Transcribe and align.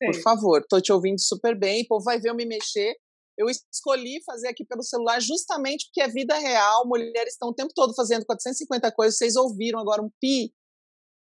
Por 0.00 0.14
favor, 0.22 0.60
estou 0.60 0.80
te 0.80 0.92
ouvindo 0.92 1.20
super 1.20 1.58
bem, 1.58 1.82
o 1.82 1.88
povo 1.88 2.04
vai 2.04 2.20
ver 2.20 2.30
eu 2.30 2.34
me 2.34 2.46
mexer. 2.46 2.96
Eu 3.36 3.46
escolhi 3.48 4.22
fazer 4.24 4.48
aqui 4.48 4.64
pelo 4.64 4.82
celular 4.82 5.20
justamente 5.20 5.86
porque 5.86 6.00
é 6.00 6.08
vida 6.08 6.36
real, 6.36 6.86
mulheres 6.86 7.34
estão 7.34 7.50
o 7.50 7.54
tempo 7.54 7.72
todo 7.74 7.94
fazendo 7.94 8.26
450 8.26 8.90
coisas. 8.92 9.16
Vocês 9.16 9.36
ouviram 9.36 9.78
agora 9.78 10.02
um 10.02 10.10
pi, 10.20 10.52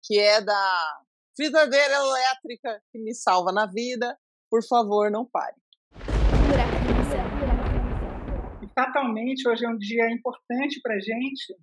que 0.04 0.20
é 0.20 0.42
da 0.42 1.02
frigideira 1.36 1.96
elétrica 1.96 2.82
que 2.92 3.00
me 3.00 3.14
salva 3.16 3.52
na 3.52 3.66
vida. 3.66 4.18
Por 4.50 4.64
favor, 4.64 5.10
não 5.10 5.26
pare. 5.26 5.56
E 8.62 8.68
fatalmente, 8.76 9.48
hoje 9.48 9.66
é 9.66 9.70
um 9.70 9.78
dia 9.78 10.12
importante 10.12 10.80
para 10.82 10.96
a 10.96 11.00
gente, 11.00 11.58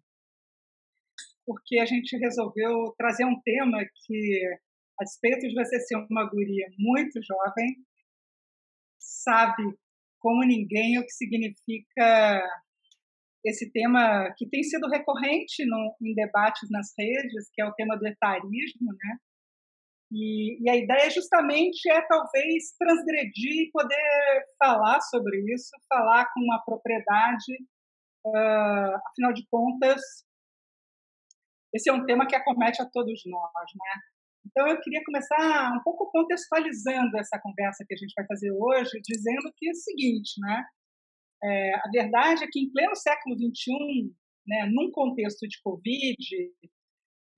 porque 1.46 1.78
a 1.78 1.86
gente 1.86 2.16
resolveu 2.16 2.92
trazer 2.98 3.24
um 3.24 3.40
tema 3.42 3.78
que, 4.04 4.58
a 5.00 5.04
despeito 5.04 5.48
de 5.48 5.54
você 5.54 5.80
ser 5.80 5.96
uma 6.10 6.28
guria 6.28 6.66
muito 6.78 7.20
jovem, 7.22 7.76
sabe 8.98 9.62
como 10.18 10.44
ninguém 10.44 10.98
o 10.98 11.02
que 11.02 11.12
significa 11.12 12.42
esse 13.44 13.70
tema 13.72 14.30
que 14.36 14.46
tem 14.48 14.62
sido 14.62 14.86
recorrente 14.88 15.64
no, 15.64 15.96
em 16.02 16.14
debates 16.14 16.68
nas 16.70 16.92
redes, 16.98 17.50
que 17.54 17.62
é 17.62 17.66
o 17.66 17.72
tema 17.72 17.96
do 17.96 18.06
etarismo, 18.06 18.92
né? 18.92 19.16
E, 20.12 20.62
e, 20.62 20.68
a 20.68 20.76
ideia 20.76 21.08
justamente 21.08 21.88
é 21.88 22.02
talvez 22.06 22.74
transgredir 22.76 23.68
e 23.68 23.70
poder 23.70 24.44
falar 24.58 25.00
sobre 25.02 25.38
isso, 25.54 25.70
falar 25.88 26.28
com 26.34 26.40
uma 26.40 26.60
propriedade, 26.64 27.52
uh, 28.26 28.98
afinal 29.08 29.32
de 29.32 29.46
contas, 29.48 30.00
esse 31.72 31.88
é 31.88 31.92
um 31.92 32.04
tema 32.04 32.26
que 32.26 32.34
acomete 32.34 32.82
a 32.82 32.90
todos 32.90 33.22
nós, 33.24 33.52
né? 33.54 34.02
Então 34.46 34.66
eu 34.68 34.80
queria 34.80 35.02
começar 35.04 35.72
um 35.72 35.82
pouco 35.82 36.10
contextualizando 36.10 37.18
essa 37.18 37.38
conversa 37.40 37.84
que 37.86 37.94
a 37.94 37.96
gente 37.96 38.14
vai 38.16 38.26
fazer 38.26 38.50
hoje, 38.52 39.00
dizendo 39.04 39.52
que 39.56 39.68
é 39.68 39.72
o 39.72 39.74
seguinte, 39.74 40.40
né? 40.40 40.64
É, 41.42 41.74
a 41.74 41.90
verdade 41.92 42.44
é 42.44 42.48
que 42.50 42.60
em 42.60 42.70
pleno 42.70 42.94
século 42.94 43.34
XXI, 43.36 44.12
né, 44.46 44.66
num 44.66 44.90
contexto 44.90 45.46
de 45.48 45.58
Covid, 45.62 46.16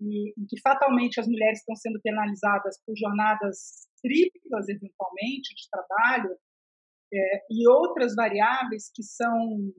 e, 0.01 0.35
em 0.37 0.47
que 0.49 0.61
fatalmente 0.61 1.21
as 1.21 1.29
mulheres 1.29 1.61
estão 1.61 1.77
sendo 1.77 2.01
penalizadas 2.03 2.77
por 2.85 2.97
jornadas 2.97 3.87
triplas, 4.03 4.69
eventualmente, 4.69 5.55
de 5.55 5.69
trabalho, 5.71 6.37
é, 7.15 7.45
e 7.51 7.69
outras 7.69 8.15
variáveis 8.15 8.91
que 8.93 9.03
são 9.03 9.73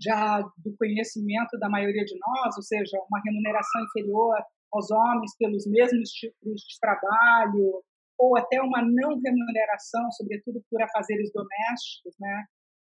já 0.00 0.40
do 0.58 0.74
conhecimento 0.78 1.58
da 1.58 1.68
maioria 1.68 2.04
de 2.04 2.16
nós, 2.18 2.56
ou 2.56 2.62
seja, 2.62 2.96
uma 3.08 3.20
remuneração 3.24 3.84
inferior 3.84 4.36
aos 4.74 4.90
homens 4.90 5.36
pelos 5.38 5.66
mesmos 5.66 6.10
tipos 6.10 6.60
de 6.60 6.78
trabalho, 6.80 7.82
ou 8.18 8.36
até 8.36 8.60
uma 8.60 8.82
não 8.82 9.20
remuneração, 9.20 10.10
sobretudo 10.12 10.62
por 10.70 10.82
afazeres 10.82 11.30
domésticos, 11.32 12.14
né? 12.18 12.44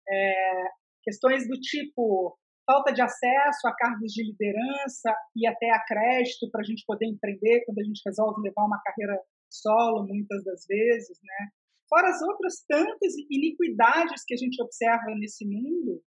É, 0.10 0.64
questões 1.04 1.48
do 1.48 1.60
tipo 1.60 2.38
falta 2.66 2.94
de 2.94 3.02
acesso 3.02 3.68
a 3.68 3.76
cargos 3.76 4.12
de 4.14 4.24
liderança 4.24 5.14
e 5.36 5.48
até 5.48 5.72
a 5.72 5.84
crédito 5.84 6.50
para 6.52 6.62
a 6.62 6.64
gente 6.64 6.84
poder 6.86 7.08
empreender 7.08 7.64
quando 7.66 7.80
a 7.80 7.84
gente 7.84 8.02
resolve 8.06 8.42
levar 8.42 8.66
uma 8.66 8.82
carreira 8.82 9.20
solo, 9.50 10.08
muitas 10.08 10.44
das 10.44 10.66
vezes, 10.68 11.20
né? 11.24 11.50
Fora 11.90 12.08
as 12.08 12.22
outras 12.22 12.64
tantas 12.68 13.14
iniquidades 13.30 14.24
que 14.26 14.34
a 14.34 14.38
gente 14.38 14.62
observa 14.64 15.14
nesse 15.18 15.46
mundo. 15.46 16.02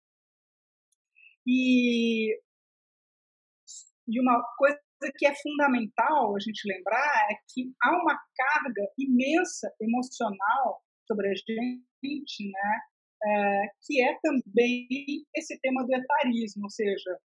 E, 1.47 2.35
e 4.09 4.21
uma 4.21 4.43
coisa 4.57 4.79
que 5.17 5.27
é 5.27 5.35
fundamental 5.35 6.37
a 6.37 6.41
gente 6.41 6.67
lembrar 6.67 7.27
é 7.31 7.35
que 7.53 7.73
há 7.83 7.91
uma 7.91 8.19
carga 8.37 8.83
imensa 8.99 9.73
emocional 9.81 10.83
sobre 11.07 11.29
a 11.29 11.35
gente, 11.35 12.51
né? 12.51 12.81
é, 13.25 13.67
que 13.83 14.03
é 14.03 14.19
também 14.23 14.87
esse 15.35 15.59
tema 15.61 15.85
do 15.85 15.95
etarismo, 15.95 16.65
ou 16.65 16.71
seja, 16.71 17.19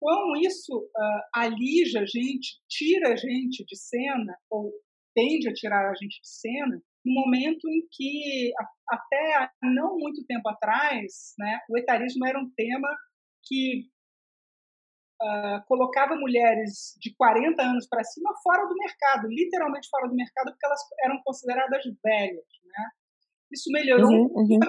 como 0.00 0.36
isso 0.36 0.76
uh, 0.76 1.22
alija 1.34 2.00
a 2.00 2.06
gente, 2.06 2.60
tira 2.68 3.12
a 3.12 3.16
gente 3.16 3.64
de 3.64 3.76
cena, 3.76 4.36
ou 4.50 4.72
tende 5.14 5.48
a 5.48 5.52
tirar 5.52 5.90
a 5.90 5.94
gente 5.94 6.20
de 6.20 6.28
cena, 6.28 6.80
no 7.04 7.14
momento 7.14 7.68
em 7.68 7.82
que, 7.90 8.52
até 8.88 9.50
não 9.62 9.98
muito 9.98 10.24
tempo 10.26 10.48
atrás, 10.48 11.34
né, 11.38 11.58
o 11.68 11.78
etarismo 11.78 12.26
era 12.26 12.38
um 12.38 12.50
tema 12.56 12.88
que 13.44 13.88
uh, 15.22 15.64
colocava 15.66 16.16
mulheres 16.16 16.96
de 17.00 17.14
40 17.14 17.62
anos 17.62 17.86
para 17.88 18.04
cima 18.04 18.32
fora 18.42 18.66
do 18.66 18.74
mercado, 18.74 19.28
literalmente 19.28 19.88
fora 19.90 20.08
do 20.08 20.14
mercado, 20.14 20.50
porque 20.50 20.66
elas 20.66 20.80
eram 21.04 21.20
consideradas 21.24 21.82
velhas. 22.02 22.44
Né? 22.64 22.90
Isso 23.52 23.70
melhorou 23.70 24.10
uhum, 24.10 24.32
uhum 24.34 24.60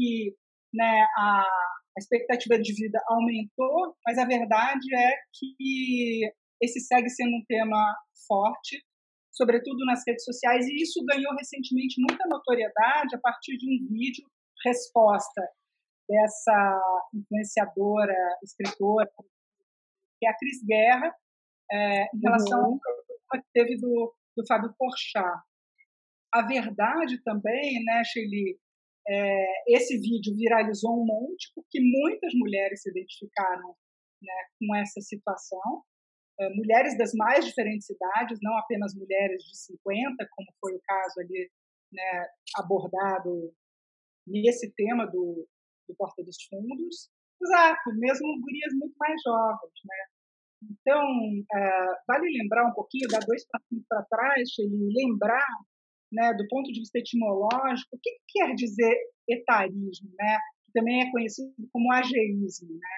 que 0.00 0.34
né, 0.72 1.06
a, 1.18 1.42
a 1.42 1.98
expectativa 1.98 2.58
de 2.58 2.72
vida 2.72 2.98
aumentou, 3.06 3.94
mas 4.06 4.16
a 4.16 4.24
verdade 4.24 4.94
é 4.94 5.10
que 5.34 6.32
esse 6.62 6.80
segue 6.80 7.10
sendo 7.10 7.36
um 7.36 7.44
tema 7.46 7.94
forte, 8.26 8.82
sobretudo 9.30 9.84
nas 9.84 10.02
redes 10.06 10.24
sociais, 10.24 10.66
e 10.66 10.82
isso 10.82 11.04
ganhou 11.04 11.34
recentemente 11.34 12.00
muita 12.00 12.26
notoriedade 12.28 13.14
a 13.14 13.18
partir 13.18 13.56
de 13.58 13.66
um 13.66 13.88
vídeo 13.88 14.24
resposta 14.64 15.42
dessa 16.08 16.80
influenciadora, 17.14 18.14
escritora, 18.42 19.10
que 20.20 20.26
é 20.26 20.30
a 20.30 20.36
Cris 20.36 20.62
Guerra, 20.64 21.14
é, 21.72 22.04
em 22.14 22.20
relação 22.20 22.72
uhum. 22.72 22.78
que 23.32 23.42
teve 23.54 23.76
do, 23.78 24.14
do 24.36 24.46
Fábio 24.46 24.74
Porchat. 24.78 25.40
A 26.32 26.46
verdade 26.46 27.20
também, 27.24 27.82
né, 27.84 28.02
Shelly, 28.04 28.60
é, 29.08 29.74
esse 29.74 29.98
vídeo 29.98 30.36
viralizou 30.36 30.92
um 30.92 31.06
monte, 31.06 31.50
porque 31.54 31.80
muitas 31.80 32.32
mulheres 32.34 32.82
se 32.82 32.90
identificaram 32.90 33.74
né, 34.22 34.34
com 34.58 34.76
essa 34.76 35.00
situação. 35.00 35.82
É, 36.38 36.48
mulheres 36.50 36.96
das 36.96 37.12
mais 37.14 37.44
diferentes 37.44 37.88
idades, 37.90 38.38
não 38.42 38.56
apenas 38.58 38.94
mulheres 38.94 39.42
de 39.42 39.58
50, 39.58 40.28
como 40.30 40.48
foi 40.60 40.74
o 40.74 40.80
caso 40.84 41.20
ali 41.20 41.50
né, 41.92 42.26
abordado 42.56 43.52
nesse 44.26 44.72
tema 44.74 45.06
do, 45.06 45.48
do 45.88 45.94
Porta 45.96 46.22
dos 46.22 46.36
Fundos. 46.44 47.10
Exato, 47.42 47.90
mesmo 47.96 48.40
gurias 48.40 48.72
muito 48.74 48.94
mais 48.98 49.20
jovens, 49.24 49.80
né? 49.84 50.04
Então, 50.62 51.02
é, 51.54 51.94
vale 52.06 52.38
lembrar 52.38 52.68
um 52.68 52.74
pouquinho, 52.74 53.08
dar 53.08 53.20
dois 53.20 53.46
passos 53.48 53.82
para 53.88 54.04
trás, 54.04 54.48
e 54.58 55.06
lembrar 55.06 55.46
né, 56.12 56.34
do 56.34 56.46
ponto 56.48 56.70
de 56.70 56.80
vista 56.80 56.98
etimológico, 56.98 57.96
o 57.96 57.98
que, 58.02 58.10
quer 58.28 58.54
dizer 58.54 58.94
etarismo, 59.28 60.10
né, 60.18 60.38
que 60.66 60.72
também 60.72 61.02
é 61.02 61.10
conhecido 61.10 61.54
como 61.72 61.92
ageísmo? 61.92 62.74
Né? 62.74 62.96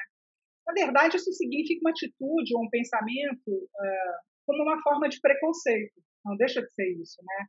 Na 0.66 0.72
verdade, 0.72 1.16
isso 1.16 1.32
significa 1.32 1.80
uma 1.82 1.90
atitude 1.90 2.54
ou 2.54 2.64
um 2.64 2.70
pensamento 2.70 3.50
uh, 3.50 4.16
como 4.46 4.62
uma 4.62 4.80
forma 4.82 5.08
de 5.08 5.20
preconceito, 5.20 6.02
não 6.24 6.36
deixa 6.36 6.62
de 6.62 6.72
ser 6.72 6.90
isso, 7.00 7.20
né? 7.22 7.46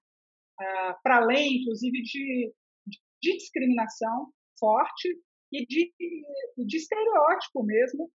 Uh, 0.62 0.96
para 1.02 1.18
além, 1.18 1.62
inclusive, 1.62 2.02
de, 2.02 2.54
de 2.88 3.38
discriminação 3.38 4.32
forte 4.60 5.10
e 5.54 5.66
de, 5.66 5.94
de 6.66 6.78
estereótipo 6.78 7.64
mesmo 7.64 8.10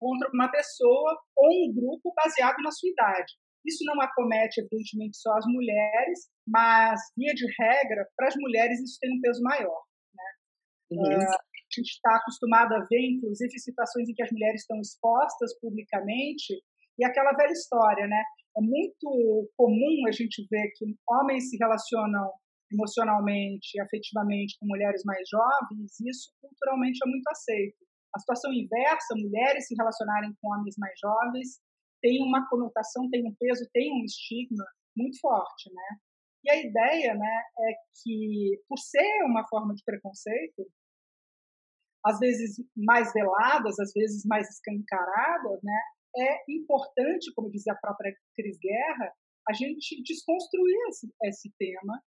contra 0.00 0.28
uma 0.32 0.50
pessoa 0.50 1.20
ou 1.36 1.68
um 1.68 1.74
grupo 1.74 2.12
baseado 2.16 2.56
na 2.62 2.70
sua 2.70 2.90
idade. 2.90 3.32
Isso 3.64 3.84
não 3.84 4.00
acomete, 4.00 4.60
evidentemente, 4.60 5.16
só 5.18 5.32
as 5.34 5.46
mulheres, 5.46 6.28
mas, 6.48 6.98
via 7.16 7.32
de 7.32 7.46
regra, 7.60 8.08
para 8.16 8.26
as 8.26 8.34
mulheres 8.36 8.80
isso 8.80 8.98
tem 9.00 9.16
um 9.16 9.20
peso 9.20 9.40
maior. 9.42 9.82
Né? 10.16 10.98
Uhum. 10.98 11.18
Uh, 11.18 11.32
a 11.32 11.78
gente 11.78 11.90
está 11.90 12.16
acostumado 12.16 12.74
a 12.74 12.84
ver, 12.90 13.00
inclusive, 13.00 13.58
situações 13.60 14.08
em 14.08 14.14
que 14.14 14.22
as 14.22 14.32
mulheres 14.32 14.62
estão 14.62 14.80
expostas 14.80 15.56
publicamente, 15.60 16.60
e 16.98 17.04
aquela 17.04 17.32
velha 17.32 17.52
história, 17.52 18.06
né? 18.06 18.22
É 18.56 18.60
muito 18.60 19.50
comum 19.56 20.06
a 20.06 20.12
gente 20.12 20.46
ver 20.50 20.70
que 20.76 20.84
homens 21.08 21.48
se 21.48 21.56
relacionam 21.56 22.30
emocionalmente, 22.72 23.80
afetivamente 23.80 24.56
com 24.58 24.66
mulheres 24.66 25.02
mais 25.04 25.28
jovens, 25.28 26.00
isso 26.00 26.32
culturalmente 26.40 26.98
é 27.04 27.08
muito 27.08 27.28
aceito. 27.28 27.76
A 28.14 28.18
situação 28.18 28.52
inversa, 28.52 29.14
mulheres 29.16 29.66
se 29.66 29.74
relacionarem 29.74 30.34
com 30.40 30.52
homens 30.52 30.74
mais 30.78 30.98
jovens, 31.00 31.60
tem 32.02 32.22
uma 32.22 32.46
conotação, 32.48 33.08
tem 33.10 33.26
um 33.26 33.34
peso, 33.34 33.68
tem 33.72 33.92
um 33.92 34.04
estigma 34.04 34.64
muito 34.96 35.18
forte, 35.20 35.72
né? 35.72 35.98
E 36.44 36.50
a 36.50 36.56
ideia, 36.56 37.14
né, 37.14 37.42
é 37.60 37.72
que 38.02 38.60
por 38.68 38.78
ser 38.78 39.22
uma 39.24 39.46
forma 39.48 39.74
de 39.74 39.82
preconceito, 39.84 40.66
às 42.04 42.18
vezes 42.18 42.56
mais 42.76 43.12
veladas, 43.12 43.78
às 43.78 43.92
vezes 43.92 44.24
mais 44.24 44.48
escancaradas, 44.50 45.62
né, 45.62 45.80
é 46.16 46.52
importante, 46.52 47.32
como 47.34 47.50
dizia 47.50 47.72
a 47.72 47.80
própria 47.80 48.12
Cris 48.34 48.58
Guerra, 48.58 49.12
a 49.48 49.52
gente 49.52 50.02
desconstruir 50.02 50.76
esse, 50.88 51.12
esse 51.24 51.52
tema 51.58 52.02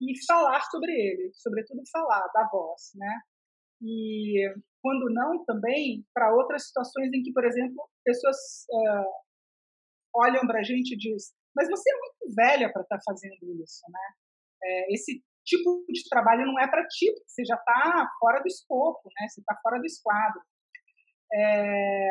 e 0.00 0.26
falar 0.26 0.60
sobre 0.62 0.92
ele, 0.92 1.30
sobretudo 1.34 1.82
falar 1.92 2.26
da 2.34 2.48
voz, 2.50 2.92
né? 2.94 3.20
E 3.82 4.52
quando 4.82 5.12
não, 5.12 5.44
também 5.44 6.04
para 6.14 6.34
outras 6.34 6.66
situações 6.66 7.12
em 7.12 7.22
que, 7.22 7.32
por 7.32 7.44
exemplo, 7.44 7.88
pessoas 8.04 8.36
uh, 8.70 9.10
olham 10.14 10.46
para 10.46 10.60
a 10.60 10.62
gente 10.62 10.94
e 10.94 10.96
diz, 10.96 11.32
mas 11.54 11.68
você 11.68 11.90
é 11.90 11.94
muito 11.94 12.34
velha 12.34 12.72
para 12.72 12.82
estar 12.82 12.96
tá 12.96 13.02
fazendo 13.04 13.62
isso, 13.62 13.82
né? 13.90 14.14
é, 14.62 14.92
esse 14.92 15.22
tipo 15.44 15.84
de 15.88 16.08
trabalho 16.08 16.46
não 16.46 16.60
é 16.60 16.68
para 16.68 16.86
ti, 16.86 17.06
você 17.26 17.44
já 17.44 17.54
está 17.54 18.08
fora 18.20 18.40
do 18.40 18.46
escopo, 18.46 19.08
né? 19.18 19.28
Você 19.28 19.40
está 19.40 19.56
fora 19.62 19.78
do 19.78 19.86
esquadro. 19.86 20.40
É... 21.32 22.10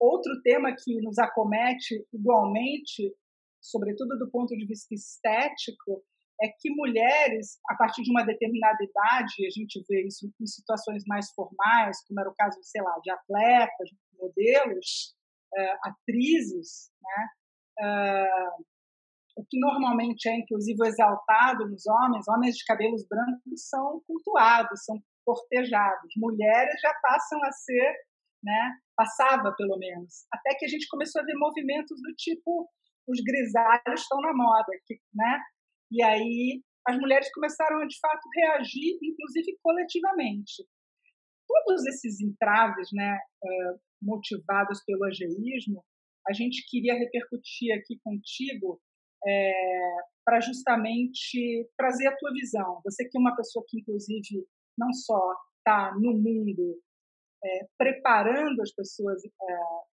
Outro 0.00 0.40
tema 0.42 0.74
que 0.76 1.00
nos 1.02 1.18
acomete 1.18 2.06
igualmente, 2.12 3.12
sobretudo 3.68 4.18
do 4.18 4.30
ponto 4.30 4.56
de 4.56 4.66
vista 4.66 4.94
estético, 4.94 6.02
é 6.40 6.48
que 6.48 6.70
mulheres, 6.70 7.58
a 7.68 7.74
partir 7.74 8.02
de 8.02 8.10
uma 8.10 8.24
determinada 8.24 8.78
idade, 8.82 9.46
a 9.46 9.50
gente 9.50 9.84
vê 9.88 10.06
isso 10.06 10.30
em 10.40 10.46
situações 10.46 11.02
mais 11.06 11.32
formais, 11.32 11.98
como 12.06 12.20
era 12.20 12.30
o 12.30 12.34
caso, 12.34 12.58
sei 12.62 12.80
lá, 12.80 12.96
de 13.02 13.10
atletas, 13.10 13.90
modelos, 14.14 15.16
uh, 15.52 15.88
atrizes, 15.88 16.90
né? 17.02 17.28
Uh, 17.80 18.64
o 19.38 19.44
que 19.48 19.58
normalmente 19.58 20.28
é, 20.28 20.34
inclusive, 20.34 20.76
exaltado 20.84 21.68
nos 21.68 21.86
homens, 21.86 22.26
homens 22.28 22.56
de 22.56 22.64
cabelos 22.64 23.06
brancos 23.08 23.68
são 23.68 24.02
cultuados, 24.04 24.84
são 24.84 25.00
cortejados. 25.24 26.10
Mulheres 26.16 26.80
já 26.80 26.92
passam 27.00 27.38
a 27.44 27.52
ser, 27.52 27.94
né, 28.42 28.72
passava 28.96 29.54
pelo 29.56 29.78
menos. 29.78 30.26
Até 30.32 30.56
que 30.56 30.64
a 30.64 30.68
gente 30.68 30.88
começou 30.88 31.22
a 31.22 31.24
ver 31.24 31.34
movimentos 31.34 32.00
do 32.02 32.12
tipo 32.16 32.68
os 33.08 33.20
grisalhos 33.20 34.00
estão 34.00 34.20
na 34.20 34.32
moda, 34.34 34.72
né? 35.14 35.40
E 35.90 36.02
aí 36.02 36.62
as 36.86 36.98
mulheres 36.98 37.30
começaram 37.32 37.80
a, 37.80 37.86
de 37.86 37.98
fato, 37.98 38.22
reagir, 38.34 38.98
inclusive 39.02 39.58
coletivamente. 39.62 40.64
Todos 41.46 41.86
esses 41.86 42.20
entraves, 42.20 42.88
né, 42.92 43.18
motivados 44.00 44.82
pelo 44.84 45.04
ageísmo, 45.04 45.84
a 46.26 46.32
gente 46.32 46.64
queria 46.68 46.94
repercutir 46.94 47.74
aqui 47.74 47.98
contigo 48.04 48.80
é, 49.26 49.52
para 50.24 50.40
justamente 50.40 51.68
trazer 51.76 52.06
a 52.06 52.16
tua 52.16 52.32
visão. 52.32 52.80
Você 52.84 53.08
que 53.08 53.16
é 53.16 53.20
uma 53.20 53.34
pessoa 53.34 53.64
que, 53.66 53.80
inclusive, 53.80 54.46
não 54.76 54.92
só 54.92 55.34
está 55.58 55.94
no 55.94 56.12
mundo 56.12 56.80
é, 57.44 57.66
preparando 57.76 58.60
as 58.62 58.72
pessoas 58.72 59.24
é, 59.24 59.28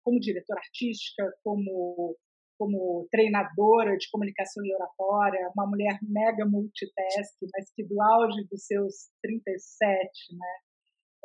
como 0.03 0.19
diretora 0.19 0.59
artística, 0.59 1.33
como 1.43 2.17
como 2.57 3.07
treinadora 3.11 3.97
de 3.97 4.09
comunicação 4.09 4.63
e 4.65 4.73
oratória, 4.73 5.51
uma 5.55 5.67
mulher 5.67 5.99
mega 6.01 6.45
multitask, 6.45 7.35
mas 7.53 7.71
que 7.75 7.83
do 7.83 8.01
auge 8.01 8.47
dos 8.49 8.65
seus 8.65 9.09
37, 9.21 10.09
né, 10.37 10.55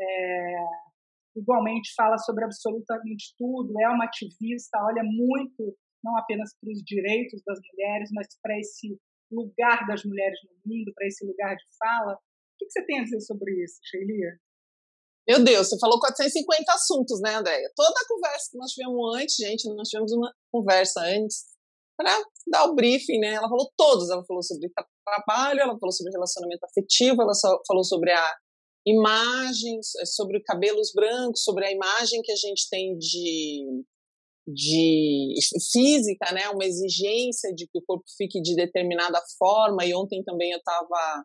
é, 0.00 0.56
igualmente 1.36 1.92
fala 1.94 2.18
sobre 2.18 2.44
absolutamente 2.44 3.34
tudo, 3.38 3.72
é 3.80 3.88
uma 3.88 4.04
ativista, 4.04 4.78
olha 4.82 5.02
muito 5.04 5.76
não 6.02 6.16
apenas 6.16 6.50
para 6.58 6.70
os 6.70 6.82
direitos 6.82 7.42
das 7.46 7.58
mulheres, 7.72 8.10
mas 8.12 8.26
para 8.42 8.58
esse 8.58 8.98
lugar 9.30 9.86
das 9.86 10.04
mulheres 10.04 10.38
no 10.44 10.72
mundo, 10.72 10.92
para 10.94 11.06
esse 11.06 11.24
lugar 11.24 11.54
de 11.54 11.64
fala. 11.78 12.14
O 12.14 12.18
que 12.58 12.70
você 12.70 12.84
tem 12.84 13.00
a 13.00 13.04
dizer 13.04 13.20
sobre 13.20 13.52
isso, 13.62 13.78
Sheila? 13.84 14.36
Meu 15.30 15.44
Deus, 15.44 15.68
você 15.68 15.78
falou 15.78 16.00
450 16.00 16.72
assuntos, 16.72 17.20
né, 17.20 17.36
Andréia? 17.36 17.70
Toda 17.76 17.94
a 17.94 18.08
conversa 18.08 18.50
que 18.50 18.58
nós 18.58 18.72
tivemos 18.72 19.16
antes, 19.16 19.36
gente, 19.36 19.74
nós 19.76 19.88
tivemos 19.88 20.10
uma 20.10 20.28
conversa 20.50 21.02
antes 21.02 21.44
para 21.96 22.20
dar 22.48 22.64
o 22.64 22.74
briefing, 22.74 23.20
né? 23.20 23.34
Ela 23.34 23.48
falou 23.48 23.70
todos, 23.76 24.10
ela 24.10 24.24
falou 24.24 24.42
sobre 24.42 24.68
trabalho, 25.04 25.60
ela 25.60 25.78
falou 25.78 25.92
sobre 25.92 26.10
relacionamento 26.10 26.66
afetivo, 26.66 27.22
ela 27.22 27.30
falou 27.64 27.84
sobre 27.84 28.10
a 28.10 28.34
imagem, 28.84 29.78
sobre 30.04 30.42
cabelos 30.42 30.90
brancos, 30.92 31.44
sobre 31.44 31.64
a 31.64 31.70
imagem 31.70 32.22
que 32.22 32.32
a 32.32 32.36
gente 32.36 32.68
tem 32.68 32.98
de 32.98 33.84
de 34.52 35.34
física, 35.70 36.32
né, 36.32 36.48
uma 36.48 36.64
exigência 36.64 37.54
de 37.54 37.68
que 37.68 37.78
o 37.78 37.82
corpo 37.86 38.04
fique 38.16 38.42
de 38.42 38.56
determinada 38.56 39.22
forma. 39.38 39.84
E 39.84 39.94
ontem 39.94 40.24
também 40.24 40.50
eu 40.50 40.58
estava, 40.58 41.24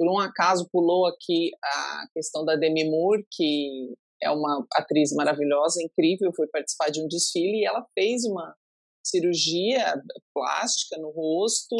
por 0.00 0.10
um 0.10 0.18
acaso, 0.18 0.66
pulou 0.72 1.06
aqui 1.06 1.50
a 1.62 2.06
questão 2.14 2.42
da 2.42 2.56
Demi 2.56 2.88
Moore, 2.90 3.22
que 3.30 3.94
é 4.22 4.30
uma 4.30 4.66
atriz 4.72 5.12
maravilhosa, 5.12 5.82
incrível, 5.82 6.32
foi 6.34 6.46
participar 6.48 6.88
de 6.88 7.02
um 7.02 7.06
desfile 7.06 7.58
e 7.58 7.66
ela 7.66 7.86
fez 7.92 8.24
uma 8.24 8.56
cirurgia 9.04 10.02
plástica 10.32 10.96
no 10.96 11.10
rosto. 11.10 11.76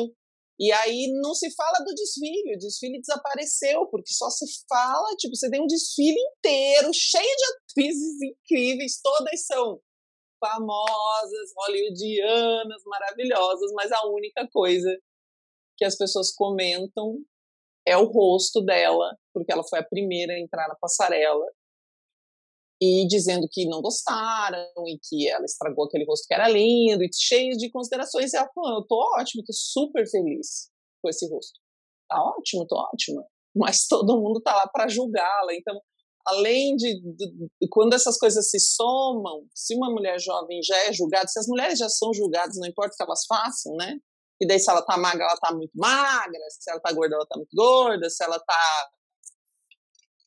E 0.60 0.70
aí 0.70 1.10
não 1.22 1.34
se 1.34 1.50
fala 1.54 1.78
do 1.78 1.94
desfile, 1.94 2.56
o 2.56 2.58
desfile 2.58 3.00
desapareceu, 3.00 3.86
porque 3.86 4.12
só 4.12 4.28
se 4.28 4.44
fala, 4.68 5.16
tipo, 5.16 5.34
você 5.34 5.48
tem 5.48 5.62
um 5.62 5.66
desfile 5.66 6.18
inteiro, 6.36 6.90
cheio 6.92 7.24
de 7.24 7.44
atrizes 7.72 8.20
incríveis, 8.20 9.00
todas 9.02 9.46
são 9.46 9.80
famosas, 10.38 11.52
hollywoodianas, 11.56 12.82
maravilhosas, 12.84 13.72
mas 13.72 13.90
a 13.90 14.06
única 14.08 14.46
coisa 14.52 14.94
que 15.78 15.86
as 15.86 15.96
pessoas 15.96 16.30
comentam 16.34 17.24
é 17.86 17.96
o 17.96 18.04
rosto 18.04 18.60
dela, 18.62 19.16
porque 19.32 19.52
ela 19.52 19.62
foi 19.68 19.78
a 19.78 19.84
primeira 19.84 20.34
a 20.34 20.40
entrar 20.40 20.68
na 20.68 20.74
passarela 20.74 21.44
e 22.80 23.06
dizendo 23.06 23.46
que 23.50 23.66
não 23.66 23.82
gostaram 23.82 24.66
e 24.86 24.98
que 25.02 25.28
ela 25.28 25.44
estragou 25.44 25.84
aquele 25.84 26.06
rosto 26.06 26.26
que 26.26 26.34
era 26.34 26.48
lindo 26.48 27.04
e 27.04 27.10
cheio 27.12 27.56
de 27.56 27.70
considerações. 27.70 28.32
E 28.32 28.36
ela 28.36 28.48
falou: 28.54 28.78
Eu 28.78 28.86
tô 28.86 28.96
ótimo, 29.18 29.44
tô 29.44 29.52
super 29.52 30.08
feliz 30.08 30.70
com 31.02 31.10
esse 31.10 31.28
rosto. 31.28 31.60
Tá 32.08 32.22
ótimo, 32.22 32.66
tô 32.66 32.76
ótima. 32.76 33.22
Mas 33.54 33.86
todo 33.88 34.20
mundo 34.20 34.40
tá 34.40 34.54
lá 34.54 34.66
para 34.66 34.88
julgá-la. 34.88 35.54
Então, 35.54 35.78
além 36.26 36.74
de, 36.76 37.00
de, 37.00 37.50
de, 37.60 37.68
quando 37.70 37.92
essas 37.92 38.16
coisas 38.16 38.48
se 38.48 38.58
somam, 38.58 39.46
se 39.54 39.74
uma 39.76 39.90
mulher 39.90 40.18
jovem 40.18 40.62
já 40.62 40.76
é 40.86 40.92
julgada, 40.92 41.28
se 41.28 41.38
as 41.38 41.46
mulheres 41.46 41.78
já 41.78 41.88
são 41.88 42.14
julgadas, 42.14 42.56
não 42.56 42.68
importa 42.68 42.94
o 42.94 42.96
que 42.96 43.02
elas 43.02 43.26
façam, 43.26 43.76
né? 43.76 43.98
E 44.40 44.46
daí 44.46 44.58
se 44.58 44.70
ela 44.70 44.82
tá 44.82 44.96
magra, 44.96 45.24
ela 45.24 45.36
tá 45.36 45.54
muito 45.54 45.72
magra, 45.74 46.40
se 46.48 46.70
ela 46.70 46.80
tá 46.80 46.92
gorda, 46.92 47.14
ela 47.14 47.26
tá 47.26 47.36
muito 47.36 47.54
gorda, 47.54 48.08
se 48.08 48.24
ela 48.24 48.38
tá 48.38 48.90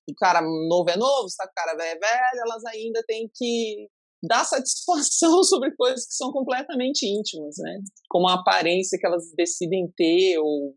o 0.10 0.14
cara 0.16 0.42
novo 0.42 0.90
é 0.90 0.98
novo, 0.98 1.30
se 1.30 1.38
tá 1.38 1.46
o 1.46 1.54
cara 1.54 1.76
velho 1.76 1.98
é 1.98 2.00
velho, 2.00 2.42
elas 2.42 2.66
ainda 2.66 3.04
têm 3.08 3.30
que 3.34 3.90
dar 4.22 4.44
satisfação 4.46 5.44
sobre 5.44 5.76
coisas 5.76 6.06
que 6.06 6.14
são 6.14 6.32
completamente 6.32 7.06
íntimas, 7.06 7.56
né? 7.58 7.80
Como 8.10 8.28
a 8.28 8.36
aparência 8.36 8.98
que 9.00 9.06
elas 9.06 9.32
decidem 9.36 9.92
ter 9.96 10.38
ou 10.40 10.76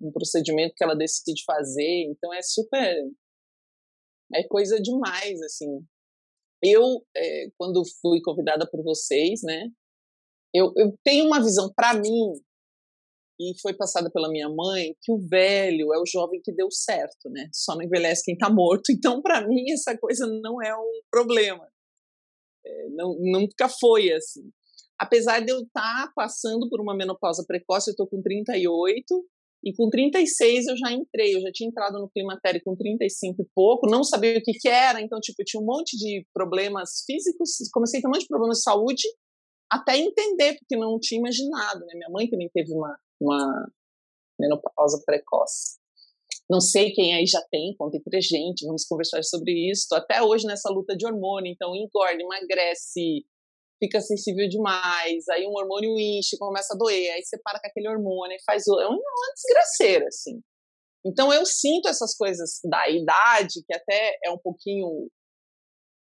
um 0.00 0.10
procedimento 0.12 0.74
que 0.76 0.82
ela 0.82 0.96
decide 0.96 1.44
fazer. 1.44 2.06
Então 2.10 2.32
é 2.32 2.42
super 2.42 2.94
é 4.34 4.42
coisa 4.46 4.80
demais, 4.80 5.40
assim. 5.42 5.84
Eu, 6.62 7.04
é, 7.16 7.50
quando 7.56 7.82
fui 8.00 8.20
convidada 8.20 8.68
por 8.68 8.82
vocês, 8.82 9.40
né, 9.42 9.70
eu, 10.52 10.72
eu 10.76 10.96
tenho 11.04 11.26
uma 11.26 11.42
visão 11.42 11.72
para 11.74 11.94
mim 11.94 12.32
e 13.40 13.54
foi 13.60 13.72
passada 13.72 14.10
pela 14.10 14.28
minha 14.28 14.48
mãe 14.48 14.96
que 15.00 15.12
o 15.12 15.18
velho 15.18 15.94
é 15.94 15.98
o 15.98 16.06
jovem 16.06 16.40
que 16.42 16.52
deu 16.52 16.70
certo, 16.70 17.30
né? 17.30 17.48
Só 17.52 17.76
não 17.76 17.82
envelhece 17.82 18.24
quem 18.24 18.34
está 18.34 18.50
morto. 18.50 18.90
Então, 18.98 19.22
para 19.22 19.46
mim, 19.46 19.70
essa 19.70 19.96
coisa 19.96 20.26
não 20.26 20.60
é 20.60 20.74
um 20.76 21.00
problema. 21.10 21.66
É, 22.66 22.88
não, 22.90 23.16
nunca 23.20 23.68
foi 23.68 24.12
assim. 24.12 24.50
Apesar 24.98 25.40
de 25.40 25.52
eu 25.52 25.60
estar 25.60 26.06
tá 26.06 26.12
passando 26.14 26.68
por 26.68 26.80
uma 26.80 26.96
menopausa 26.96 27.44
precoce, 27.46 27.90
eu 27.90 27.92
estou 27.92 28.08
com 28.08 28.20
38, 28.20 29.04
e 29.64 29.72
com 29.74 29.88
36 29.88 30.66
eu 30.66 30.76
já 30.76 30.92
entrei, 30.92 31.34
eu 31.34 31.40
já 31.40 31.50
tinha 31.52 31.68
entrado 31.68 31.98
no 31.98 32.08
climatério 32.08 32.60
com 32.64 32.76
35 32.76 33.42
e 33.42 33.46
pouco, 33.54 33.90
não 33.90 34.04
sabia 34.04 34.38
o 34.38 34.42
que, 34.42 34.52
que 34.52 34.68
era, 34.68 35.00
então, 35.00 35.18
tipo, 35.20 35.40
eu 35.40 35.44
tinha 35.44 35.60
um 35.60 35.66
monte 35.66 35.96
de 35.96 36.24
problemas 36.32 37.02
físicos, 37.04 37.56
comecei 37.72 37.98
a 37.98 38.02
ter 38.02 38.08
um 38.08 38.10
monte 38.10 38.22
de 38.22 38.28
problemas 38.28 38.58
de 38.58 38.62
saúde, 38.64 39.02
até 39.70 39.96
entender, 39.98 40.56
porque 40.58 40.76
não 40.76 40.98
tinha 41.00 41.18
imaginado, 41.18 41.80
né? 41.80 41.94
Minha 41.94 42.10
mãe 42.10 42.28
também 42.28 42.48
teve 42.54 42.72
uma, 42.72 42.96
uma 43.20 43.70
menopausa 44.38 45.02
precoce. 45.04 45.78
Não 46.48 46.60
sei 46.60 46.92
quem 46.92 47.14
aí 47.14 47.26
já 47.26 47.42
tem, 47.50 47.76
contem 47.76 48.02
pra 48.02 48.20
gente, 48.20 48.64
vamos 48.64 48.84
conversar 48.84 49.22
sobre 49.22 49.52
isso. 49.70 49.94
Até 49.94 50.22
hoje 50.22 50.46
nessa 50.46 50.70
luta 50.70 50.96
de 50.96 51.06
hormônio, 51.06 51.52
então 51.52 51.76
engorda, 51.76 52.22
emagrece, 52.22 53.26
fica 53.78 54.00
sensível 54.00 54.48
demais, 54.48 55.28
aí 55.28 55.46
um 55.46 55.52
hormônio 55.52 55.98
enche, 55.98 56.38
começa 56.38 56.74
a 56.74 56.76
doer, 56.76 57.12
aí 57.12 57.22
você 57.22 57.38
para 57.42 57.60
com 57.60 57.66
aquele 57.66 57.88
hormônio 57.88 58.36
e 58.36 58.42
faz. 58.44 58.66
É 58.66 58.86
uma 58.86 59.32
desgraceira, 59.34 60.06
assim. 60.08 60.40
Então 61.04 61.32
eu 61.32 61.44
sinto 61.44 61.88
essas 61.88 62.16
coisas 62.16 62.60
da 62.64 62.88
idade, 62.88 63.62
que 63.66 63.74
até 63.74 64.18
é 64.24 64.30
um 64.30 64.38
pouquinho 64.38 65.08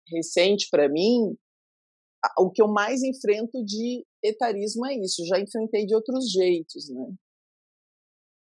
recente 0.09 0.69
para 0.71 0.89
mim, 0.89 1.37
o 2.39 2.51
que 2.51 2.63
eu 2.63 2.69
mais 2.69 3.03
enfrento 3.03 3.65
de 3.65 4.05
etarismo 4.25 4.87
é 4.87 4.95
isso. 4.95 5.25
Já 5.27 5.39
enfrentei 5.39 5.87
de 5.87 5.95
outros 5.95 6.31
jeitos, 6.31 6.89
né? 6.89 7.07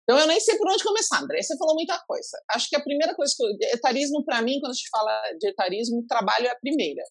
Então 0.02 0.18
eu 0.20 0.26
nem 0.28 0.38
sei 0.38 0.56
por 0.56 0.70
onde 0.70 0.84
começar, 0.84 1.22
André. 1.22 1.42
Você 1.42 1.56
falou 1.58 1.74
muita 1.74 1.98
coisa. 2.06 2.38
Acho 2.50 2.68
que 2.68 2.76
a 2.76 2.82
primeira 2.82 3.14
coisa 3.14 3.34
que 3.36 3.66
etarismo 3.66 4.24
para 4.24 4.40
mim, 4.40 4.60
quando 4.60 4.70
a 4.70 4.74
gente 4.74 4.88
fala 4.88 5.32
de 5.38 5.48
etarismo, 5.48 6.06
trabalho 6.06 6.46
é 6.46 6.50
a 6.50 6.58
primeira. 6.58 7.02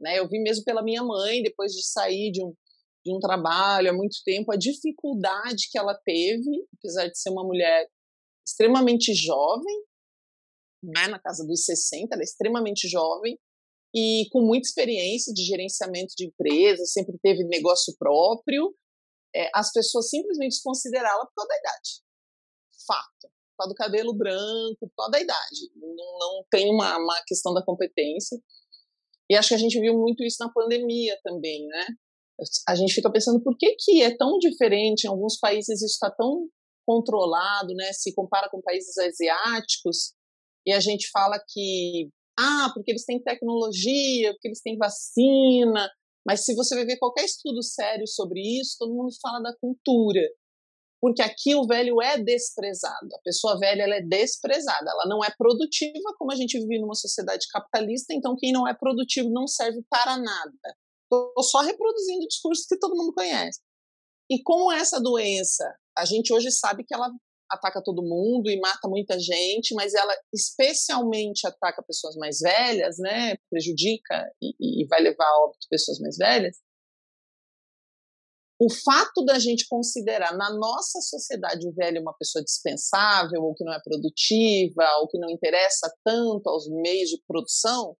Né? 0.00 0.18
Eu 0.18 0.28
vi 0.28 0.40
mesmo 0.40 0.64
pela 0.64 0.82
minha 0.82 1.02
mãe, 1.02 1.42
depois 1.42 1.72
de 1.72 1.84
sair 1.84 2.30
de 2.30 2.42
um, 2.42 2.54
de 3.04 3.12
um 3.12 3.18
trabalho 3.18 3.90
há 3.90 3.92
muito 3.92 4.18
tempo, 4.24 4.52
a 4.52 4.56
dificuldade 4.56 5.68
que 5.70 5.76
ela 5.76 5.98
teve, 6.04 6.64
apesar 6.78 7.08
de 7.08 7.18
ser 7.18 7.30
uma 7.30 7.42
mulher 7.42 7.88
extremamente 8.46 9.12
jovem, 9.14 9.82
né, 10.82 11.08
na 11.08 11.18
casa 11.18 11.44
dos 11.44 11.64
60, 11.64 12.14
ela 12.14 12.22
é 12.22 12.24
extremamente 12.24 12.88
jovem, 12.88 13.36
e 13.94 14.28
com 14.30 14.42
muita 14.42 14.68
experiência 14.68 15.32
de 15.32 15.44
gerenciamento 15.44 16.14
de 16.16 16.26
empresas, 16.26 16.92
sempre 16.92 17.18
teve 17.22 17.44
negócio 17.44 17.94
próprio, 17.98 18.74
é, 19.34 19.50
as 19.54 19.72
pessoas 19.72 20.08
simplesmente 20.08 20.52
desconsiderá-la 20.52 21.26
por 21.26 21.34
causa 21.34 21.48
da 21.48 21.58
idade. 21.58 21.90
Fato. 22.86 23.28
Por 23.28 23.64
causa 23.64 23.74
do 23.74 23.76
cabelo 23.76 24.14
branco, 24.14 24.78
por 24.80 24.94
causa 24.96 25.12
da 25.12 25.20
idade. 25.20 25.70
Não, 25.74 26.18
não 26.18 26.44
tem 26.50 26.70
uma, 26.70 26.96
uma 26.96 27.22
questão 27.26 27.52
da 27.52 27.64
competência. 27.64 28.38
E 29.30 29.34
acho 29.34 29.48
que 29.48 29.54
a 29.54 29.58
gente 29.58 29.80
viu 29.80 29.94
muito 29.94 30.22
isso 30.22 30.36
na 30.40 30.50
pandemia 30.52 31.18
também, 31.22 31.66
né? 31.66 31.86
A 32.68 32.74
gente 32.74 32.94
fica 32.94 33.10
pensando 33.10 33.42
por 33.42 33.56
que, 33.58 33.74
que 33.78 34.02
é 34.02 34.16
tão 34.16 34.38
diferente, 34.38 35.04
em 35.04 35.08
alguns 35.08 35.38
países 35.38 35.82
isso 35.82 35.92
está 35.92 36.10
tão 36.10 36.48
controlado, 36.86 37.74
né? 37.74 37.92
Se 37.92 38.14
compara 38.14 38.48
com 38.48 38.62
países 38.62 38.96
asiáticos, 38.96 40.14
e 40.68 40.72
a 40.72 40.80
gente 40.80 41.10
fala 41.10 41.42
que, 41.48 42.10
ah, 42.38 42.70
porque 42.72 42.92
eles 42.92 43.04
têm 43.04 43.22
tecnologia, 43.22 44.32
porque 44.32 44.48
eles 44.48 44.62
têm 44.62 44.78
vacina, 44.78 45.90
mas 46.26 46.44
se 46.44 46.54
você 46.54 46.74
vai 46.74 46.84
ver 46.84 46.98
qualquer 46.98 47.24
estudo 47.24 47.62
sério 47.62 48.06
sobre 48.06 48.40
isso, 48.60 48.76
todo 48.78 48.94
mundo 48.94 49.10
fala 49.20 49.40
da 49.40 49.56
cultura. 49.56 50.20
Porque 51.00 51.22
aqui 51.22 51.54
o 51.54 51.66
velho 51.66 52.02
é 52.02 52.18
desprezado. 52.18 53.08
A 53.14 53.22
pessoa 53.22 53.58
velha 53.58 53.82
ela 53.82 53.94
é 53.94 54.02
desprezada. 54.02 54.90
Ela 54.90 55.06
não 55.06 55.24
é 55.24 55.32
produtiva, 55.38 56.14
como 56.18 56.32
a 56.32 56.34
gente 56.34 56.58
vive 56.58 56.80
numa 56.80 56.94
sociedade 56.94 57.46
capitalista, 57.50 58.12
então 58.12 58.36
quem 58.36 58.52
não 58.52 58.68
é 58.68 58.74
produtivo 58.74 59.30
não 59.30 59.46
serve 59.46 59.80
para 59.88 60.18
nada. 60.18 60.76
Estou 61.04 61.42
só 61.42 61.60
reproduzindo 61.60 62.26
discursos 62.26 62.66
que 62.66 62.78
todo 62.78 62.96
mundo 62.96 63.14
conhece. 63.14 63.60
E 64.30 64.42
como 64.42 64.70
essa 64.70 65.00
doença, 65.00 65.64
a 65.96 66.04
gente 66.04 66.32
hoje 66.32 66.50
sabe 66.50 66.84
que 66.84 66.94
ela 66.94 67.10
ataca 67.50 67.82
todo 67.82 68.02
mundo 68.02 68.50
e 68.50 68.60
mata 68.60 68.88
muita 68.88 69.18
gente, 69.18 69.74
mas 69.74 69.94
ela 69.94 70.14
especialmente 70.32 71.46
ataca 71.46 71.82
pessoas 71.82 72.16
mais 72.16 72.40
velhas, 72.40 72.98
né? 72.98 73.36
Prejudica 73.50 74.30
e, 74.42 74.82
e 74.82 74.86
vai 74.86 75.00
levar 75.00 75.24
a 75.24 75.44
óbito 75.44 75.66
pessoas 75.70 75.98
mais 75.98 76.16
velhas. 76.16 76.56
O 78.60 78.68
fato 78.72 79.24
da 79.24 79.38
gente 79.38 79.68
considerar 79.68 80.36
na 80.36 80.52
nossa 80.52 81.00
sociedade 81.00 81.66
o 81.66 81.72
velho 81.72 82.02
uma 82.02 82.14
pessoa 82.14 82.42
dispensável, 82.42 83.40
ou 83.42 83.54
que 83.54 83.64
não 83.64 83.72
é 83.72 83.80
produtiva, 83.80 84.84
ou 85.00 85.08
que 85.08 85.16
não 85.16 85.30
interessa 85.30 85.88
tanto 86.04 86.48
aos 86.48 86.68
meios 86.68 87.08
de 87.08 87.22
produção, 87.26 87.96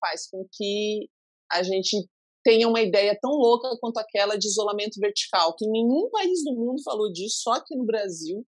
faz 0.00 0.28
com 0.30 0.46
que 0.50 1.10
a 1.52 1.62
gente 1.62 2.08
tenha 2.42 2.66
uma 2.66 2.80
ideia 2.80 3.18
tão 3.20 3.32
louca 3.32 3.76
quanto 3.80 3.98
aquela 3.98 4.36
de 4.36 4.46
isolamento 4.46 4.98
vertical, 4.98 5.54
que 5.54 5.68
nenhum 5.68 6.08
país 6.10 6.42
do 6.42 6.54
mundo 6.54 6.82
falou 6.82 7.12
disso, 7.12 7.42
só 7.42 7.52
aqui 7.52 7.76
no 7.76 7.84
Brasil, 7.84 8.46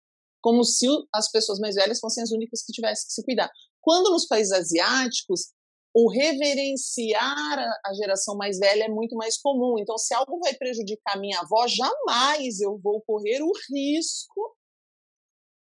como 0.45 0.63
se 0.63 0.85
as 1.11 1.31
pessoas 1.31 1.57
mais 1.57 1.73
velhas 1.73 1.99
fossem 1.99 2.21
as 2.21 2.29
únicas 2.29 2.63
que 2.63 2.71
tivessem 2.71 3.07
que 3.07 3.13
se 3.13 3.25
cuidar. 3.25 3.49
Quando 3.81 4.11
nos 4.11 4.27
países 4.27 4.51
asiáticos, 4.51 5.47
o 5.91 6.07
reverenciar 6.07 7.57
a 7.83 7.93
geração 7.95 8.37
mais 8.37 8.59
velha 8.59 8.83
é 8.83 8.87
muito 8.87 9.15
mais 9.15 9.41
comum. 9.41 9.79
Então, 9.79 9.97
se 9.97 10.13
algo 10.13 10.37
vai 10.37 10.53
prejudicar 10.53 11.19
minha 11.19 11.39
avó, 11.39 11.65
jamais 11.67 12.59
eu 12.59 12.77
vou 12.77 13.01
correr 13.07 13.41
o 13.41 13.51
risco 13.73 14.55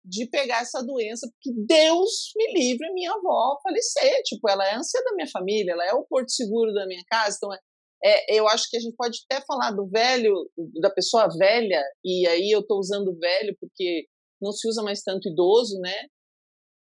de 0.05 0.27
pegar 0.27 0.62
essa 0.62 0.83
doença, 0.83 1.31
porque 1.31 1.57
Deus 1.65 2.33
me 2.35 2.53
livre 2.53 2.89
a 2.89 2.93
minha 2.93 3.12
avó 3.12 3.61
falecer. 3.62 4.21
Tipo, 4.25 4.51
ela 4.51 4.67
é 4.67 4.73
a 4.73 4.79
ânsia 4.81 5.01
da 5.05 5.15
minha 5.15 5.29
família, 5.29 5.75
ela 5.75 5.87
é 5.87 5.93
o 5.93 6.05
porto 6.05 6.33
seguro 6.33 6.75
da 6.75 6.89
minha 6.89 7.05
casa. 7.09 7.37
Então, 7.37 7.53
é, 7.53 7.61
é, 8.03 8.41
eu 8.41 8.49
acho 8.49 8.69
que 8.69 8.77
a 8.77 8.81
gente 8.81 8.97
pode 8.97 9.21
até 9.31 9.45
falar 9.47 9.71
do 9.71 9.87
velho, 9.87 10.35
da 10.81 10.91
pessoa 10.91 11.29
velha, 11.39 11.81
e 12.05 12.27
aí 12.27 12.51
eu 12.51 12.62
estou 12.62 12.81
usando 12.81 13.17
velho 13.17 13.57
porque 13.61 14.09
não 14.43 14.53
se 14.53 14.69
usa 14.69 14.83
mais 14.83 15.03
tanto 15.03 15.29
idoso, 15.29 15.79
né? 15.81 15.95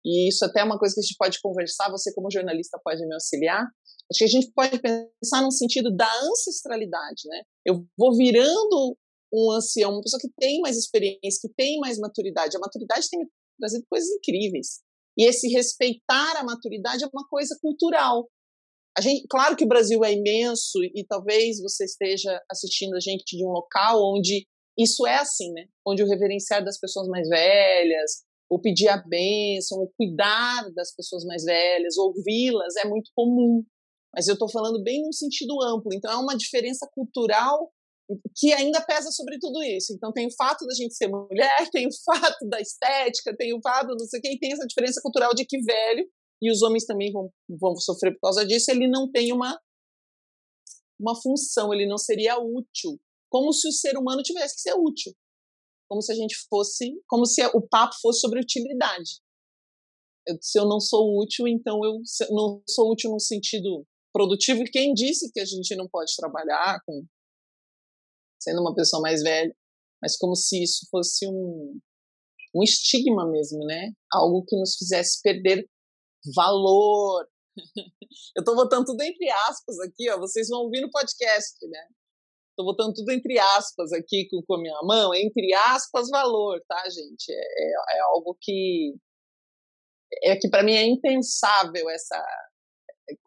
E 0.05 0.29
isso 0.29 0.45
até 0.45 0.59
é 0.59 0.63
uma 0.63 0.77
coisa 0.77 0.93
que 0.93 0.99
a 0.99 1.03
gente 1.03 1.17
pode 1.17 1.39
conversar, 1.41 1.89
você 1.89 2.13
como 2.13 2.29
jornalista 2.29 2.79
pode 2.83 3.05
me 3.07 3.13
auxiliar. 3.13 3.63
Acho 4.11 4.19
que 4.19 4.23
a 4.23 4.27
gente 4.27 4.51
pode 4.53 4.79
pensar 4.79 5.41
no 5.41 5.51
sentido 5.51 5.95
da 5.95 6.11
ancestralidade, 6.21 7.23
né? 7.27 7.41
Eu 7.65 7.85
vou 7.97 8.15
virando 8.15 8.95
um 9.33 9.51
ancião, 9.51 9.91
uma 9.91 10.01
pessoa 10.01 10.19
que 10.19 10.29
tem 10.39 10.61
mais 10.61 10.77
experiência, 10.77 11.39
que 11.41 11.53
tem 11.55 11.79
mais 11.79 11.97
maturidade. 11.97 12.55
A 12.55 12.59
maturidade 12.59 13.09
tem 13.09 13.19
trazido 13.59 13.83
coisas 13.89 14.09
incríveis. 14.11 14.81
E 15.17 15.27
esse 15.27 15.47
respeitar 15.47 16.37
a 16.37 16.43
maturidade 16.43 17.03
é 17.03 17.09
uma 17.11 17.27
coisa 17.27 17.57
cultural. 17.59 18.29
A 18.97 19.01
gente, 19.01 19.25
claro 19.27 19.55
que 19.55 19.63
o 19.65 19.67
Brasil 19.67 20.03
é 20.05 20.13
imenso 20.13 20.83
e 20.83 21.03
talvez 21.07 21.59
você 21.59 21.85
esteja 21.85 22.39
assistindo 22.49 22.95
a 22.95 22.99
gente 22.99 23.35
de 23.35 23.45
um 23.45 23.49
local 23.49 23.99
onde 24.15 24.47
isso 24.77 25.05
é 25.07 25.15
assim, 25.15 25.51
né? 25.53 25.67
Onde 25.85 26.03
o 26.03 26.07
reverenciar 26.07 26.63
das 26.63 26.79
pessoas 26.79 27.07
mais 27.07 27.27
velhas, 27.27 28.23
o 28.49 28.59
pedir 28.59 28.89
a 28.89 28.97
bênção, 28.97 29.79
o 29.79 29.91
cuidar 29.97 30.69
das 30.73 30.93
pessoas 30.93 31.23
mais 31.23 31.43
velhas, 31.43 31.97
ouvi-las 31.97 32.75
é 32.77 32.87
muito 32.87 33.09
comum. 33.15 33.63
Mas 34.13 34.27
eu 34.27 34.33
estou 34.33 34.49
falando 34.49 34.81
bem 34.83 35.03
num 35.03 35.11
sentido 35.11 35.61
amplo. 35.61 35.93
Então 35.93 36.11
é 36.11 36.17
uma 36.17 36.37
diferença 36.37 36.87
cultural 36.93 37.71
que 38.35 38.53
ainda 38.53 38.81
pesa 38.81 39.11
sobre 39.11 39.39
tudo 39.39 39.63
isso. 39.63 39.93
Então 39.93 40.11
tem 40.11 40.27
o 40.27 40.35
fato 40.35 40.65
da 40.65 40.73
gente 40.75 40.95
ser 40.95 41.07
mulher, 41.07 41.57
tem 41.71 41.87
o 41.87 41.95
fato 42.05 42.47
da 42.47 42.59
estética, 42.59 43.35
tem 43.35 43.53
o 43.53 43.61
fato 43.61 43.95
não 43.97 44.05
sei 44.05 44.19
o 44.19 44.21
que, 44.21 44.33
e 44.33 44.39
tem 44.39 44.53
essa 44.53 44.67
diferença 44.67 45.01
cultural 45.01 45.33
de 45.33 45.45
que 45.45 45.59
velho, 45.59 46.07
e 46.41 46.51
os 46.51 46.61
homens 46.61 46.85
também 46.85 47.11
vão, 47.11 47.31
vão 47.49 47.75
sofrer 47.77 48.13
por 48.13 48.21
causa 48.21 48.45
disso, 48.45 48.69
ele 48.69 48.87
não 48.87 49.09
tem 49.09 49.31
uma, 49.31 49.59
uma 50.99 51.19
função, 51.19 51.73
ele 51.73 51.87
não 51.87 51.97
seria 51.97 52.37
útil 52.37 52.99
como 53.35 53.51
se 53.51 53.67
o 53.67 53.71
ser 53.73 53.97
humano 53.97 54.23
tivesse 54.23 54.55
que 54.55 54.61
ser 54.61 54.75
útil. 54.75 55.13
Como 55.89 56.01
se 56.01 56.09
a 56.09 56.15
gente 56.15 56.37
fosse, 56.49 56.97
como 57.05 57.25
se 57.25 57.45
o 57.47 57.61
papo 57.61 57.93
fosse 58.01 58.21
sobre 58.21 58.39
utilidade. 58.39 59.19
Eu, 60.25 60.37
se 60.41 60.57
eu 60.57 60.65
não 60.65 60.79
sou 60.79 61.21
útil, 61.21 61.45
então 61.45 61.83
eu 61.83 62.01
não 62.31 62.63
sou 62.65 62.93
útil 62.93 63.11
no 63.11 63.19
sentido 63.19 63.85
produtivo. 64.13 64.61
E 64.63 64.71
quem 64.71 64.93
disse 64.93 65.29
que 65.33 65.41
a 65.41 65.45
gente 65.45 65.75
não 65.75 65.85
pode 65.85 66.15
trabalhar 66.15 66.79
com 66.85 67.05
sendo 68.41 68.61
uma 68.61 68.73
pessoa 68.73 69.01
mais 69.01 69.21
velha? 69.21 69.53
Mas 70.01 70.17
como 70.17 70.33
se 70.33 70.63
isso 70.63 70.87
fosse 70.89 71.27
um, 71.27 71.77
um 72.55 72.63
estigma 72.63 73.29
mesmo, 73.29 73.65
né? 73.65 73.91
Algo 74.13 74.45
que 74.45 74.55
nos 74.55 74.77
fizesse 74.77 75.21
perder 75.21 75.69
valor. 76.33 77.27
eu 78.37 78.39
estou 78.39 78.55
botando 78.55 78.85
tudo 78.85 79.01
entre 79.01 79.29
aspas 79.29 79.77
aqui, 79.81 80.09
ó. 80.09 80.19
Vocês 80.19 80.47
vão 80.47 80.61
ouvir 80.61 80.79
no 80.79 80.89
podcast, 80.89 81.67
né? 81.67 81.85
Estou 82.55 82.65
botando 82.65 82.93
tudo 82.93 83.11
entre 83.11 83.37
aspas 83.37 83.91
aqui 83.91 84.29
com, 84.29 84.41
com 84.47 84.55
a 84.55 84.61
minha 84.61 84.79
mão, 84.83 85.13
entre 85.13 85.53
aspas, 85.53 86.07
valor, 86.09 86.61
tá, 86.65 86.81
gente? 86.89 87.29
É, 87.29 87.35
é, 87.35 87.97
é 87.97 87.99
algo 88.13 88.37
que 88.39 88.95
é 90.23 90.37
que 90.37 90.49
para 90.49 90.63
mim 90.63 90.73
é 90.73 90.85
impensável 90.85 91.89
essa 91.89 92.23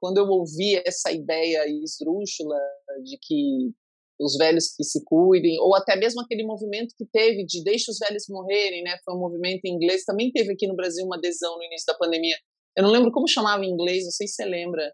quando 0.01 0.17
eu 0.17 0.27
ouvi 0.27 0.77
essa 0.85 1.13
ideia 1.13 1.69
esdrúxula 1.69 2.57
de 3.05 3.19
que 3.21 3.71
os 4.19 4.37
velhos 4.37 4.75
que 4.75 4.83
se 4.83 5.05
cuidem, 5.05 5.61
ou 5.61 5.77
até 5.77 5.95
mesmo 5.95 6.23
aquele 6.23 6.45
movimento 6.45 6.95
que 6.97 7.07
teve 7.07 7.45
de 7.45 7.63
deixe 7.63 7.91
os 7.91 7.99
velhos 7.99 8.25
morrerem, 8.29 8.83
né? 8.83 8.97
Foi 9.05 9.15
um 9.15 9.21
movimento 9.21 9.65
em 9.65 9.75
inglês, 9.75 10.05
também 10.05 10.33
teve 10.33 10.53
aqui 10.53 10.67
no 10.67 10.75
Brasil 10.75 11.05
uma 11.05 11.17
adesão 11.17 11.57
no 11.57 11.63
início 11.63 11.87
da 11.87 11.99
pandemia. 11.99 12.37
Eu 12.77 12.83
não 12.83 12.91
lembro 12.91 13.13
como 13.13 13.29
chamava 13.29 13.65
em 13.65 13.71
inglês, 13.71 14.05
não 14.05 14.11
sei 14.11 14.27
se 14.27 14.35
você 14.35 14.45
lembra 14.45 14.93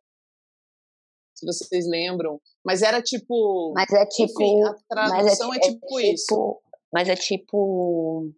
se 1.35 1.47
vocês 1.47 1.87
lembram. 1.87 2.41
Mas 2.65 2.83
era 2.83 3.03
tipo. 3.03 3.73
Mas 3.75 3.93
é 3.93 4.07
tipo. 4.07 4.43
Enfim, 4.43 4.63
a 4.63 4.75
tradução 4.89 5.53
é, 5.53 5.57
é, 5.57 5.61
tipo, 5.61 5.67
é 5.67 5.73
tipo 5.73 6.01
isso. 6.01 6.61
Mas 6.93 7.09
é 7.09 7.17
tipo. 7.17 8.31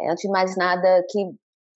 É, 0.00 0.10
antes 0.10 0.22
de 0.22 0.28
mais 0.28 0.56
nada, 0.56 1.04
que, 1.08 1.24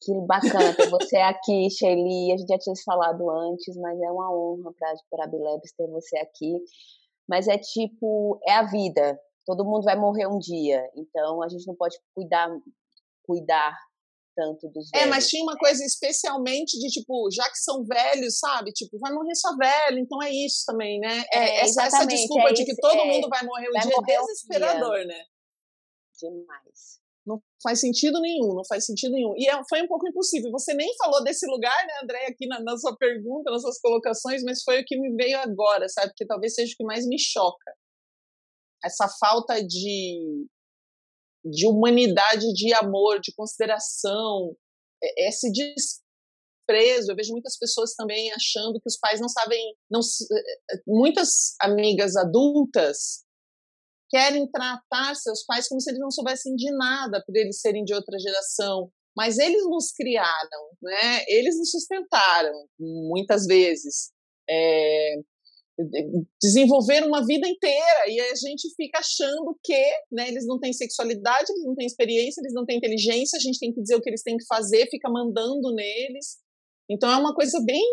que 0.00 0.12
bacana 0.26 0.74
ter 0.74 0.90
você 0.90 1.16
aqui, 1.16 1.70
Shelly. 1.70 2.32
A 2.32 2.36
gente 2.36 2.48
já 2.48 2.58
tinha 2.58 2.74
falado 2.84 3.30
antes, 3.30 3.76
mas 3.76 4.00
é 4.00 4.10
uma 4.10 4.32
honra 4.32 4.72
para 5.10 5.24
a 5.24 5.26
Bilebs 5.26 5.72
ter 5.76 5.88
você 5.88 6.18
aqui. 6.18 6.58
Mas 7.28 7.48
é 7.48 7.58
tipo. 7.58 8.40
É 8.46 8.54
a 8.54 8.64
vida. 8.64 9.18
Todo 9.46 9.64
mundo 9.64 9.84
vai 9.84 9.96
morrer 9.96 10.26
um 10.26 10.38
dia. 10.38 10.88
Então 10.96 11.42
a 11.42 11.48
gente 11.48 11.66
não 11.66 11.74
pode 11.74 11.96
cuidar 12.14 12.48
cuidar 13.24 13.76
tanto 14.34 14.68
dos 14.68 14.90
velhos. 14.90 15.06
É, 15.06 15.06
mas 15.06 15.28
tinha 15.28 15.42
uma 15.42 15.56
coisa 15.56 15.84
especialmente 15.84 16.78
de 16.78 16.88
tipo, 16.88 17.28
já 17.30 17.44
que 17.50 17.58
são 17.58 17.84
velhos, 17.84 18.38
sabe? 18.38 18.72
Tipo, 18.72 18.98
vai 18.98 19.12
morrer 19.12 19.34
só 19.34 19.54
velho, 19.56 19.98
então 19.98 20.22
é 20.22 20.30
isso 20.30 20.64
também, 20.66 20.98
né? 20.98 21.24
É, 21.32 21.38
é 21.38 21.60
essa, 21.60 21.84
essa, 21.84 22.06
desculpa 22.06 22.50
é 22.50 22.52
de 22.52 22.64
que 22.64 22.74
todo 22.76 22.98
é, 22.98 23.04
mundo 23.04 23.28
vai 23.28 23.44
morrer 23.44 23.68
um 23.68 23.72
vai 23.72 23.82
dia 23.82 23.96
morrer 23.96 24.12
é 24.12 24.20
desesperador, 24.20 24.96
dia. 24.96 25.06
né? 25.06 25.24
Demais. 26.20 27.02
Não 27.24 27.40
faz 27.62 27.80
sentido 27.80 28.20
nenhum, 28.20 28.52
não 28.54 28.64
faz 28.64 28.84
sentido 28.84 29.12
nenhum. 29.12 29.34
E 29.36 29.48
é, 29.48 29.62
foi 29.68 29.82
um 29.82 29.86
pouco 29.86 30.08
impossível. 30.08 30.50
Você 30.50 30.74
nem 30.74 30.92
falou 30.96 31.22
desse 31.22 31.46
lugar, 31.46 31.86
né, 31.86 31.92
André, 32.02 32.26
aqui 32.26 32.46
na, 32.46 32.60
na 32.60 32.76
sua 32.76 32.96
pergunta, 32.96 33.50
nas 33.50 33.62
suas 33.62 33.80
colocações, 33.80 34.42
mas 34.42 34.62
foi 34.62 34.80
o 34.80 34.84
que 34.84 34.98
me 34.98 35.14
veio 35.14 35.38
agora, 35.38 35.88
sabe? 35.88 36.12
Que 36.16 36.26
talvez 36.26 36.54
seja 36.54 36.72
o 36.72 36.76
que 36.76 36.84
mais 36.84 37.06
me 37.06 37.18
choca. 37.18 37.72
Essa 38.84 39.08
falta 39.20 39.64
de, 39.64 40.46
de 41.44 41.66
humanidade, 41.66 42.52
de 42.52 42.72
amor, 42.74 43.20
de 43.20 43.32
consideração, 43.34 44.56
é, 45.02 45.28
esse 45.28 45.50
desprezo. 45.50 47.10
Eu 47.10 47.16
vejo 47.16 47.32
muitas 47.32 47.58
pessoas 47.58 47.94
também 47.94 48.32
achando 48.32 48.80
que 48.80 48.88
os 48.88 48.98
pais 48.98 49.20
não 49.20 49.28
sabem, 49.28 49.74
não, 49.90 50.00
é, 50.00 50.74
é, 50.74 50.82
muitas 50.86 51.54
amigas 51.60 52.16
adultas 52.16 53.24
querem 54.10 54.50
tratar 54.50 55.14
seus 55.16 55.42
pais 55.44 55.68
como 55.68 55.80
se 55.80 55.90
eles 55.90 56.00
não 56.00 56.10
soubessem 56.10 56.54
de 56.54 56.70
nada 56.76 57.22
por 57.26 57.34
eles 57.34 57.60
serem 57.60 57.82
de 57.82 57.94
outra 57.94 58.18
geração, 58.18 58.90
mas 59.16 59.38
eles 59.38 59.64
nos 59.64 59.90
criaram, 59.92 60.68
né? 60.82 61.24
Eles 61.28 61.58
nos 61.58 61.70
sustentaram 61.70 62.52
muitas 62.78 63.46
vezes. 63.46 64.10
É, 64.48 65.14
desenvolver 66.40 67.04
uma 67.04 67.24
vida 67.24 67.46
inteira 67.48 68.08
e 68.08 68.20
a 68.20 68.34
gente 68.34 68.68
fica 68.76 68.98
achando 68.98 69.58
que 69.62 69.82
né, 70.10 70.28
eles 70.28 70.46
não 70.46 70.58
têm 70.58 70.72
sexualidade, 70.72 71.50
eles 71.50 71.64
não 71.64 71.74
têm 71.74 71.86
experiência, 71.86 72.40
eles 72.40 72.54
não 72.54 72.64
têm 72.64 72.78
inteligência, 72.78 73.36
a 73.36 73.40
gente 73.40 73.58
tem 73.58 73.72
que 73.72 73.80
dizer 73.80 73.96
o 73.96 74.00
que 74.00 74.10
eles 74.10 74.22
têm 74.22 74.36
que 74.36 74.46
fazer, 74.46 74.88
fica 74.88 75.10
mandando 75.10 75.74
neles. 75.74 76.38
Então 76.90 77.10
é 77.10 77.16
uma 77.16 77.34
coisa 77.34 77.62
bem. 77.64 77.84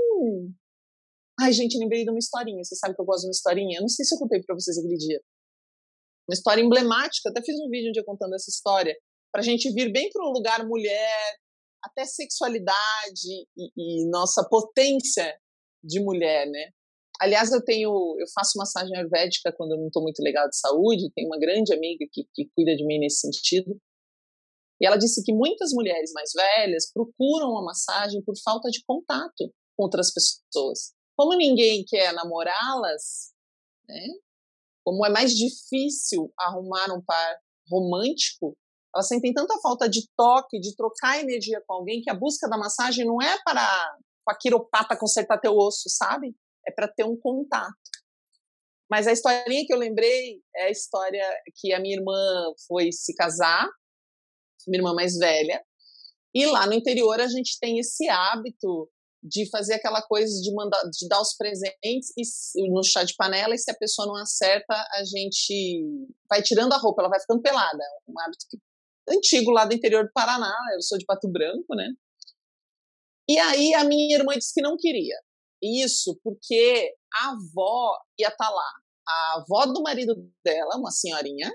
Ai, 1.39 1.53
gente, 1.53 1.77
lembrei 1.77 2.03
de 2.03 2.09
uma 2.09 2.19
historinha. 2.19 2.63
Você 2.63 2.75
sabe 2.75 2.95
que 2.95 3.01
eu 3.01 3.05
gosto 3.05 3.21
de 3.21 3.27
uma 3.27 3.31
historinha? 3.31 3.77
Eu 3.77 3.81
não 3.81 3.89
sei 3.89 4.05
se 4.05 4.13
eu 4.13 4.19
contei 4.19 4.41
para 4.41 4.55
vocês 4.55 4.77
aquele 4.77 4.97
dia. 4.97 5.21
Uma 6.27 6.33
história 6.33 6.61
emblemática. 6.61 7.29
Até 7.29 7.41
fiz 7.41 7.55
um 7.59 7.69
vídeo 7.69 7.89
um 7.89 7.91
dia 7.93 8.03
contando 8.03 8.35
essa 8.35 8.49
história. 8.49 8.95
Para 9.31 9.41
a 9.41 9.43
gente 9.43 9.71
vir 9.71 9.91
bem 9.91 10.09
para 10.11 10.27
um 10.27 10.31
lugar 10.31 10.67
mulher, 10.67 11.37
até 11.83 12.05
sexualidade 12.05 13.47
e, 13.57 13.71
e 13.77 14.09
nossa 14.09 14.47
potência 14.49 15.39
de 15.83 15.99
mulher, 16.01 16.47
né? 16.47 16.71
Aliás, 17.19 17.51
eu 17.51 17.63
tenho, 17.63 18.15
eu 18.17 18.25
faço 18.33 18.57
massagem 18.57 18.95
ayurvédica 18.95 19.51
quando 19.51 19.73
eu 19.73 19.77
não 19.77 19.87
estou 19.87 20.01
muito 20.01 20.21
legal 20.21 20.47
de 20.47 20.57
saúde. 20.57 21.11
Tenho 21.13 21.27
uma 21.27 21.37
grande 21.37 21.73
amiga 21.73 22.05
que, 22.11 22.23
que 22.33 22.49
cuida 22.55 22.75
de 22.75 22.85
mim 22.85 22.99
nesse 22.99 23.19
sentido. 23.19 23.77
E 24.81 24.85
ela 24.85 24.95
disse 24.95 25.21
que 25.23 25.33
muitas 25.33 25.73
mulheres 25.73 26.13
mais 26.13 26.31
velhas 26.33 26.89
procuram 26.93 27.57
a 27.57 27.63
massagem 27.63 28.23
por 28.23 28.35
falta 28.41 28.69
de 28.69 28.81
contato 28.87 29.53
com 29.75 29.83
outras 29.83 30.13
pessoas. 30.13 30.93
Como 31.17 31.35
ninguém 31.35 31.83
quer 31.85 32.13
namorá-las, 32.13 33.33
né? 33.85 34.07
Como 34.85 35.05
é 35.05 35.09
mais 35.09 35.33
difícil 35.33 36.31
arrumar 36.39 36.93
um 36.95 37.03
par 37.03 37.37
romântico, 37.69 38.57
elas 38.95 39.07
sentem 39.07 39.33
tanta 39.33 39.59
falta 39.61 39.87
de 39.87 40.07
toque, 40.15 40.59
de 40.59 40.75
trocar 40.75 41.19
energia 41.19 41.61
com 41.67 41.73
alguém, 41.73 42.01
que 42.01 42.09
a 42.09 42.15
busca 42.15 42.47
da 42.49 42.57
massagem 42.57 43.05
não 43.05 43.21
é 43.21 43.37
para 43.43 43.61
a 44.27 44.35
quiropata 44.35 44.97
consertar 44.97 45.39
teu 45.39 45.55
osso, 45.55 45.89
sabe? 45.89 46.33
É 46.67 46.71
para 46.71 46.87
ter 46.87 47.03
um 47.03 47.17
contato. 47.17 47.73
Mas 48.89 49.07
a 49.07 49.11
historinha 49.11 49.65
que 49.65 49.73
eu 49.73 49.77
lembrei 49.77 50.41
é 50.55 50.65
a 50.65 50.71
história 50.71 51.23
que 51.55 51.73
a 51.73 51.79
minha 51.79 51.95
irmã 51.95 52.15
foi 52.67 52.91
se 52.91 53.13
casar, 53.15 53.67
minha 54.67 54.79
irmã 54.79 54.93
mais 54.93 55.15
velha, 55.17 55.63
e 56.33 56.45
lá 56.45 56.65
no 56.65 56.73
interior 56.73 57.19
a 57.19 57.27
gente 57.27 57.57
tem 57.59 57.79
esse 57.79 58.07
hábito 58.09 58.89
de 59.21 59.49
fazer 59.49 59.73
aquela 59.73 60.01
coisa 60.01 60.33
de 60.41 60.53
mandar, 60.53 60.81
de 60.89 61.07
dar 61.07 61.21
os 61.21 61.35
presentes 61.35 62.13
e, 62.55 62.69
no 62.69 62.83
chá 62.83 63.03
de 63.03 63.13
panela 63.15 63.53
e 63.53 63.57
se 63.57 63.69
a 63.69 63.75
pessoa 63.75 64.07
não 64.07 64.15
acerta 64.15 64.73
a 64.93 65.03
gente 65.03 65.83
vai 66.29 66.41
tirando 66.41 66.71
a 66.73 66.77
roupa, 66.77 67.01
ela 67.01 67.09
vai 67.09 67.19
ficando 67.19 67.41
pelada, 67.41 67.83
é 67.83 68.11
um 68.11 68.19
hábito 68.19 68.45
antigo 69.09 69.51
lá 69.51 69.65
do 69.65 69.73
interior 69.73 70.05
do 70.05 70.11
Paraná. 70.13 70.53
Eu 70.73 70.81
sou 70.81 70.97
de 70.97 71.05
Pato 71.05 71.27
Branco, 71.27 71.75
né? 71.75 71.89
E 73.27 73.37
aí 73.37 73.73
a 73.73 73.83
minha 73.83 74.15
irmã 74.15 74.33
disse 74.33 74.53
que 74.53 74.61
não 74.61 74.77
queria. 74.77 75.15
Isso 75.61 76.19
porque 76.23 76.93
a 77.13 77.29
avó 77.31 77.97
ia 78.17 78.27
estar 78.27 78.45
tá 78.45 78.49
lá. 78.49 78.71
A 79.07 79.35
avó 79.37 79.65
do 79.65 79.81
marido 79.81 80.15
dela, 80.43 80.77
uma 80.77 80.91
senhorinha, 80.91 81.51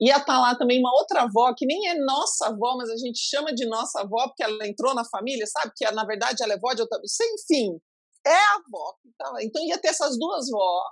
ia 0.00 0.16
estar 0.16 0.24
tá 0.24 0.40
lá 0.40 0.56
também 0.56 0.78
uma 0.80 0.92
outra 0.94 1.22
avó, 1.22 1.52
que 1.54 1.66
nem 1.66 1.88
é 1.88 1.94
nossa 1.94 2.46
avó, 2.46 2.76
mas 2.76 2.88
a 2.90 2.96
gente 2.96 3.18
chama 3.18 3.54
de 3.54 3.66
nossa 3.66 4.00
avó 4.00 4.28
porque 4.28 4.42
ela 4.42 4.66
entrou 4.66 4.94
na 4.94 5.04
família, 5.04 5.46
sabe? 5.46 5.72
Que 5.76 5.88
na 5.90 6.04
verdade 6.04 6.42
ela 6.42 6.52
é 6.52 6.56
avó 6.56 6.72
de 6.72 6.82
outra. 6.82 6.98
Enfim, 7.34 7.78
é 8.26 8.34
a 8.34 8.54
avó 8.54 8.94
que. 9.02 9.10
Tá 9.18 9.32
então 9.42 9.62
ia 9.64 9.78
ter 9.78 9.88
essas 9.88 10.18
duas 10.18 10.48
vó. 10.50 10.82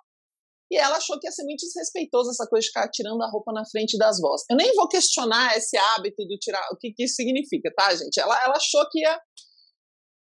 E 0.71 0.77
ela 0.77 0.97
achou 0.97 1.19
que 1.21 1.29
ia 1.29 1.33
ser 1.33 1.45
muito 1.45 1.61
desrespeitoso 1.61 2.31
essa 2.31 2.47
coisa 2.49 2.63
de 2.63 2.69
ficar 2.69 2.91
tirando 2.91 3.23
a 3.23 3.31
roupa 3.31 3.53
na 3.53 3.65
frente 3.71 3.97
das 3.97 4.21
vós. 4.21 4.43
Eu 4.51 4.57
nem 4.57 4.75
vou 4.75 4.89
questionar 4.89 5.57
esse 5.57 5.77
hábito 5.77 6.27
do 6.27 6.37
tirar, 6.39 6.67
o 6.73 6.77
que, 6.77 6.93
que 6.93 7.05
isso 7.05 7.15
significa, 7.15 7.73
tá, 7.73 7.95
gente? 7.95 8.19
Ela, 8.19 8.37
ela 8.45 8.57
achou 8.57 8.85
que 8.91 8.99
ia, 8.99 9.21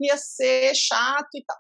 ia 0.02 0.18
ser 0.18 0.76
chato 0.76 1.30
e 1.34 1.46
tal. 1.46 1.58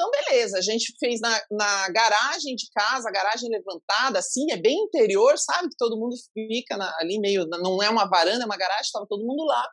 Então, 0.00 0.12
beleza, 0.12 0.58
a 0.58 0.60
gente 0.60 0.94
fez 1.00 1.20
na, 1.20 1.42
na 1.50 1.88
garagem 1.88 2.54
de 2.54 2.68
casa, 2.72 3.10
garagem 3.10 3.50
levantada, 3.50 4.20
assim, 4.20 4.46
é 4.52 4.56
bem 4.56 4.84
interior, 4.84 5.36
sabe? 5.36 5.70
Que 5.70 5.76
todo 5.76 5.98
mundo 5.98 6.14
fica 6.32 6.76
na, 6.76 6.96
ali 7.00 7.18
meio, 7.18 7.44
não 7.48 7.82
é 7.82 7.90
uma 7.90 8.08
varanda, 8.08 8.44
é 8.44 8.46
uma 8.46 8.56
garagem, 8.56 8.84
estava 8.84 9.08
todo 9.08 9.26
mundo 9.26 9.44
lá. 9.44 9.68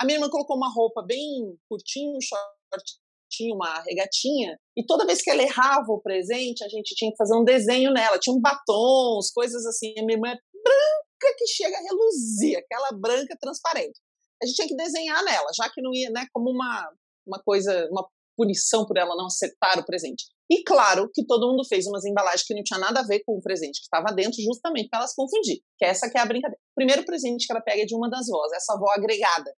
A 0.00 0.04
minha 0.04 0.16
irmã 0.16 0.28
colocou 0.28 0.56
uma 0.56 0.72
roupa 0.74 1.04
bem 1.06 1.56
curtinha, 1.68 2.16
um 2.16 2.20
shortinho, 2.20 3.54
uma 3.54 3.80
regatinha, 3.82 4.58
e 4.76 4.84
toda 4.84 5.06
vez 5.06 5.22
que 5.22 5.30
ela 5.30 5.42
errava 5.42 5.92
o 5.92 6.00
presente, 6.00 6.64
a 6.64 6.68
gente 6.68 6.92
tinha 6.96 7.12
que 7.12 7.16
fazer 7.16 7.36
um 7.36 7.44
desenho 7.44 7.92
nela. 7.92 8.18
Tinha 8.18 8.34
um 8.34 8.40
batom, 8.40 9.20
coisas 9.32 9.64
assim. 9.66 9.94
A 9.96 10.02
minha 10.02 10.16
irmã 10.16 10.30
é 10.30 10.38
branca 10.64 11.36
que 11.38 11.46
chega 11.46 11.76
a 11.76 11.82
reluzir, 11.82 12.58
aquela 12.58 12.90
branca 12.90 13.36
transparente. 13.40 14.00
A 14.42 14.46
gente 14.46 14.56
tinha 14.56 14.68
que 14.68 14.76
desenhar 14.76 15.22
nela, 15.22 15.48
já 15.54 15.70
que 15.70 15.80
não 15.80 15.94
ia, 15.94 16.10
né, 16.10 16.26
como 16.32 16.50
uma, 16.50 16.90
uma 17.24 17.40
coisa, 17.44 17.86
uma 17.92 18.04
punição 18.40 18.86
por 18.86 18.96
ela 18.96 19.14
não 19.14 19.26
acertar 19.26 19.78
o 19.78 19.84
presente. 19.84 20.24
E 20.50 20.64
claro 20.64 21.10
que 21.12 21.26
todo 21.26 21.46
mundo 21.46 21.62
fez 21.68 21.86
umas 21.86 22.06
embalagens 22.06 22.46
que 22.46 22.54
não 22.54 22.62
tinha 22.62 22.80
nada 22.80 23.00
a 23.00 23.06
ver 23.06 23.20
com 23.20 23.36
o 23.36 23.42
presente 23.42 23.80
que 23.80 23.84
estava 23.84 24.14
dentro, 24.14 24.42
justamente 24.42 24.88
para 24.88 25.00
elas 25.00 25.14
confundir. 25.14 25.60
Que 25.78 25.84
essa 25.84 26.10
que 26.10 26.16
é 26.16 26.22
a 26.22 26.26
brincadeira. 26.26 26.58
O 26.72 26.74
primeiro 26.74 27.04
presente 27.04 27.46
que 27.46 27.52
ela 27.52 27.60
pega 27.60 27.82
é 27.82 27.84
de 27.84 27.94
uma 27.94 28.08
das 28.08 28.26
vós, 28.28 28.50
essa 28.52 28.72
avó 28.72 28.90
agregada. 28.90 29.54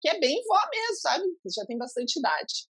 Que 0.00 0.08
é 0.08 0.20
bem 0.20 0.40
vó 0.46 0.60
mesmo, 0.70 0.96
sabe? 1.00 1.24
Já 1.54 1.66
tem 1.66 1.76
bastante 1.76 2.18
idade. 2.20 2.68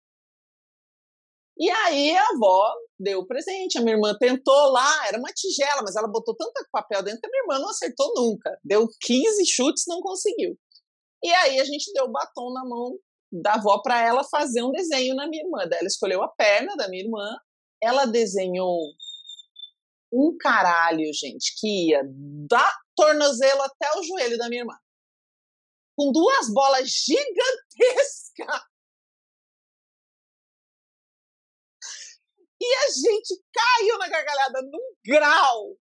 E 1.57 1.71
aí 1.71 2.17
a 2.17 2.29
avó 2.35 2.75
deu 2.99 3.21
o 3.21 3.27
presente, 3.27 3.79
a 3.79 3.83
minha 3.83 3.95
irmã 3.95 4.17
tentou 4.19 4.73
lá, 4.73 5.07
era 5.07 5.19
uma 5.19 5.33
tigela, 5.33 5.83
mas 5.83 5.95
ela 5.95 6.09
botou 6.09 6.35
tanto 6.35 6.53
papel 6.73 7.03
dentro 7.05 7.21
que 7.21 7.27
a 7.27 7.31
minha 7.31 7.43
irmã 7.43 7.59
não 7.61 7.71
acertou 7.71 8.13
nunca. 8.17 8.59
Deu 8.65 8.89
15 9.01 9.47
chutes, 9.47 9.85
não 9.87 10.01
conseguiu. 10.01 10.59
E 11.23 11.31
aí 11.31 11.61
a 11.61 11.65
gente 11.65 11.93
deu 11.93 12.07
o 12.07 12.11
batom 12.11 12.53
na 12.53 12.65
mão 12.65 12.99
da 13.33 13.55
avó 13.55 13.81
para 13.81 14.01
ela 14.03 14.23
fazer 14.25 14.63
um 14.63 14.71
desenho 14.71 15.15
na 15.15 15.27
minha 15.27 15.43
irmã. 15.43 15.67
Daí 15.67 15.79
ela 15.79 15.89
escolheu 15.89 16.23
a 16.23 16.29
perna 16.29 16.77
da 16.77 16.89
minha 16.89 17.05
irmã, 17.05 17.37
ela 17.83 18.05
desenhou 18.05 18.79
um 20.13 20.37
caralho, 20.39 21.11
gente, 21.15 21.55
que 21.59 21.89
ia 21.89 22.03
da 22.47 22.71
tornozelo 22.95 23.63
até 23.63 23.91
o 23.99 24.03
joelho 24.03 24.37
da 24.37 24.49
minha 24.49 24.61
irmã. 24.61 24.77
Com 25.97 26.13
duas 26.13 26.53
bolas 26.53 26.89
gigantescas. 26.91 28.73
E 32.61 32.75
a 32.75 32.91
gente 32.91 33.43
caiu 33.53 33.99
na 33.99 34.09
gargalhada 34.09 34.63
num 34.63 34.95
grau 35.05 35.77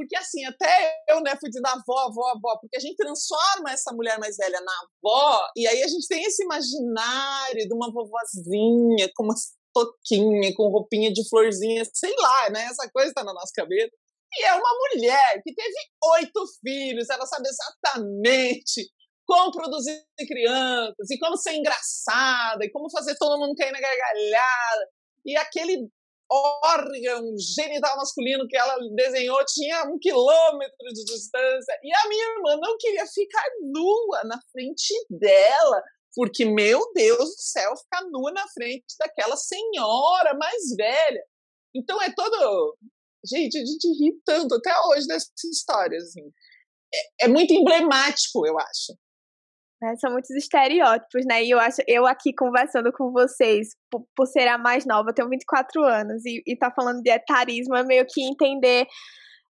porque 0.00 0.16
assim, 0.16 0.42
até 0.46 0.96
eu, 1.10 1.20
né, 1.20 1.36
fui 1.38 1.50
dizer 1.50 1.60
avó, 1.66 1.98
avó, 2.08 2.28
avó, 2.28 2.56
porque 2.58 2.78
a 2.78 2.80
gente 2.80 2.96
transforma 2.96 3.70
essa 3.70 3.92
mulher 3.92 4.18
mais 4.18 4.34
velha 4.34 4.58
na 4.62 4.72
avó, 4.72 5.46
e 5.54 5.68
aí 5.68 5.82
a 5.82 5.86
gente 5.86 6.08
tem 6.08 6.24
esse 6.24 6.42
imaginário 6.42 7.68
de 7.68 7.74
uma 7.74 7.92
vovozinha 7.92 9.10
com 9.14 9.24
uma 9.24 9.34
toquinha, 9.74 10.54
com 10.56 10.70
roupinha 10.70 11.12
de 11.12 11.28
florzinha, 11.28 11.84
sei 11.92 12.14
lá, 12.18 12.48
né? 12.48 12.64
Essa 12.64 12.88
coisa 12.90 13.12
tá 13.12 13.22
na 13.22 13.34
nossa 13.34 13.52
cabeça. 13.54 13.90
E 14.32 14.44
é 14.44 14.54
uma 14.54 14.70
mulher 14.78 15.42
que 15.44 15.54
teve 15.54 15.74
oito 16.14 16.44
filhos, 16.64 17.10
ela 17.10 17.26
sabe 17.26 17.46
exatamente 17.46 18.90
como 19.26 19.52
produzir 19.52 20.02
crianças, 20.26 21.10
e 21.10 21.18
como 21.18 21.36
ser 21.36 21.56
engraçada, 21.56 22.64
e 22.64 22.70
como 22.70 22.90
fazer 22.90 23.16
todo 23.16 23.38
mundo 23.38 23.54
cair 23.54 23.70
na 23.70 23.80
gargalhada. 23.80 24.88
E 25.26 25.36
aquele 25.36 25.90
órgão 26.30 27.24
genital 27.38 27.96
masculino 27.96 28.46
que 28.46 28.56
ela 28.56 28.76
desenhou 28.94 29.44
tinha 29.46 29.84
um 29.84 29.98
quilômetro 29.98 30.88
de 30.92 31.04
distância. 31.04 31.78
E 31.82 31.92
a 31.92 32.08
minha 32.08 32.24
irmã 32.36 32.56
não 32.60 32.76
queria 32.78 33.06
ficar 33.06 33.44
nua 33.62 34.24
na 34.24 34.40
frente 34.52 34.94
dela, 35.10 35.82
porque, 36.14 36.44
meu 36.44 36.80
Deus 36.94 37.18
do 37.18 37.42
céu, 37.42 37.76
ficar 37.76 38.02
nua 38.10 38.32
na 38.32 38.46
frente 38.48 38.94
daquela 38.98 39.36
senhora 39.36 40.34
mais 40.34 40.76
velha. 40.76 41.24
Então 41.74 42.00
é 42.00 42.12
todo. 42.14 42.76
Gente, 43.26 43.58
a 43.58 43.64
gente 43.64 43.88
ri 43.98 44.12
tanto 44.24 44.54
até 44.54 44.72
hoje 44.86 45.06
dessas 45.06 45.44
histórias. 45.52 46.04
Assim. 46.04 46.32
É, 46.94 47.24
é 47.26 47.28
muito 47.28 47.52
emblemático, 47.52 48.46
eu 48.46 48.58
acho. 48.58 48.94
É, 49.82 49.96
são 49.96 50.12
muitos 50.12 50.30
estereótipos, 50.30 51.24
né? 51.26 51.42
E 51.42 51.50
eu 51.50 51.58
acho, 51.58 51.80
eu 51.88 52.06
aqui 52.06 52.34
conversando 52.34 52.92
com 52.92 53.10
vocês, 53.12 53.68
por, 53.90 54.04
por 54.14 54.26
ser 54.26 54.46
a 54.46 54.58
mais 54.58 54.84
nova, 54.84 55.12
tenho 55.12 55.28
24 55.28 55.82
anos, 55.82 56.24
e, 56.26 56.42
e 56.46 56.56
tá 56.56 56.70
falando 56.70 57.00
de 57.02 57.10
etarismo, 57.10 57.74
é 57.74 57.82
meio 57.82 58.04
que 58.06 58.22
entender 58.22 58.86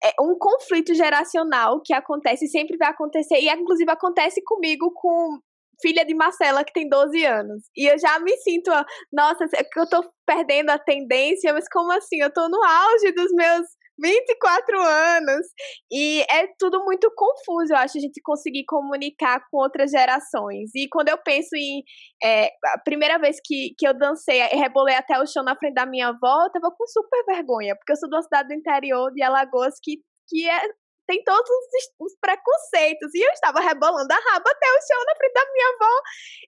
é, 0.02 0.12
um 0.20 0.36
conflito 0.38 0.94
geracional 0.94 1.80
que 1.84 1.92
acontece, 1.92 2.46
sempre 2.48 2.76
vai 2.78 2.88
acontecer, 2.88 3.36
e 3.36 3.50
inclusive 3.50 3.90
acontece 3.90 4.42
comigo 4.44 4.90
com 4.94 5.38
filha 5.82 6.04
de 6.04 6.14
Marcela, 6.14 6.64
que 6.64 6.72
tem 6.72 6.88
12 6.88 7.24
anos. 7.26 7.64
E 7.76 7.86
eu 7.90 7.98
já 7.98 8.18
me 8.20 8.36
sinto, 8.38 8.70
nossa, 9.12 9.44
eu 9.76 9.88
tô 9.88 10.10
perdendo 10.26 10.70
a 10.70 10.78
tendência, 10.78 11.52
mas 11.52 11.68
como 11.68 11.92
assim? 11.92 12.20
Eu 12.20 12.32
tô 12.32 12.48
no 12.48 12.62
auge 12.62 13.12
dos 13.12 13.30
meus 13.32 13.66
24 13.98 14.80
anos. 14.80 15.46
E 15.90 16.22
é 16.30 16.46
tudo 16.58 16.84
muito 16.84 17.10
confuso, 17.14 17.72
eu 17.72 17.76
acho, 17.76 17.98
a 17.98 18.00
gente 18.00 18.20
conseguir 18.22 18.64
comunicar 18.66 19.40
com 19.50 19.58
outras 19.58 19.90
gerações. 19.90 20.70
E 20.74 20.88
quando 20.88 21.08
eu 21.08 21.18
penso 21.18 21.54
em. 21.56 21.82
É, 22.22 22.48
a 22.66 22.78
primeira 22.84 23.18
vez 23.18 23.38
que, 23.44 23.74
que 23.78 23.86
eu 23.86 23.94
dancei 23.94 24.40
e 24.40 24.56
rebolei 24.56 24.94
até 24.94 25.18
o 25.18 25.26
chão 25.26 25.44
na 25.44 25.56
frente 25.56 25.74
da 25.74 25.86
minha 25.86 26.08
avó, 26.08 26.44
eu 26.44 26.52
tava 26.52 26.74
com 26.76 26.86
super 26.86 27.24
vergonha, 27.26 27.76
porque 27.76 27.92
eu 27.92 27.96
sou 27.96 28.08
de 28.08 28.16
uma 28.16 28.22
cidade 28.22 28.48
do 28.48 28.54
interior 28.54 29.12
de 29.12 29.22
Alagoas 29.22 29.74
que, 29.82 29.98
que 30.28 30.48
é, 30.48 30.60
tem 31.06 31.22
todos 31.24 31.48
os, 31.48 32.06
os, 32.06 32.16
preconceitos. 32.20 33.14
E 33.14 33.22
eu 33.22 33.30
estava 33.32 33.60
rebolando 33.60 34.12
a 34.12 34.16
raba 34.16 34.50
até 34.50 34.66
o 34.66 34.86
chão 34.86 35.04
na 35.06 35.16
frente 35.16 35.32
da 35.32 35.52
minha 35.52 35.68
avó. 35.68 36.00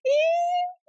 E, 0.04 0.16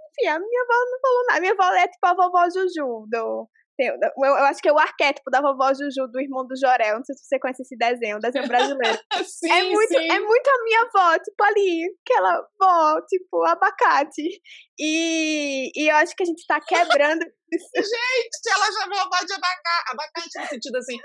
enfim, 0.10 0.28
a 0.30 0.40
minha 0.40 0.62
avó 0.64 0.92
não 0.92 1.00
falou 1.02 1.26
nada. 1.28 1.40
Minha 1.42 1.54
avó 1.54 1.76
é 1.76 1.88
tipo 1.88 2.06
a 2.08 2.14
vovó 2.14 2.50
Juju 2.50 3.06
do, 3.10 3.50
eu, 3.80 3.96
eu, 4.26 4.46
acho 4.46 4.62
que 4.62 4.70
é 4.70 4.74
o 4.74 4.80
arquétipo 4.80 5.30
da 5.30 5.42
vovó 5.42 5.74
Juju 5.74 6.08
do 6.12 6.20
irmão 6.20 6.46
do 6.48 6.58
Jorel. 6.58 6.98
Não 6.98 7.04
sei 7.04 7.16
se 7.16 7.26
você 7.26 7.40
conhece 7.40 7.62
esse 7.62 7.78
desenho, 7.78 8.18
um 8.18 8.20
desenho 8.20 8.48
brasileiro. 8.48 8.98
sim, 9.26 9.52
é 9.52 9.64
muito, 9.64 9.90
sim. 9.90 10.12
é 10.12 10.20
muito 10.20 10.48
a 10.48 10.64
minha 10.64 10.82
avó, 10.82 11.20
tipo 11.20 11.44
ali, 11.44 11.96
aquela 12.02 12.48
vó, 12.60 13.02
tipo, 13.08 13.44
abacate. 13.46 14.42
E, 14.80 15.72
e 15.76 15.92
eu 15.92 15.96
acho 15.98 16.16
que 16.16 16.24
a 16.24 16.26
gente 16.26 16.46
tá 16.48 16.60
quebrando. 16.60 17.26
Gente, 17.52 18.50
ela 18.52 18.66
já 18.72 18.86
viu 18.86 19.00
avó 19.00 19.26
de 19.26 19.34
abacate, 19.34 19.92
abacate 19.92 20.40
no 20.40 20.48
sentido 20.48 20.78
assim. 20.78 20.98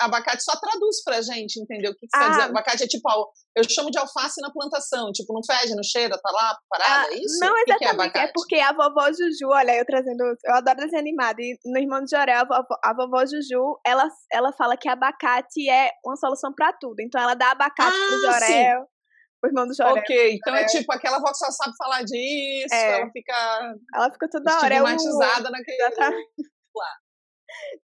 Abacate 0.00 0.42
só 0.42 0.56
traduz 0.58 1.02
pra 1.04 1.22
gente, 1.22 1.60
entendeu? 1.60 1.92
O 1.92 1.94
que, 1.94 2.06
que 2.06 2.16
você 2.16 2.22
ah. 2.22 2.26
quer 2.26 2.30
dizer? 2.30 2.42
Abacate 2.50 2.84
é 2.84 2.86
tipo, 2.86 3.32
eu 3.56 3.64
chamo 3.68 3.90
de 3.90 3.98
alface 3.98 4.40
na 4.40 4.50
plantação, 4.50 5.12
tipo, 5.12 5.32
não 5.32 5.40
fede, 5.44 5.74
não 5.74 5.82
cheira, 5.82 6.18
tá 6.20 6.30
lá 6.32 6.58
parada, 6.68 7.08
ah, 7.08 7.12
é 7.12 7.18
isso? 7.18 7.38
Não, 7.40 7.56
exatamente. 7.56 8.12
Que 8.12 8.12
que 8.12 8.18
é, 8.18 8.22
é, 8.22 8.32
porque 8.34 8.56
a 8.56 8.72
vovó 8.72 9.06
Juju, 9.08 9.48
olha, 9.50 9.76
eu 9.76 9.84
trazendo, 9.84 10.22
eu 10.44 10.54
adoro 10.54 10.78
desenho 10.78 11.00
animado, 11.00 11.40
e 11.40 11.58
no 11.64 11.78
Irmão 11.78 12.02
de 12.02 12.10
Jorel, 12.10 12.40
a 12.40 12.44
vovó, 12.44 12.76
a 12.82 12.94
vovó 12.94 13.26
Juju, 13.26 13.80
ela, 13.86 14.08
ela 14.32 14.52
fala 14.52 14.76
que 14.76 14.88
abacate 14.88 15.68
é 15.70 15.90
uma 16.04 16.16
solução 16.16 16.52
pra 16.54 16.72
tudo, 16.72 17.00
então 17.00 17.20
ela 17.20 17.34
dá 17.34 17.52
abacate 17.52 17.96
ah, 17.96 18.06
pro 18.08 18.20
Jorel. 18.20 18.80
Sim. 18.80 18.97
O 19.42 19.46
irmão 19.46 19.66
do 19.66 19.74
Jorel. 19.74 19.96
Ok, 19.96 20.34
então 20.34 20.54
é. 20.54 20.62
é 20.62 20.66
tipo 20.66 20.92
aquela 20.92 21.18
avó 21.18 21.26
que 21.26 21.38
só 21.38 21.50
sabe 21.50 21.76
falar 21.76 22.02
disso, 22.02 22.74
é. 22.74 23.00
ela 23.00 23.10
fica. 23.10 23.74
Ela 23.94 24.10
fica 24.10 24.28
toda 24.28 24.56
hora. 24.56 24.74
Estigmatizada 24.74 25.46
é 25.46 25.50
o... 25.50 25.52
naquele. 25.52 26.26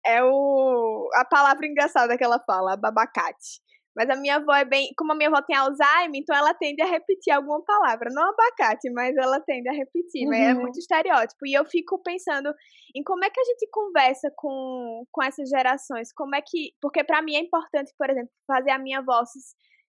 é 0.07 0.25
o 0.25 1.09
a 1.15 1.25
palavra 1.25 1.67
engraçada 1.67 2.17
que 2.17 2.25
ela 2.25 2.43
fala, 2.47 2.77
babacate. 2.77 3.61
Mas 3.99 4.09
a 4.11 4.15
minha 4.15 4.37
avó 4.37 4.55
é 4.55 4.65
bem. 4.65 4.93
Como 4.97 5.13
a 5.13 5.15
minha 5.17 5.29
avó 5.29 5.43
tem 5.43 5.57
Alzheimer, 5.57 6.21
então 6.21 6.37
ela 6.37 6.55
tende 6.55 6.81
a 6.81 6.87
repetir 6.87 7.33
alguma 7.33 7.61
palavra. 7.65 8.09
Não 8.13 8.31
abacate, 8.31 8.89
mas 8.91 9.17
ela 9.17 9.41
tende 9.41 9.69
a 9.69 9.73
repetir. 9.73 10.23
Uhum. 10.23 10.29
Mas 10.29 10.41
é 10.41 10.55
muito 10.55 10.79
estereótipo. 10.79 11.45
E 11.45 11.55
eu 11.55 11.65
fico 11.65 12.01
pensando 12.01 12.55
em 12.95 13.03
como 13.03 13.25
é 13.25 13.31
que 13.31 13.41
a 13.41 13.45
gente 13.45 13.69
conversa 13.73 14.31
com, 14.37 15.05
com 15.11 15.23
essas 15.23 15.49
gerações. 15.49 16.13
Como 16.13 16.33
é 16.37 16.41
que. 16.41 16.75
Porque 16.81 17.03
para 17.03 17.21
mim 17.23 17.35
é 17.35 17.41
importante, 17.41 17.93
por 17.99 18.09
exemplo, 18.09 18.31
fazer 18.47 18.71
a 18.71 18.79
minha 18.79 19.01
avó 19.01 19.25
se, 19.25 19.41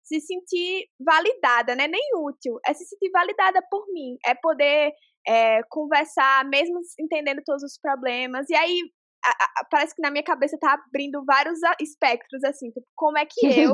se 0.05 0.21
sentir 0.21 0.87
validada, 1.01 1.75
né? 1.75 1.88
Nem 1.88 2.03
útil. 2.17 2.59
É 2.67 2.75
se 2.75 2.85
sentir 2.85 3.11
validada 3.11 3.61
por 3.71 3.87
mim. 3.93 4.17
É 4.27 4.35
poder 4.35 4.93
é, 5.27 5.62
conversar, 5.71 6.45
mesmo 6.45 6.79
entendendo 7.01 7.43
todos 7.45 7.62
os 7.62 7.79
problemas. 7.81 8.49
E 8.51 8.55
aí 8.55 8.83
a, 9.25 9.31
a, 9.31 9.64
parece 9.71 9.95
que 9.95 10.03
na 10.03 10.11
minha 10.11 10.23
cabeça 10.23 10.59
tá 10.61 10.75
abrindo 10.75 11.25
vários 11.25 11.59
espectros, 11.81 12.45
assim, 12.45 12.71
tipo, 12.71 12.87
como 12.95 13.17
é 13.17 13.25
que 13.25 13.47
eu, 13.47 13.73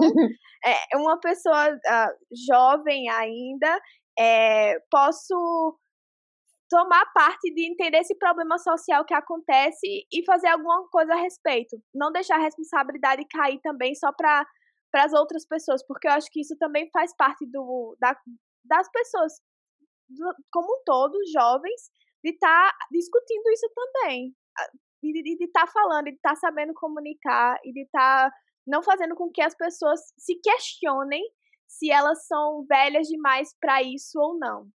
é, 0.64 0.96
uma 0.96 1.18
pessoa 1.18 1.70
uh, 1.70 2.36
jovem 2.48 3.10
ainda, 3.10 3.80
é, 4.18 4.78
posso 4.90 5.76
tomar 6.68 7.04
parte 7.12 7.52
de 7.52 7.68
entender 7.68 7.98
esse 7.98 8.16
problema 8.16 8.56
social 8.58 9.04
que 9.04 9.12
acontece 9.12 10.06
e 10.12 10.24
fazer 10.24 10.46
alguma 10.48 10.88
coisa 10.88 11.14
a 11.14 11.20
respeito. 11.20 11.76
Não 11.92 12.12
deixar 12.12 12.36
a 12.36 12.42
responsabilidade 12.42 13.26
cair 13.28 13.58
também 13.60 13.92
só 13.96 14.12
para 14.12 14.46
para 14.90 15.04
as 15.04 15.12
outras 15.12 15.46
pessoas, 15.46 15.84
porque 15.86 16.08
eu 16.08 16.12
acho 16.12 16.30
que 16.30 16.40
isso 16.40 16.56
também 16.58 16.88
faz 16.92 17.14
parte 17.16 17.46
do, 17.46 17.96
da, 18.00 18.16
das 18.64 18.90
pessoas 18.90 19.32
do, 20.08 20.34
como 20.52 20.66
um 20.66 20.82
todo, 20.84 21.16
jovens, 21.32 21.90
de 22.24 22.32
estar 22.32 22.70
tá 22.70 22.76
discutindo 22.90 23.50
isso 23.50 23.70
também 23.74 24.34
de 25.02 25.44
estar 25.44 25.66
tá 25.66 25.72
falando, 25.72 26.04
de 26.04 26.14
estar 26.14 26.30
tá 26.30 26.36
sabendo 26.36 26.74
comunicar 26.74 27.58
e 27.64 27.72
de 27.72 27.82
estar 27.82 28.30
tá 28.30 28.36
não 28.66 28.82
fazendo 28.82 29.14
com 29.14 29.30
que 29.30 29.42
as 29.42 29.56
pessoas 29.56 30.00
se 30.18 30.38
questionem 30.40 31.22
se 31.66 31.90
elas 31.90 32.26
são 32.26 32.64
velhas 32.68 33.06
demais 33.06 33.54
para 33.60 33.82
isso 33.82 34.18
ou 34.18 34.38
não. 34.38 34.68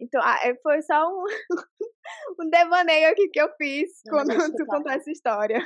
Então, 0.00 0.20
ah, 0.22 0.38
é, 0.42 0.54
foi 0.62 0.80
só 0.82 1.08
um, 1.08 1.24
um 2.40 2.50
devaneio 2.50 3.10
aqui 3.10 3.28
que 3.28 3.40
eu 3.40 3.48
fiz 3.56 3.90
não, 4.06 4.18
quando 4.18 4.56
tu 4.56 4.66
contou 4.66 4.92
essa 4.92 5.10
história. 5.10 5.58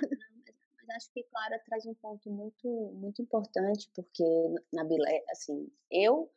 Acho 0.94 1.10
que 1.12 1.22
Clara 1.24 1.58
traz 1.64 1.86
um 1.86 1.94
ponto 1.94 2.30
muito, 2.30 2.68
muito 2.94 3.22
importante, 3.22 3.90
porque 3.94 4.24
na 4.72 4.84
Bilé, 4.84 5.24
assim, 5.30 5.68
eu 5.90 6.30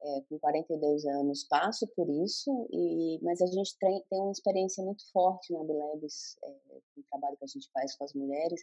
é, 0.00 0.20
com 0.28 0.38
42 0.38 1.04
anos 1.06 1.44
passo 1.44 1.86
por 1.88 2.08
isso, 2.08 2.68
e, 2.72 3.18
mas 3.22 3.40
a 3.42 3.46
gente 3.46 3.76
tem, 3.78 4.02
tem 4.08 4.20
uma 4.20 4.32
experiência 4.32 4.84
muito 4.84 5.02
forte 5.12 5.52
na 5.52 5.64
Bilebs, 5.64 6.36
é, 6.44 6.48
no 6.96 7.02
trabalho 7.10 7.36
que 7.36 7.44
a 7.44 7.48
gente 7.48 7.68
faz 7.72 7.96
com 7.96 8.04
as 8.04 8.14
mulheres, 8.14 8.60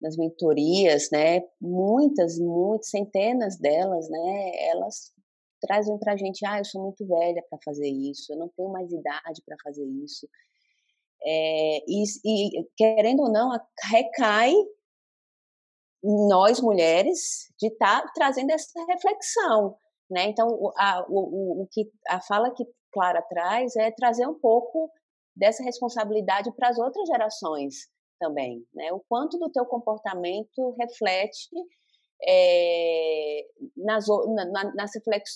nas 0.00 0.16
mentorias, 0.16 1.08
né? 1.10 1.40
Muitas, 1.60 2.38
muitas, 2.38 2.90
centenas 2.90 3.56
delas, 3.56 4.08
né? 4.10 4.66
Elas 4.68 5.12
trazem 5.60 5.98
para 5.98 6.12
a 6.12 6.16
gente, 6.16 6.44
ah, 6.44 6.58
eu 6.58 6.64
sou 6.64 6.82
muito 6.82 7.06
velha 7.06 7.42
para 7.48 7.58
fazer 7.64 7.88
isso, 7.88 8.32
eu 8.32 8.36
não 8.36 8.48
tenho 8.50 8.68
mais 8.70 8.92
idade 8.92 9.42
para 9.46 9.56
fazer 9.62 9.86
isso. 9.86 10.28
É, 11.26 11.78
e, 11.88 12.04
e, 12.24 12.68
querendo 12.76 13.22
ou 13.22 13.32
não, 13.32 13.50
recai 13.90 14.52
nós 16.02 16.60
mulheres 16.60 17.50
de 17.58 17.68
estar 17.68 18.02
tá 18.02 18.12
trazendo 18.14 18.50
essa 18.50 18.84
reflexão. 18.86 19.76
Né? 20.10 20.24
Então, 20.24 20.48
a, 20.76 21.04
o, 21.08 21.62
o, 21.62 21.68
que 21.72 21.90
a 22.08 22.20
fala 22.20 22.52
que 22.54 22.64
Clara 22.92 23.22
traz 23.22 23.74
é 23.76 23.90
trazer 23.90 24.26
um 24.26 24.38
pouco 24.38 24.90
dessa 25.34 25.62
responsabilidade 25.62 26.52
para 26.54 26.68
as 26.68 26.78
outras 26.78 27.08
gerações 27.08 27.88
também, 28.20 28.64
né? 28.72 28.92
O 28.92 29.02
quanto 29.08 29.36
do 29.38 29.50
teu 29.50 29.66
comportamento 29.66 30.76
reflete 30.78 31.48
é, 32.26 33.46
nas, 33.76 34.06
na, 34.06 34.72
nas, 34.74 34.90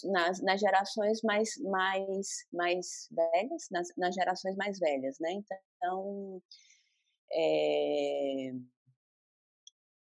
nas, 0.04 0.42
nas, 0.42 0.60
gerações 0.60 1.20
mais, 1.22 1.50
mais, 1.62 2.28
mais 2.52 3.08
velhas, 3.10 3.68
nas, 3.70 3.88
nas 3.96 4.14
gerações 4.14 4.56
mais 4.56 4.78
velhas, 4.78 5.16
né? 5.20 5.32
Então, 5.32 6.42
é, 7.32 8.52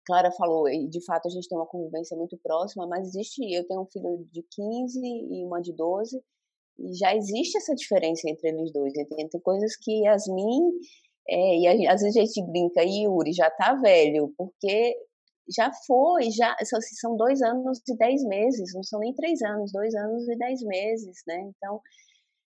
Clara 0.06 0.30
falou, 0.32 0.68
e 0.68 0.86
de 0.88 1.02
fato 1.04 1.26
a 1.26 1.30
gente 1.30 1.48
tem 1.48 1.56
uma 1.56 1.66
convivência 1.66 2.16
muito 2.16 2.36
próxima, 2.42 2.86
mas 2.86 3.08
existe, 3.08 3.40
eu 3.52 3.66
tenho 3.66 3.82
um 3.82 3.86
filho 3.86 4.28
de 4.30 4.42
15 4.42 5.00
e 5.00 5.44
uma 5.44 5.60
de 5.60 5.72
12, 5.72 6.22
e 6.78 6.94
já 6.94 7.16
existe 7.16 7.56
essa 7.56 7.74
diferença 7.74 8.28
entre 8.28 8.48
eles 8.48 8.72
dois. 8.72 8.92
Tem, 8.92 9.28
tem 9.28 9.40
coisas 9.40 9.76
que 9.76 10.02
Yasmin, 10.04 10.72
é, 11.28 11.58
e 11.58 11.88
às 11.88 12.02
vezes 12.02 12.16
a 12.16 12.24
gente 12.24 12.42
brinca, 12.50 12.84
e 12.84 13.04
Yuri 13.04 13.32
já 13.32 13.50
tá 13.50 13.74
velho, 13.74 14.34
porque 14.36 14.94
já 15.48 15.70
foi, 15.86 16.30
já 16.30 16.56
são 17.00 17.16
dois 17.16 17.42
anos 17.42 17.80
e 17.88 17.96
dez 17.96 18.22
meses, 18.24 18.72
não 18.74 18.82
são 18.82 19.00
nem 19.00 19.14
três 19.14 19.42
anos, 19.42 19.72
dois 19.72 19.94
anos 19.94 20.28
e 20.28 20.36
dez 20.36 20.62
meses, 20.62 21.22
né? 21.26 21.50
Então, 21.56 21.80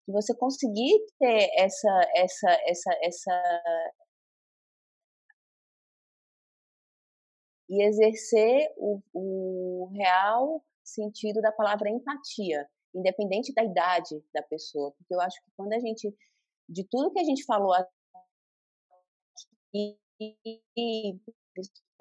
você 0.08 0.36
conseguir 0.36 1.00
ter 1.20 1.50
essa, 1.58 2.02
essa, 2.16 2.52
essa, 2.66 2.94
essa, 3.02 3.62
e 7.70 7.84
exercer 7.84 8.70
o, 8.78 9.02
o 9.14 9.90
real 9.96 10.64
sentido 10.84 11.42
da 11.42 11.52
palavra 11.52 11.90
empatia, 11.90 12.68
independente 12.94 13.54
da 13.54 13.64
idade 13.64 14.24
da 14.34 14.44
pessoa, 14.44 14.92
porque 14.98 15.14
eu 15.14 15.22
acho 15.22 15.42
que 15.44 15.52
quando 15.56 15.74
a 15.74 15.80
gente, 15.80 16.14
de 16.70 16.86
tudo 16.90 17.12
que 17.12 17.20
a 17.20 17.24
gente 17.24 17.44
falou 17.46 17.74
aqui, 17.74 17.98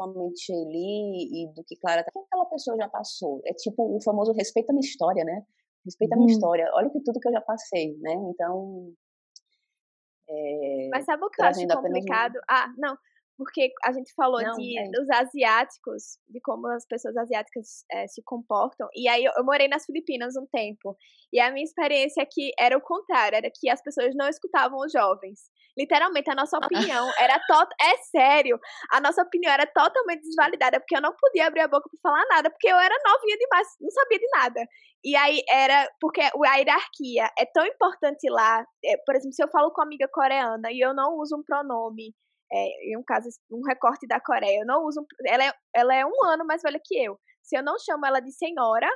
principalmente 0.02 0.40
Shelly 0.40 1.42
e 1.42 1.52
do 1.54 1.62
que 1.64 1.76
Clara, 1.76 2.04
que 2.04 2.18
aquela 2.18 2.46
pessoa 2.46 2.76
já 2.76 2.88
passou, 2.88 3.40
é 3.44 3.52
tipo 3.52 3.96
o 3.96 4.02
famoso 4.02 4.32
respeita 4.32 4.72
a 4.72 4.74
minha 4.74 4.86
história, 4.86 5.24
né? 5.24 5.44
Respeita 5.84 6.14
a 6.14 6.18
minha 6.18 6.28
hum. 6.28 6.32
história, 6.32 6.70
olha 6.74 6.90
que 6.90 7.00
tudo 7.00 7.20
que 7.20 7.28
eu 7.28 7.32
já 7.32 7.40
passei, 7.40 7.96
né? 7.98 8.12
Então. 8.12 8.92
É, 10.28 10.88
Mas 10.90 11.04
sabe 11.04 11.24
o 11.24 11.30
que 11.30 11.42
eu 11.42 11.46
acho 11.46 11.66
complicado? 11.66 12.40
Ah, 12.48 12.72
não, 12.78 12.96
porque 13.42 13.72
a 13.84 13.92
gente 13.92 14.12
falou 14.14 14.40
Não, 14.40 14.54
de, 14.54 14.78
é. 14.78 14.90
dos 14.90 15.10
asiáticos, 15.10 16.18
de 16.28 16.40
como 16.40 16.68
as 16.68 16.86
pessoas 16.86 17.16
asiáticas 17.16 17.84
é, 17.90 18.06
se 18.06 18.22
comportam. 18.24 18.88
E 18.94 19.08
aí 19.08 19.24
eu, 19.24 19.32
eu, 19.36 19.44
morei 19.44 19.68
nas 19.68 19.84
Filipinas 19.84 20.36
um 20.36 20.46
tempo. 20.46 20.96
E 21.32 21.40
a 21.40 21.50
minha 21.50 21.64
experiência 21.64 22.22
aqui 22.22 22.52
era 22.58 22.76
o 22.76 22.80
contrário, 22.80 23.36
era 23.36 23.50
que 23.52 23.68
as 23.68 23.82
pessoas 23.82 24.14
não 24.14 24.28
escutavam 24.28 24.78
os 24.78 24.92
jovens. 24.92 25.40
Literalmente, 25.76 26.30
a 26.30 26.34
nossa 26.34 26.56
opinião 26.58 27.10
era 27.18 27.38
tot 27.48 27.70
é 27.80 27.96
sério, 28.10 28.58
a 28.90 29.00
nossa 29.00 29.22
opinião 29.22 29.52
era 29.52 29.66
totalmente 29.66 30.22
desvalidada, 30.22 30.78
porque 30.78 30.96
eu 30.96 31.00
não 31.00 31.14
podia 31.18 31.46
abrir 31.46 31.62
a 31.62 31.68
boca 31.68 31.88
para 31.88 32.10
falar 32.10 32.24
nada, 32.28 32.50
porque 32.50 32.68
eu 32.68 32.76
era 32.76 32.94
novinha 33.04 33.36
demais, 33.38 33.68
não 33.80 33.90
sabia 33.90 34.18
de 34.18 34.28
nada. 34.30 34.66
E 35.04 35.16
aí 35.16 35.42
era 35.50 35.90
porque 36.00 36.20
a 36.20 36.56
hierarquia 36.56 37.28
é 37.38 37.46
tão 37.46 37.66
importante 37.66 38.28
lá. 38.30 38.64
É, 38.84 38.96
por 39.04 39.16
exemplo, 39.16 39.34
se 39.34 39.42
eu 39.42 39.48
falo 39.48 39.72
com 39.72 39.80
uma 39.80 39.86
amiga 39.86 40.06
coreana 40.12 40.70
e 40.70 40.78
eu 40.78 40.94
não 40.94 41.16
uso 41.18 41.36
um 41.36 41.42
pronome 41.42 42.14
é, 42.52 42.90
em 42.92 42.96
um 42.98 43.02
caso, 43.04 43.28
um 43.50 43.62
recorte 43.66 44.06
da 44.06 44.20
Coreia, 44.20 44.60
eu 44.60 44.66
não 44.66 44.84
uso. 44.86 45.04
Ela 45.26 45.44
é, 45.46 45.52
ela 45.74 45.94
é 45.94 46.04
um 46.04 46.24
ano 46.26 46.44
mais 46.46 46.62
velha 46.62 46.80
que 46.84 46.96
eu. 47.02 47.18
Se 47.42 47.56
eu 47.56 47.62
não 47.62 47.78
chamo 47.78 48.06
ela 48.06 48.20
de 48.20 48.32
senhora, 48.32 48.88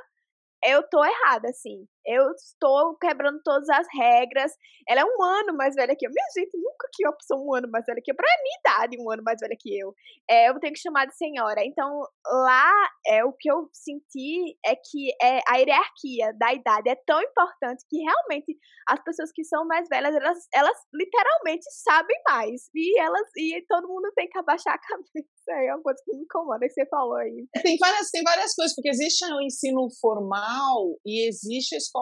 eu 0.65 0.83
tô 0.89 1.03
errada, 1.03 1.49
assim. 1.49 1.85
Eu 2.07 2.31
estou 2.31 2.95
quebrando 2.97 3.41
todas 3.43 3.67
as 3.69 3.85
regras. 3.93 4.53
Ela 4.87 5.01
é 5.01 5.05
um 5.05 5.21
ano 5.21 5.57
mais 5.57 5.75
velha 5.75 5.93
que 5.97 6.07
eu. 6.07 6.09
Minha 6.09 6.25
gente, 6.33 6.57
nunca 6.57 6.87
que 6.93 7.03
pessoa 7.17 7.43
um 7.43 7.53
ano 7.53 7.69
mais 7.69 7.85
velha 7.85 8.01
que 8.01 8.11
eu. 8.11 8.15
Pra 8.15 8.25
minha 8.41 8.59
idade, 8.59 8.97
um 8.97 9.11
ano 9.11 9.21
mais 9.23 9.37
velha 9.41 9.55
que 9.59 9.77
eu. 9.77 9.93
É, 10.29 10.49
eu 10.49 10.59
tenho 10.59 10.73
que 10.73 10.79
chamar 10.79 11.05
de 11.05 11.17
senhora. 11.17 11.61
Então, 11.65 12.01
lá, 12.25 12.71
é, 13.05 13.25
o 13.25 13.33
que 13.33 13.51
eu 13.51 13.69
senti 13.73 14.57
é 14.65 14.73
que 14.75 15.11
é, 15.21 15.41
a 15.49 15.57
hierarquia 15.57 16.33
da 16.39 16.53
idade 16.53 16.89
é 16.89 16.95
tão 17.05 17.21
importante 17.21 17.83
que 17.89 17.97
realmente 17.97 18.57
as 18.87 19.03
pessoas 19.03 19.31
que 19.33 19.43
são 19.43 19.67
mais 19.67 19.87
velhas, 19.89 20.15
elas, 20.15 20.47
elas 20.53 20.77
literalmente 20.93 21.65
sabem 21.83 22.17
mais. 22.29 22.69
E 22.73 22.99
elas 22.99 23.27
e 23.35 23.65
todo 23.67 23.87
mundo 23.87 24.09
tem 24.15 24.29
que 24.29 24.37
abaixar 24.39 24.75
a 24.75 24.79
cabeça. 24.79 25.27
É 25.49 25.73
uma 25.73 25.83
coisa 25.83 26.01
que 26.05 26.15
me 26.15 26.23
incomoda 26.23 26.65
que 26.65 26.73
você 26.73 26.85
falou 26.87 27.17
aí. 27.17 27.45
Tem 27.61 27.77
várias, 27.77 28.09
tem 28.11 28.23
várias 28.23 28.55
coisas, 28.55 28.73
porque 28.73 28.89
existe 28.89 29.25
o 29.25 29.41
ensino 29.41 29.87
formal 29.99 30.97
e 31.05 31.27
existe 31.27 31.75
a 31.75 31.77
escola 31.77 31.96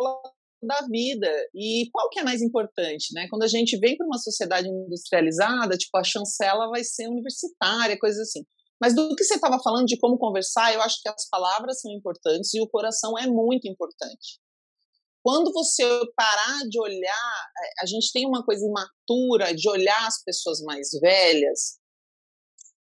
da 0.61 0.85
vida. 0.89 1.29
E 1.53 1.89
qual 1.91 2.09
que 2.09 2.19
é 2.19 2.23
mais 2.23 2.41
importante, 2.41 3.13
né? 3.13 3.27
Quando 3.29 3.43
a 3.43 3.47
gente 3.47 3.77
vem 3.77 3.95
para 3.95 4.05
uma 4.05 4.17
sociedade 4.17 4.67
industrializada, 4.67 5.77
tipo, 5.77 5.97
a 5.97 6.03
chancela 6.03 6.69
vai 6.69 6.83
ser 6.83 7.07
universitária, 7.07 7.99
coisas 7.99 8.27
assim. 8.27 8.43
Mas 8.81 8.93
do 8.93 9.15
que 9.15 9.23
você 9.23 9.35
estava 9.35 9.61
falando 9.63 9.85
de 9.85 9.97
como 9.97 10.17
conversar, 10.17 10.73
eu 10.73 10.81
acho 10.81 11.01
que 11.01 11.09
as 11.09 11.29
palavras 11.29 11.79
são 11.79 11.91
importantes 11.91 12.53
e 12.53 12.61
o 12.61 12.67
coração 12.67 13.17
é 13.17 13.25
muito 13.27 13.67
importante. 13.67 14.39
Quando 15.23 15.51
você 15.53 15.83
parar 16.15 16.59
de 16.69 16.79
olhar, 16.79 17.49
eh, 17.57 17.73
a 17.81 17.85
gente 17.85 18.11
tem 18.13 18.27
uma 18.27 18.43
coisa 18.43 18.63
imatura 18.63 19.55
de 19.55 19.67
olhar 19.69 20.05
as 20.05 20.21
pessoas 20.23 20.61
mais 20.61 20.89
velhas 21.01 21.79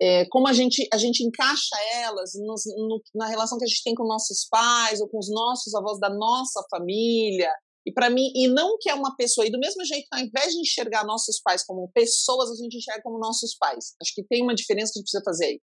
é, 0.00 0.26
como 0.26 0.46
a 0.46 0.52
gente, 0.52 0.87
a 0.92 0.96
gente 0.96 1.24
encaixa 1.24 1.76
elas 1.94 2.32
no, 2.34 3.02
na 3.14 3.26
relação 3.26 3.58
que 3.58 3.64
a 3.64 3.68
gente 3.68 3.82
tem 3.82 3.94
com 3.94 4.06
nossos 4.06 4.46
pais 4.48 5.00
ou 5.00 5.08
com 5.08 5.18
os 5.18 5.28
nossos 5.28 5.74
avós 5.74 5.98
da 5.98 6.08
nossa 6.08 6.64
família. 6.70 7.52
E 7.84 7.92
para 7.92 8.11
mim, 8.11 8.30
e 8.34 8.48
não 8.48 8.76
que 8.78 8.88
é 8.90 8.94
uma 8.94 9.16
pessoa, 9.16 9.46
e 9.46 9.50
do 9.50 9.58
mesmo 9.58 9.84
jeito, 9.84 10.06
ao 10.12 10.20
invés 10.20 10.52
de 10.52 10.61
enxergar 10.61 11.04
nossos 11.04 11.40
pais 11.40 11.64
como 11.64 11.90
pessoas, 11.92 12.50
a 12.50 12.54
gente 12.54 12.76
enxerga 12.76 13.02
como 13.02 13.18
nossos 13.18 13.56
pais. 13.56 13.94
Acho 14.00 14.14
que 14.14 14.22
tem 14.22 14.42
uma 14.42 14.54
diferença 14.54 14.92
que 14.92 14.98
a 14.98 15.00
gente 15.00 15.11
precisa 15.11 15.24
fazer 15.24 15.46
aí, 15.46 15.61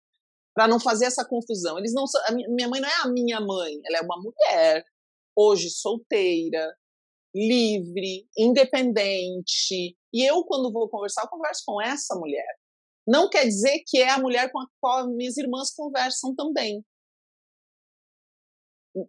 para 0.53 0.67
não 0.67 0.79
fazer 0.79 1.05
essa 1.05 1.23
confusão. 1.23 1.77
Eles 1.77 1.93
não 1.93 2.07
são, 2.07 2.19
minha 2.49 2.67
mãe 2.67 2.81
não 2.81 2.89
é 2.89 3.01
a 3.03 3.07
minha 3.07 3.39
mãe, 3.39 3.79
ela 3.85 3.99
é 3.99 4.01
uma 4.01 4.17
mulher, 4.17 4.83
hoje 5.35 5.69
solteira, 5.69 6.75
livre, 7.33 8.27
independente. 8.35 9.95
E 10.11 10.23
eu, 10.23 10.43
quando 10.45 10.73
vou 10.73 10.89
conversar, 10.89 11.23
eu 11.23 11.29
converso 11.29 11.61
com 11.65 11.81
essa 11.81 12.15
mulher. 12.15 12.47
Não 13.07 13.29
quer 13.29 13.45
dizer 13.45 13.83
que 13.85 13.99
é 13.99 14.09
a 14.09 14.19
mulher 14.19 14.51
com 14.51 14.59
a 14.59 14.67
qual 14.79 15.07
minhas 15.07 15.37
irmãs 15.37 15.73
conversam 15.73 16.35
também. 16.35 16.83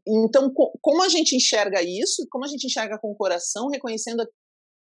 Então, 0.07 0.53
como 0.81 1.03
a 1.03 1.09
gente 1.09 1.37
enxerga 1.37 1.81
isso, 1.83 2.27
como 2.31 2.45
a 2.45 2.49
gente 2.49 2.67
enxerga 2.67 2.99
com 2.99 3.11
o 3.11 3.17
coração, 3.17 3.69
reconhecendo 3.69 4.27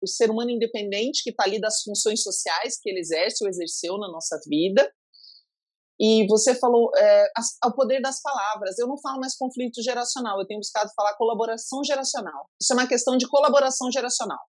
o 0.01 0.07
ser 0.07 0.31
humano 0.31 0.51
independente 0.51 1.23
que 1.23 1.31
está 1.31 1.45
ali 1.45 1.61
das 1.61 1.83
funções 1.83 2.23
sociais 2.23 2.79
que 2.81 2.89
ele 2.89 3.01
exerce 3.01 3.45
ou 3.45 3.51
exerceu 3.51 3.99
na 3.99 4.09
nossa 4.09 4.39
vida. 4.47 4.93
E 6.01 6.27
você 6.27 6.55
falou 6.55 6.91
é, 6.97 7.27
o 7.65 7.73
poder 7.73 8.01
das 8.01 8.21
palavras. 8.21 8.79
Eu 8.79 8.89
não 8.89 8.99
falo 8.99 9.21
mais 9.21 9.37
conflito 9.37 9.83
geracional, 9.83 10.41
eu 10.41 10.47
tenho 10.47 10.59
buscado 10.61 10.91
falar 10.97 11.17
colaboração 11.17 11.85
geracional. 11.85 12.49
Isso 12.61 12.73
é 12.73 12.77
uma 12.77 12.89
questão 12.89 13.17
de 13.17 13.29
colaboração 13.29 13.91
geracional. 13.91 14.41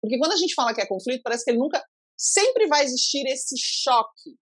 Porque 0.00 0.18
quando 0.18 0.32
a 0.32 0.36
gente 0.36 0.54
fala 0.54 0.74
que 0.74 0.80
é 0.80 0.86
conflito, 0.86 1.22
parece 1.22 1.44
que 1.44 1.50
ele 1.50 1.58
nunca 1.58 1.84
sempre 2.16 2.66
vai 2.66 2.84
existir 2.84 3.26
esse 3.26 3.56
choque. 3.58 4.36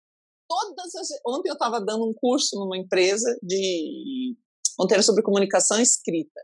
Todas 0.48 0.94
as... 0.94 1.08
Ontem 1.26 1.48
eu 1.48 1.54
estava 1.54 1.80
dando 1.80 2.08
um 2.08 2.14
curso 2.14 2.56
numa 2.56 2.76
empresa 2.76 3.36
de 3.42 4.36
ontem 4.78 5.00
sobre 5.02 5.22
comunicação 5.22 5.80
escrita 5.80 6.40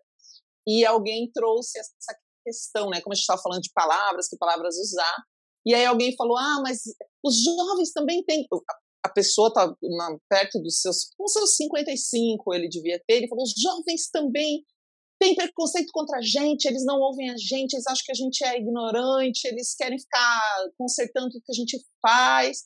e 0.67 0.85
alguém 0.85 1.31
trouxe 1.33 1.79
essa 1.79 2.19
questão, 2.45 2.91
né? 2.91 3.01
Como 3.01 3.13
a 3.13 3.15
gente 3.15 3.23
estava 3.23 3.41
falando 3.41 3.63
de 3.63 3.73
palavras, 3.75 4.29
que 4.29 4.37
palavras 4.37 4.77
usar, 4.79 5.17
e 5.67 5.75
aí 5.75 5.85
alguém 5.85 6.15
falou: 6.17 6.37
ah, 6.37 6.61
mas 6.63 6.83
os 7.25 7.43
jovens 7.43 7.93
também 7.93 8.25
têm. 8.25 8.47
A 9.05 9.09
pessoa 9.09 9.49
está 9.49 9.75
perto 10.29 10.61
dos 10.61 10.81
seus, 10.81 11.11
com 11.17 11.27
seus 11.27 11.57
55 11.57 12.55
ele 12.55 12.69
devia 12.69 13.03
ter. 13.07 13.17
Ele 13.17 13.29
falou: 13.29 13.45
os 13.45 13.55
jovens 13.57 14.09
também 14.11 14.65
tem 15.21 15.35
preconceito 15.35 15.91
contra 15.93 16.19
a 16.19 16.23
gente, 16.23 16.67
eles 16.67 16.85
não 16.85 16.99
ouvem 17.01 17.31
a 17.31 17.37
gente, 17.37 17.75
eles 17.75 17.87
acham 17.87 18.03
que 18.05 18.13
a 18.13 18.15
gente 18.15 18.45
é 18.45 18.59
ignorante, 18.59 19.47
eles 19.47 19.75
querem 19.75 19.99
ficar 19.99 20.41
consertando 20.77 21.31
tudo 21.31 21.43
que 21.45 21.53
a 21.53 21.55
gente 21.55 21.79
faz. 22.01 22.65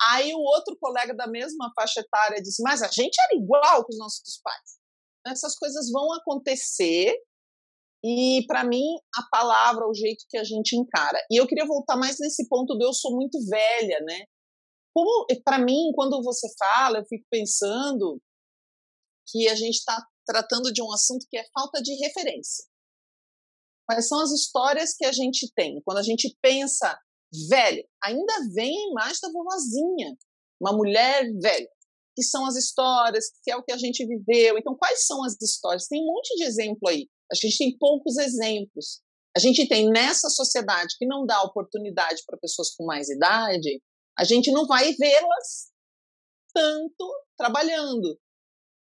Aí 0.00 0.32
o 0.34 0.38
outro 0.38 0.76
colega 0.80 1.14
da 1.14 1.26
mesma 1.26 1.70
faixa 1.74 2.00
etária 2.00 2.42
disse: 2.42 2.62
Mas 2.62 2.82
a 2.82 2.88
gente 2.88 3.16
era 3.20 3.36
igual 3.40 3.84
com 3.84 3.92
os 3.92 3.98
nossos 3.98 4.40
pais. 4.42 4.78
Essas 5.26 5.56
coisas 5.56 5.90
vão 5.90 6.12
acontecer 6.14 7.14
e, 8.04 8.44
para 8.46 8.64
mim, 8.64 8.84
a 9.16 9.22
palavra, 9.30 9.88
o 9.88 9.94
jeito 9.94 10.26
que 10.28 10.36
a 10.36 10.44
gente 10.44 10.76
encara. 10.76 11.18
E 11.30 11.40
eu 11.40 11.46
queria 11.46 11.64
voltar 11.64 11.96
mais 11.96 12.16
nesse 12.20 12.46
ponto 12.48 12.74
do 12.74 12.84
eu 12.84 12.92
sou 12.92 13.14
muito 13.14 13.38
velha, 13.46 14.00
né? 14.00 14.24
Como, 14.94 15.26
para 15.42 15.58
mim, 15.58 15.90
quando 15.94 16.22
você 16.22 16.46
fala, 16.58 16.98
eu 16.98 17.06
fico 17.06 17.24
pensando 17.30 18.20
que 19.26 19.48
a 19.48 19.54
gente 19.54 19.76
está 19.76 19.96
tratando 20.26 20.72
de 20.72 20.82
um 20.82 20.92
assunto 20.92 21.26
que 21.28 21.36
é 21.36 21.44
falta 21.52 21.80
de 21.82 21.94
referência. 22.04 22.64
Quais 23.86 24.08
são 24.08 24.20
as 24.20 24.30
histórias 24.30 24.94
que 24.94 25.04
a 25.04 25.12
gente 25.12 25.52
tem? 25.54 25.80
Quando 25.84 25.98
a 25.98 26.02
gente 26.02 26.36
pensa 26.40 26.98
velha, 27.48 27.84
ainda 28.02 28.32
vem 28.54 28.76
a 28.76 28.90
imagem 28.90 29.18
da 29.22 29.30
vovozinha, 29.30 30.16
uma 30.60 30.72
mulher 30.72 31.24
velha, 31.40 31.68
que 32.16 32.22
são 32.22 32.46
as 32.46 32.56
histórias, 32.56 33.26
que 33.42 33.50
é 33.50 33.56
o 33.56 33.62
que 33.62 33.72
a 33.72 33.76
gente 33.76 34.06
viveu. 34.06 34.56
Então, 34.56 34.76
quais 34.76 35.04
são 35.06 35.22
as 35.24 35.36
histórias? 35.40 35.86
Tem 35.86 36.00
um 36.00 36.06
monte 36.06 36.34
de 36.36 36.44
exemplo 36.44 36.88
aí. 36.88 37.08
A 37.30 37.34
gente 37.34 37.58
tem 37.58 37.76
poucos 37.76 38.16
exemplos. 38.16 39.02
A 39.36 39.40
gente 39.40 39.68
tem 39.68 39.90
nessa 39.90 40.30
sociedade 40.30 40.94
que 40.96 41.06
não 41.06 41.26
dá 41.26 41.42
oportunidade 41.42 42.22
para 42.24 42.38
pessoas 42.38 42.70
com 42.74 42.86
mais 42.86 43.08
idade, 43.08 43.82
a 44.16 44.22
gente 44.22 44.52
não 44.52 44.64
vai 44.66 44.92
vê-las 44.92 45.72
tanto 46.54 47.12
trabalhando. 47.36 48.16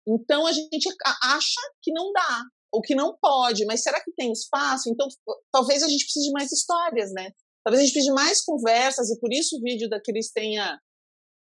Então 0.07 0.45
a 0.45 0.51
gente 0.51 0.87
acha 1.23 1.61
que 1.81 1.91
não 1.91 2.11
dá, 2.11 2.43
ou 2.71 2.81
que 2.81 2.95
não 2.95 3.17
pode, 3.19 3.65
mas 3.65 3.81
será 3.81 4.03
que 4.03 4.11
tem 4.11 4.31
espaço? 4.31 4.89
Então 4.89 5.07
talvez 5.51 5.81
a 5.81 5.87
gente 5.87 6.03
precise 6.03 6.27
de 6.27 6.31
mais 6.33 6.51
histórias, 6.51 7.11
né? 7.11 7.31
Talvez 7.63 7.81
a 7.81 7.85
gente 7.85 7.93
precise 7.93 8.11
de 8.11 8.15
mais 8.15 8.43
conversas, 8.43 9.09
e 9.09 9.19
por 9.19 9.33
isso 9.33 9.57
o 9.57 9.61
vídeo 9.61 9.89
da 9.89 9.99
Cris 9.99 10.31
tenha 10.31 10.79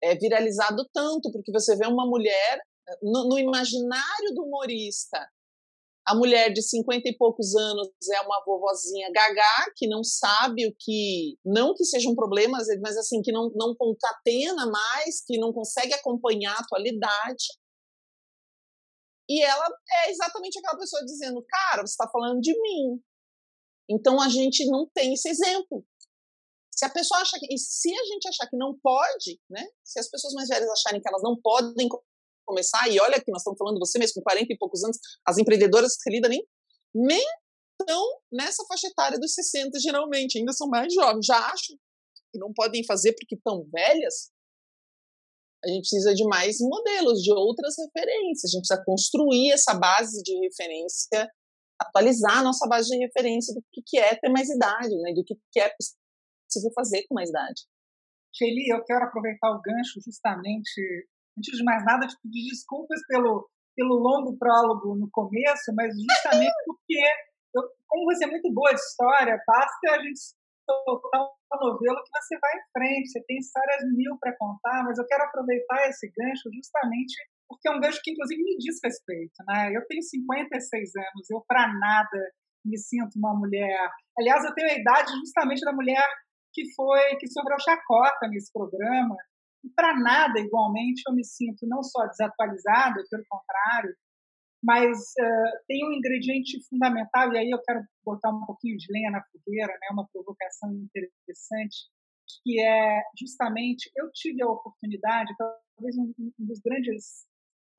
é, 0.02 0.16
viralizado 0.16 0.88
tanto, 0.94 1.32
porque 1.32 1.52
você 1.52 1.76
vê 1.76 1.88
uma 1.88 2.08
mulher 2.08 2.60
no, 3.02 3.28
no 3.30 3.40
imaginário 3.40 4.34
do 4.34 4.44
humorista. 4.44 5.20
A 6.08 6.14
mulher 6.14 6.54
de 6.54 6.62
50 6.62 7.10
e 7.10 7.18
poucos 7.18 7.56
anos 7.56 7.90
é 8.14 8.22
uma 8.22 8.44
vovozinha 8.46 9.10
gaga, 9.12 9.74
que 9.76 9.88
não 9.88 10.04
sabe 10.04 10.68
o 10.68 10.76
que. 10.78 11.36
Não 11.44 11.74
que 11.74 11.84
seja 11.84 12.08
um 12.08 12.16
problema, 12.16 12.60
mas 12.80 12.96
assim, 12.96 13.24
que 13.24 13.32
não, 13.32 13.50
não 13.56 13.76
concatena 13.76 14.68
mais, 14.68 15.24
que 15.26 15.40
não 15.40 15.52
consegue 15.52 15.96
acompanhar 15.96 16.56
a 16.56 16.60
atualidade. 16.60 17.46
E 19.30 19.42
ela 19.44 19.68
é 20.06 20.12
exatamente 20.12 20.60
aquela 20.60 20.78
pessoa 20.78 21.04
dizendo: 21.06 21.44
Cara, 21.48 21.86
você 21.86 21.92
está 21.92 22.10
falando 22.10 22.40
de 22.42 22.54
mim. 22.62 23.02
Então 23.90 24.22
a 24.22 24.30
gente 24.30 24.66
não 24.70 24.90
tem 24.94 25.14
esse 25.14 25.30
exemplo. 25.30 25.86
Se 26.72 26.86
a 26.86 26.90
pessoa 26.90 27.22
acha 27.22 27.40
que. 27.40 27.48
E 27.54 27.58
se 27.58 27.90
a 27.94 28.06
gente 28.06 28.28
achar 28.28 28.50
que 28.50 28.58
não 28.58 28.78
pode, 28.78 29.40
né? 29.50 29.66
Se 29.84 30.00
as 30.00 30.10
pessoas 30.10 30.34
mais 30.34 30.50
velhas 30.50 30.70
acharem 30.70 31.02
que 31.02 31.08
elas 31.08 31.24
não 31.24 31.40
podem 31.42 31.88
começar, 32.46 32.88
e 32.90 33.00
olha 33.00 33.22
que 33.22 33.32
nós 33.32 33.42
estamos 33.42 33.58
falando, 33.58 33.80
você 33.80 33.98
mesmo, 33.98 34.16
com 34.16 34.22
40 34.22 34.54
e 34.54 34.58
poucos 34.58 34.84
anos, 34.84 34.98
as 35.26 35.38
empreendedoras 35.38 35.98
que 35.98 36.10
lidam 36.12 36.30
nem, 36.30 36.48
nem 36.94 37.26
estão 37.80 38.22
nessa 38.32 38.64
faixa 38.66 38.88
etária 38.88 39.20
dos 39.20 39.34
60, 39.34 39.80
geralmente, 39.80 40.38
ainda 40.38 40.54
são 40.54 40.68
mais 40.68 40.94
jovens, 40.94 41.26
já 41.26 41.38
acham 41.38 41.76
que 42.32 42.40
não 42.40 42.54
podem 42.54 42.86
fazer 42.86 43.14
porque 43.14 43.36
estão 43.36 43.68
velhas, 43.72 44.32
a 45.66 45.68
gente 45.68 45.82
precisa 45.82 46.14
de 46.14 46.24
mais 46.26 46.58
modelos, 46.60 47.22
de 47.22 47.34
outras 47.34 47.74
referências. 47.78 48.52
A 48.52 48.54
gente 48.54 48.68
precisa 48.68 48.86
construir 48.86 49.52
essa 49.52 49.74
base 49.74 50.22
de 50.22 50.38
referência, 50.40 51.28
atualizar 51.82 52.38
a 52.38 52.44
nossa 52.44 52.68
base 52.70 52.88
de 52.88 52.98
referência 52.98 53.54
do 53.54 53.64
que 53.86 53.98
é 53.98 54.16
ter 54.16 54.30
mais 54.30 54.48
idade, 54.48 54.96
né? 55.02 55.14
do 55.14 55.24
que 55.24 55.60
é 55.60 55.74
possível 55.74 56.72
fazer 56.76 57.04
com 57.08 57.16
mais 57.16 57.30
idade. 57.30 57.64
Shelly, 58.36 58.68
eu 58.70 58.84
quero 58.84 59.06
aproveitar 59.06 59.50
o 59.50 59.62
gancho 59.62 60.00
justamente, 60.06 60.82
antes 61.38 61.58
de 61.58 61.64
mais 61.64 61.84
nada, 61.84 62.06
te 62.06 62.16
pedir 62.22 62.50
desculpas 62.50 63.00
pelo, 63.08 63.50
pelo 63.76 63.96
longo 63.96 64.38
prólogo 64.38 64.96
no 64.96 65.10
começo, 65.10 65.74
mas 65.74 65.96
justamente 65.96 66.54
porque, 66.68 67.00
eu, 67.56 67.64
como 67.88 68.06
você 68.06 68.26
é 68.26 68.28
muito 68.28 68.54
boa 68.54 68.74
de 68.74 68.80
história, 68.80 69.42
basta 69.48 69.92
a 69.92 70.04
gente 70.04 70.20
soltar 70.70 71.30
uma 71.56 71.72
novela 71.72 72.02
que 72.04 72.12
você 72.12 72.38
vai 72.40 72.52
em 72.54 72.66
frente, 72.72 73.12
você 73.12 73.24
tem 73.26 73.38
histórias 73.38 73.82
mil 73.96 74.18
para 74.20 74.36
contar, 74.38 74.84
mas 74.84 74.98
eu 74.98 75.06
quero 75.08 75.24
aproveitar 75.24 75.88
esse 75.88 76.12
gancho 76.16 76.50
justamente 76.54 77.16
porque 77.48 77.70
é 77.70 77.72
um 77.72 77.80
gancho 77.80 78.02
que, 78.04 78.12
inclusive, 78.12 78.44
me 78.44 78.58
diz 78.58 78.80
respeito. 78.84 79.36
Né? 79.48 79.72
Eu 79.76 79.86
tenho 79.88 80.02
56 80.02 80.96
anos, 80.96 81.30
eu 81.30 81.44
para 81.48 81.68
nada 81.68 82.32
me 82.66 82.78
sinto 82.78 83.18
uma 83.18 83.34
mulher. 83.34 83.90
Aliás, 84.18 84.44
eu 84.44 84.54
tenho 84.54 84.70
a 84.70 84.80
idade 84.80 85.12
justamente 85.20 85.64
da 85.64 85.74
mulher 85.74 86.08
que 86.52 86.74
foi 86.74 87.16
que 87.20 87.28
sofreu 87.28 87.58
chacota 87.60 88.28
nesse 88.30 88.52
programa. 88.52 89.16
E 89.64 89.70
para 89.70 89.98
nada, 90.00 90.40
igualmente, 90.40 91.04
eu 91.08 91.14
me 91.14 91.24
sinto 91.24 91.68
não 91.68 91.84
só 91.84 92.08
desatualizada, 92.08 93.04
pelo 93.10 93.24
contrário, 93.30 93.96
mas 94.66 94.98
uh, 94.98 95.64
tem 95.68 95.88
um 95.88 95.94
ingrediente 95.94 96.60
fundamental, 96.68 97.32
e 97.32 97.38
aí 97.38 97.50
eu 97.52 97.62
quero 97.62 97.82
botar 98.04 98.32
um 98.32 98.44
pouquinho 98.46 98.76
de 98.78 98.92
lenha 98.92 99.12
na 99.12 99.24
fogueira, 99.32 99.72
né, 99.72 99.88
uma 99.92 100.08
provocação 100.12 100.74
interessante, 100.74 101.86
que 102.44 102.60
é 102.60 103.04
justamente, 103.16 103.92
eu 103.96 104.10
tive 104.12 104.42
a 104.42 104.50
oportunidade, 104.50 105.36
talvez 105.38 105.96
um, 106.00 106.12
um 106.18 106.46
dos 106.46 106.60
grandes 106.62 107.28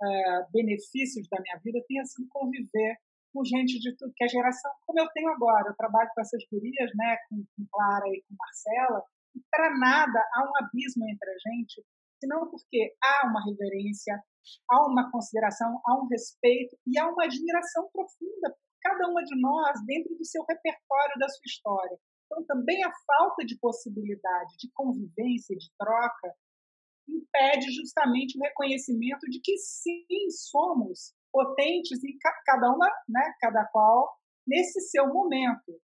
uh, 0.01 0.53
benefícios 0.53 1.27
da 1.29 1.41
minha 1.41 1.59
vida 1.59 1.83
tenha 1.89 2.05
sido 2.05 2.29
conviver 2.31 2.95
com 3.35 3.45
gente 3.45 3.81
de 3.81 3.97
tudo, 3.97 4.13
que 4.15 4.25
é 4.25 4.29
geração 4.29 4.71
como 4.87 5.01
eu 5.01 5.09
tenho 5.13 5.29
agora. 5.31 5.69
Eu 5.69 5.77
trabalho 5.77 6.09
com 6.15 6.21
essas 6.21 6.43
gurias, 6.51 6.91
né, 6.95 7.17
com, 7.29 7.45
com 7.57 7.67
Clara 7.69 8.07
e 8.07 8.23
com 8.23 8.37
Marcela, 8.39 9.03
e 9.35 9.41
para 9.51 9.77
nada 9.77 10.21
há 10.35 10.45
um 10.45 10.65
abismo 10.65 11.05
entre 11.11 11.31
a 11.31 11.51
gente, 11.51 11.85
senão 12.23 12.49
porque 12.49 12.95
há 13.03 13.27
uma 13.27 13.45
reverência, 13.45 14.15
há 14.71 14.87
uma 14.87 15.11
consideração, 15.11 15.81
há 15.87 16.01
um 16.01 16.07
respeito 16.09 16.77
e 16.87 16.99
há 16.99 17.09
uma 17.09 17.25
admiração 17.25 17.89
profunda 17.93 18.51
por 18.51 18.77
cada 18.83 19.09
uma 19.09 19.23
de 19.23 19.41
nós 19.41 19.85
dentro 19.87 20.15
do 20.17 20.25
seu 20.25 20.43
repertório, 20.43 21.19
da 21.19 21.29
sua 21.29 21.47
história. 21.47 21.99
Então, 22.27 22.45
também 22.47 22.85
a 22.85 22.93
falta 23.07 23.45
de 23.45 23.59
possibilidade 23.59 24.57
de 24.59 24.71
convivência, 24.73 25.57
de 25.57 25.71
troca, 25.79 26.35
impede 27.09 27.71
justamente 27.73 28.37
o 28.37 28.43
reconhecimento 28.43 29.27
de 29.31 29.41
que 29.41 29.57
sim, 29.59 30.05
somos 30.31 31.15
potentes 31.33 32.03
e 32.03 32.19
cada 32.45 32.69
uma, 32.69 32.89
né, 33.09 33.33
cada 33.41 33.65
qual 33.67 34.13
nesse 34.47 34.81
seu 34.89 35.07
momento. 35.13 35.79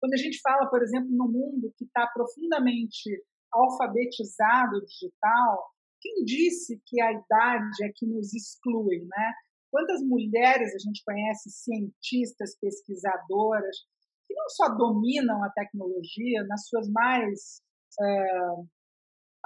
Quando 0.00 0.14
a 0.14 0.16
gente 0.16 0.40
fala, 0.40 0.68
por 0.68 0.82
exemplo, 0.82 1.10
no 1.10 1.28
mundo 1.28 1.72
que 1.76 1.84
está 1.84 2.06
profundamente 2.08 3.24
alfabetizado 3.52 4.84
digital, 4.84 5.70
quem 6.02 6.24
disse 6.24 6.82
que 6.84 7.00
a 7.00 7.12
idade 7.12 7.84
é 7.84 7.92
que 7.94 8.04
nos 8.06 8.34
exclui, 8.34 8.98
né? 9.06 9.32
Quantas 9.70 10.02
mulheres 10.02 10.74
a 10.74 10.78
gente 10.78 11.02
conhece, 11.04 11.48
cientistas, 11.50 12.58
pesquisadoras, 12.60 13.76
que 14.26 14.34
não 14.34 14.48
só 14.48 14.68
dominam 14.74 15.42
a 15.44 15.50
tecnologia 15.50 16.44
nas 16.44 16.66
suas 16.66 16.90
mais 16.90 17.62
é, 18.00 18.26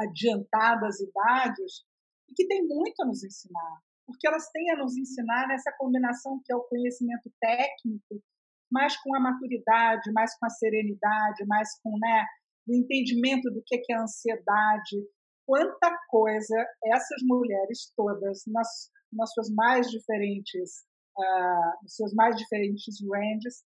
adiantadas 0.01 0.99
idades, 1.01 1.85
e 2.29 2.35
que 2.35 2.47
têm 2.49 2.67
muito 2.67 3.01
a 3.03 3.07
nos 3.07 3.23
ensinar, 3.23 3.81
porque 4.07 4.27
elas 4.27 4.49
têm 4.51 4.71
a 4.73 4.77
nos 4.77 4.97
ensinar 4.97 5.47
nessa 5.47 5.73
combinação 5.79 6.41
que 6.45 6.53
é 6.53 6.57
o 6.57 6.65
conhecimento 6.65 7.31
técnico, 7.41 8.23
mais 8.71 8.97
com 9.01 9.15
a 9.15 9.21
maturidade, 9.21 10.13
mais 10.13 10.37
com 10.39 10.47
a 10.47 10.51
serenidade, 10.51 11.47
mais 11.47 11.69
com 11.81 11.97
né, 11.99 12.27
o 12.67 12.75
entendimento 12.75 13.49
do 13.51 13.63
que 13.65 13.81
é 13.93 13.95
a 13.95 14.03
ansiedade, 14.03 15.07
quanta 15.47 15.97
coisa 16.09 16.57
essas 16.85 17.23
mulheres 17.23 17.93
todas, 17.97 18.43
nas, 18.49 18.91
nas 19.13 19.33
suas 19.33 19.49
mais 19.55 19.89
diferentes, 19.89 20.85
uh, 21.17 21.83
nos 21.83 21.95
seus 21.95 22.13
mais 22.15 22.37
diferentes 22.37 22.97
ranges, 23.09 23.65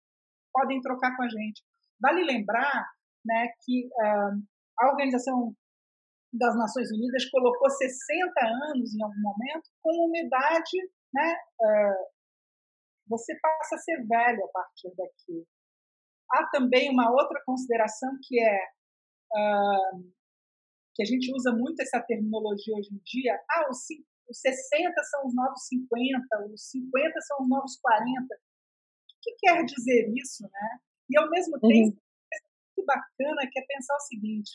podem 0.53 0.81
trocar 0.81 1.17
com 1.17 1.25
a 1.25 1.29
gente. 1.29 1.63
Vale 2.01 2.25
lembrar 2.25 2.87
né, 3.25 3.49
que 3.65 3.87
uh, 3.87 4.43
a 4.79 4.91
Organização 4.91 5.55
das 6.33 6.57
Nações 6.57 6.91
Unidas 6.91 7.29
colocou 7.31 7.69
60 7.71 8.33
anos 8.71 8.95
em 8.95 9.03
algum 9.03 9.21
momento 9.21 9.71
com 9.83 10.07
uma 10.07 10.19
idade, 10.19 10.91
né, 11.13 11.35
uh, 11.61 12.15
você 13.09 13.39
passa 13.41 13.75
a 13.75 13.79
ser 13.79 14.05
velho 14.07 14.45
a 14.45 14.49
partir 14.49 14.95
daqui. 14.97 15.47
Há 16.31 16.47
também 16.51 16.91
uma 16.91 17.11
outra 17.11 17.41
consideração 17.45 18.11
que 18.23 18.41
é 18.41 18.59
uh, 19.35 20.13
que 20.95 21.03
a 21.03 21.07
gente 21.07 21.33
usa 21.35 21.53
muito 21.53 21.81
essa 21.81 22.01
terminologia 22.01 22.75
hoje 22.75 22.95
em 22.95 23.01
dia. 23.05 23.35
Ah, 23.51 23.69
os, 23.69 23.79
os 24.29 24.39
60 24.39 25.03
são 25.11 25.27
os 25.27 25.35
novos 25.35 25.67
50, 25.67 26.27
os 26.53 26.71
50 26.71 27.21
são 27.23 27.39
os 27.43 27.49
novos 27.49 27.77
40. 27.81 28.23
O 28.23 28.39
que 29.23 29.35
quer 29.39 29.65
dizer 29.65 30.13
isso, 30.15 30.45
né? 30.45 30.79
E 31.11 31.19
ao 31.19 31.29
mesmo 31.29 31.55
uhum. 31.57 31.69
tempo, 31.69 31.99
é 32.33 32.37
muito 32.77 32.87
bacana 32.87 33.51
que 33.51 33.59
é 33.59 33.67
pensar 33.67 33.95
o 33.97 34.01
seguinte: 34.01 34.53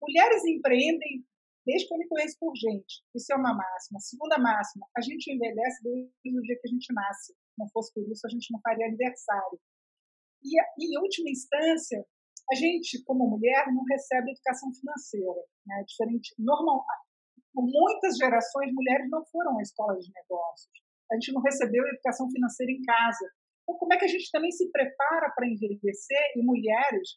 mulheres 0.00 0.44
empreendem 0.44 1.24
desde 1.66 1.88
que 1.88 1.94
eu 1.94 1.98
me 1.98 2.08
conheço 2.08 2.36
por 2.38 2.54
gente. 2.54 3.02
Isso 3.14 3.32
é 3.32 3.36
uma 3.36 3.54
máxima. 3.54 3.98
Segunda 4.00 4.38
máxima, 4.38 4.86
a 4.96 5.00
gente 5.00 5.32
envelhece 5.32 5.82
desde 5.82 6.38
o 6.38 6.42
dia 6.42 6.58
que 6.60 6.68
a 6.68 6.70
gente 6.70 6.92
nasce. 6.92 7.34
Não 7.58 7.68
fosse 7.70 7.92
por 7.92 8.06
isso, 8.10 8.26
a 8.26 8.30
gente 8.30 8.52
não 8.52 8.60
faria 8.60 8.86
aniversário. 8.86 9.58
E, 10.42 10.60
em 10.78 10.98
última 10.98 11.30
instância, 11.30 12.04
a 12.50 12.54
gente, 12.54 13.02
como 13.04 13.28
mulher, 13.28 13.66
não 13.72 13.84
recebe 13.84 14.30
educação 14.30 14.68
financeira. 14.72 15.40
Né? 15.66 15.84
Diferente, 15.86 16.34
normal, 16.38 16.84
por 17.52 17.64
muitas 17.64 18.16
gerações, 18.16 18.72
mulheres 18.72 19.08
não 19.10 19.24
foram 19.26 19.58
à 19.58 19.62
escola 19.62 19.96
de 19.98 20.10
negócios. 20.12 20.72
A 21.10 21.14
gente 21.14 21.32
não 21.32 21.40
recebeu 21.40 21.86
educação 21.86 22.28
financeira 22.30 22.72
em 22.72 22.82
casa. 22.82 23.26
Então, 23.62 23.76
como 23.78 23.94
é 23.94 23.96
que 23.96 24.04
a 24.04 24.08
gente 24.08 24.30
também 24.30 24.50
se 24.50 24.70
prepara 24.70 25.32
para 25.34 25.46
envelhecer 25.46 26.24
e 26.36 26.44
mulheres 26.44 27.16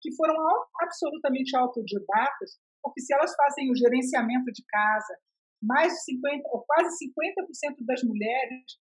que 0.00 0.14
foram 0.14 0.34
absolutamente 0.80 1.56
autodidatas, 1.56 2.58
porque 2.82 3.00
se 3.00 3.12
elas 3.12 3.34
fazem 3.34 3.70
o 3.70 3.76
gerenciamento 3.76 4.50
de 4.52 4.64
casa, 4.66 5.18
mais 5.62 5.92
de 5.92 6.04
50 6.04 6.48
ou 6.50 6.64
quase 6.64 7.04
50% 7.06 7.84
das 7.84 8.02
mulheres 8.02 8.78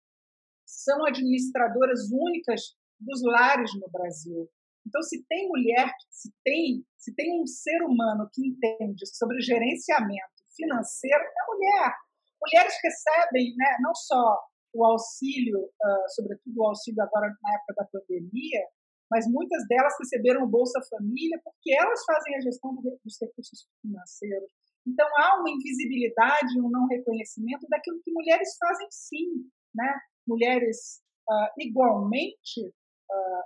são 0.65 1.05
administradoras 1.05 2.11
únicas 2.11 2.77
dos 2.99 3.21
lares 3.23 3.71
no 3.79 3.89
Brasil. 3.89 4.47
Então, 4.87 5.01
se 5.03 5.23
tem 5.27 5.49
mulher, 5.49 5.91
se 6.09 6.31
tem, 6.45 6.85
se 6.97 7.13
tem 7.13 7.41
um 7.41 7.45
ser 7.45 7.83
humano 7.83 8.29
que 8.33 8.47
entende 8.47 9.05
sobre 9.05 9.41
gerenciamento 9.41 10.39
financeiro, 10.55 11.23
é 11.23 11.51
mulher. 11.51 11.93
Mulheres 12.41 12.73
recebem 12.81 13.53
né, 13.57 13.77
não 13.81 13.93
só 13.93 14.39
o 14.73 14.85
auxílio, 14.85 15.59
uh, 15.59 16.09
sobretudo 16.15 16.55
o 16.57 16.67
auxílio 16.67 17.03
agora 17.03 17.27
na 17.41 17.55
época 17.55 17.73
da 17.75 17.85
pandemia, 17.85 18.63
mas 19.11 19.25
muitas 19.27 19.67
delas 19.67 19.93
receberam 19.99 20.43
o 20.43 20.49
Bolsa 20.49 20.79
Família 20.89 21.39
porque 21.43 21.73
elas 21.73 22.03
fazem 22.05 22.35
a 22.35 22.41
gestão 22.41 22.75
dos 22.75 23.19
recursos 23.19 23.67
financeiros. 23.81 24.51
Então, 24.85 25.07
há 25.17 25.39
uma 25.39 25.49
invisibilidade, 25.49 26.61
um 26.61 26.69
não 26.69 26.87
reconhecimento 26.87 27.67
daquilo 27.69 28.01
que 28.03 28.11
mulheres 28.11 28.55
fazem 28.57 28.87
sim. 28.89 29.49
Né? 29.75 29.99
Mulheres, 30.25 31.01
uh, 31.29 31.49
igualmente, 31.59 32.73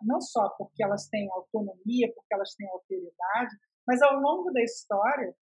não 0.02 0.20
só 0.20 0.50
porque 0.58 0.84
elas 0.84 1.08
têm 1.08 1.30
autonomia, 1.32 2.12
porque 2.14 2.34
elas 2.34 2.54
têm 2.56 2.68
autoridade, 2.70 3.56
mas 3.88 4.02
ao 4.02 4.20
longo 4.20 4.52
da 4.52 4.62
história 4.62 5.36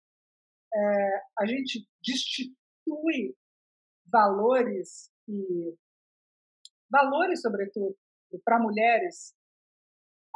é, 0.74 1.22
a 1.40 1.46
gente 1.46 1.88
destitui 2.02 3.36
valores 4.12 5.12
e 5.28 5.78
valores, 6.90 7.42
sobretudo, 7.42 7.96
para 8.44 8.60
mulheres 8.60 9.36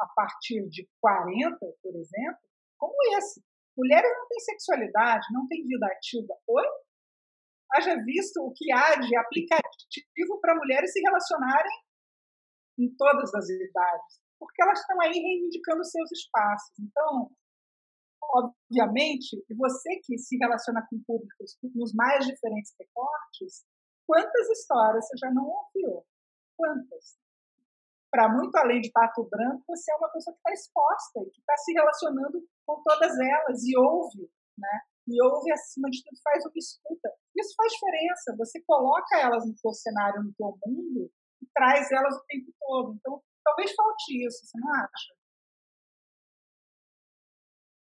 a 0.00 0.06
partir 0.14 0.68
de 0.68 0.88
40, 1.00 1.58
por 1.82 1.94
exemplo, 1.96 2.48
como 2.78 2.94
esse. 3.18 3.42
Mulheres 3.76 4.10
não 4.16 4.28
têm 4.28 4.40
sexualidade, 4.40 5.26
não 5.32 5.46
têm 5.48 5.66
vida 5.66 5.86
ativa. 5.86 6.34
Oi? 6.46 6.64
Haja 7.72 7.96
visto 8.04 8.40
o 8.40 8.52
que 8.54 8.72
há 8.72 8.94
de 9.00 9.16
aplicativo 9.16 10.40
para 10.40 10.54
mulheres 10.54 10.92
se 10.92 11.00
relacionarem 11.00 11.72
em 12.78 12.94
todas 12.96 13.32
as 13.34 13.48
idades, 13.48 14.20
porque 14.38 14.62
elas 14.62 14.80
estão 14.80 15.00
aí 15.00 15.12
reivindicando 15.12 15.84
seus 15.84 16.10
espaços. 16.12 16.78
Então, 16.78 17.30
obviamente, 18.22 19.44
você 19.56 20.00
que 20.04 20.18
se 20.18 20.36
relaciona 20.36 20.86
com 20.88 21.02
públicos 21.06 21.56
nos 21.74 21.92
mais 21.94 22.26
diferentes 22.26 22.74
recortes, 22.78 23.64
quantas 24.06 24.48
histórias 24.50 25.06
você 25.06 25.16
já 25.18 25.30
não 25.30 25.44
ouviu? 25.44 26.04
Quantas? 26.56 27.16
Para 28.10 28.28
muito 28.28 28.54
além 28.56 28.80
de 28.80 28.92
pato 28.92 29.24
branco, 29.28 29.64
você 29.66 29.92
é 29.92 29.96
uma 29.96 30.10
pessoa 30.10 30.34
que 30.34 30.38
está 30.38 30.52
exposta 30.52 31.20
e 31.20 31.30
que 31.30 31.40
está 31.40 31.56
se 31.56 31.72
relacionando 31.72 32.46
com 32.66 32.82
todas 32.82 33.18
elas 33.18 33.64
e 33.64 33.76
ouve, 33.76 34.30
né? 34.56 34.80
E 35.06 35.22
ouve, 35.22 35.52
acima 35.52 35.90
de 35.90 36.02
tudo, 36.02 36.18
faz 36.22 36.44
uma 36.44 36.52
escuta. 36.56 37.12
Isso 37.36 37.54
faz 37.56 37.72
diferença. 37.72 38.36
Você 38.38 38.62
coloca 38.62 39.18
elas 39.18 39.44
no 39.44 39.54
teu 39.60 39.72
cenário, 39.72 40.22
no 40.22 40.32
teu 40.32 40.56
mundo, 40.64 41.10
traz 41.54 41.90
elas 41.90 42.14
o 42.14 42.24
tempo 42.26 42.52
todo. 42.58 42.94
Então, 42.94 43.22
talvez 43.44 43.74
falte 43.74 44.26
isso, 44.26 44.46
você 44.46 44.58
não 44.58 44.74
acha? 44.74 45.14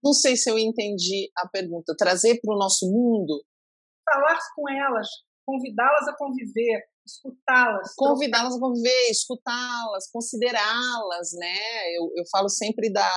Não 0.03 0.13
sei 0.13 0.35
se 0.35 0.49
eu 0.49 0.57
entendi 0.57 1.29
a 1.37 1.47
pergunta. 1.47 1.95
Trazer 1.95 2.39
para 2.41 2.55
o 2.55 2.57
nosso 2.57 2.89
mundo? 2.89 3.43
Falar 4.03 4.39
com 4.55 4.69
elas, 4.69 5.07
convidá-las 5.45 6.07
a 6.07 6.17
conviver, 6.17 6.83
escutá-las. 7.05 7.93
Convidá-las 7.95 8.55
a 8.55 8.59
conviver, 8.59 9.11
escutá-las, 9.11 10.09
considerá-las, 10.11 11.31
né? 11.33 11.95
Eu, 11.95 12.11
eu 12.17 12.23
falo 12.31 12.49
sempre 12.49 12.91
da, 12.91 13.09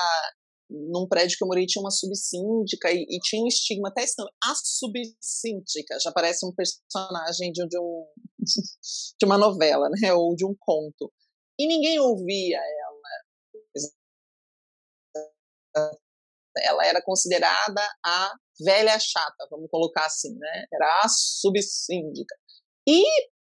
num 0.70 1.06
prédio 1.08 1.36
que 1.36 1.44
eu 1.44 1.48
morei 1.48 1.66
tinha 1.66 1.82
uma 1.82 1.90
subsíndica 1.90 2.90
e, 2.90 3.02
e 3.08 3.18
tinha 3.20 3.42
um 3.42 3.48
estigma 3.48 3.88
até 3.88 4.02
esse 4.02 4.14
nome, 4.18 4.30
a 4.42 4.54
subsíndica, 4.54 5.98
já 6.00 6.12
parece 6.12 6.46
um 6.46 6.52
personagem 6.52 7.52
de, 7.52 7.66
de, 7.66 7.78
um, 7.78 8.06
de 9.18 9.26
uma 9.26 9.38
novela, 9.38 9.88
né, 10.00 10.12
ou 10.12 10.34
de 10.34 10.44
um 10.44 10.54
conto. 10.58 11.12
E 11.58 11.66
ninguém 11.66 11.98
ouvia 11.98 12.58
ela. 12.58 13.04
Ela 16.56 16.86
era 16.86 17.02
considerada 17.02 17.82
a 18.04 18.32
velha 18.60 18.98
chata, 18.98 19.48
vamos 19.50 19.68
colocar 19.70 20.06
assim, 20.06 20.36
né? 20.38 20.66
Era 20.72 21.00
a 21.02 21.08
subsíndica. 21.08 22.34
E 22.86 23.04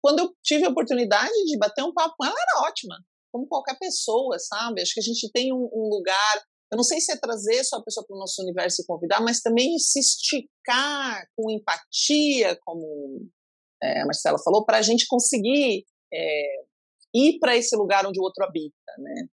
quando 0.02 0.20
eu 0.20 0.34
tive 0.42 0.66
a 0.66 0.70
oportunidade 0.70 1.32
de 1.46 1.58
bater 1.58 1.82
um 1.82 1.92
papo 1.92 2.14
com 2.18 2.26
ela, 2.26 2.34
era 2.34 2.68
ótima, 2.68 2.96
como 3.32 3.46
qualquer 3.46 3.78
pessoa, 3.78 4.38
sabe? 4.38 4.82
Acho 4.82 4.94
que 4.94 5.00
a 5.00 5.04
gente 5.04 5.30
tem 5.32 5.52
um, 5.52 5.68
um 5.72 5.88
lugar. 5.88 6.44
Eu 6.70 6.76
não 6.76 6.84
sei 6.84 7.00
se 7.00 7.12
é 7.12 7.16
trazer 7.16 7.64
só 7.64 7.76
a 7.76 7.82
pessoa 7.82 8.06
para 8.06 8.16
o 8.16 8.18
nosso 8.18 8.42
universo 8.42 8.82
e 8.82 8.86
convidar, 8.86 9.20
mas 9.20 9.40
também 9.40 9.78
se 9.78 9.98
esticar 9.98 11.26
com 11.36 11.50
empatia, 11.50 12.58
como 12.64 13.28
é, 13.82 14.02
a 14.02 14.04
Marcela 14.04 14.38
falou, 14.38 14.64
para 14.64 14.78
a 14.78 14.82
gente 14.82 15.06
conseguir 15.06 15.84
é, 16.12 16.62
ir 17.14 17.38
para 17.38 17.56
esse 17.56 17.74
lugar 17.76 18.06
onde 18.06 18.20
o 18.20 18.22
outro 18.22 18.44
habita, 18.44 18.92
né? 18.98 19.26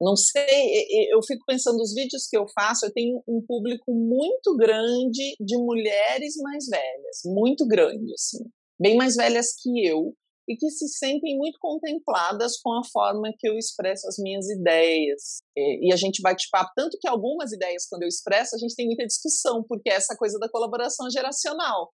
Não 0.00 0.14
sei, 0.14 0.86
eu 1.10 1.20
fico 1.26 1.44
pensando 1.44 1.78
nos 1.78 1.92
vídeos 1.92 2.28
que 2.28 2.38
eu 2.38 2.46
faço, 2.54 2.86
eu 2.86 2.92
tenho 2.92 3.20
um 3.26 3.44
público 3.44 3.92
muito 3.92 4.56
grande 4.56 5.34
de 5.40 5.56
mulheres 5.56 6.36
mais 6.36 6.66
velhas, 6.66 7.22
muito 7.24 7.66
grande, 7.66 8.12
assim, 8.14 8.44
bem 8.80 8.96
mais 8.96 9.16
velhas 9.16 9.56
que 9.60 9.84
eu, 9.84 10.14
e 10.48 10.56
que 10.56 10.70
se 10.70 10.88
sentem 10.88 11.36
muito 11.36 11.58
contempladas 11.60 12.58
com 12.62 12.72
a 12.72 12.82
forma 12.84 13.34
que 13.38 13.48
eu 13.48 13.58
expresso 13.58 14.06
as 14.08 14.16
minhas 14.18 14.48
ideias. 14.48 15.42
E 15.56 15.92
a 15.92 15.96
gente 15.96 16.22
bate 16.22 16.48
papo, 16.50 16.70
tanto 16.74 16.96
que 16.98 17.08
algumas 17.08 17.52
ideias, 17.52 17.86
quando 17.86 18.04
eu 18.04 18.08
expresso, 18.08 18.54
a 18.54 18.58
gente 18.58 18.74
tem 18.74 18.86
muita 18.86 19.04
discussão, 19.04 19.62
porque 19.68 19.90
é 19.90 19.94
essa 19.94 20.16
coisa 20.16 20.38
da 20.38 20.48
colaboração 20.48 21.10
geracional 21.10 21.92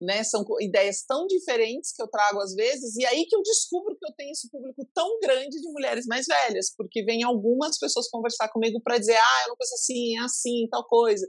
né? 0.00 0.24
São 0.24 0.44
ideias 0.60 1.04
tão 1.06 1.26
diferentes 1.26 1.92
que 1.92 2.02
eu 2.02 2.08
trago 2.08 2.40
às 2.40 2.54
vezes, 2.54 2.96
e 2.96 3.04
aí 3.04 3.26
que 3.26 3.36
eu 3.36 3.42
descubro 3.42 3.96
que 3.96 4.06
eu 4.06 4.14
tenho 4.16 4.30
esse 4.30 4.48
público 4.50 4.88
tão 4.94 5.18
grande 5.20 5.60
de 5.60 5.68
mulheres 5.70 6.06
mais 6.06 6.26
velhas, 6.26 6.72
porque 6.74 7.04
vem 7.04 7.22
algumas 7.22 7.78
pessoas 7.78 8.08
conversar 8.08 8.48
comigo 8.48 8.80
para 8.82 8.98
dizer, 8.98 9.16
ah, 9.16 9.42
eu 9.44 9.50
não 9.50 9.56
penso 9.56 9.74
assim, 9.74 10.16
é 10.16 10.20
assim, 10.20 10.68
tal 10.70 10.86
coisa. 10.86 11.28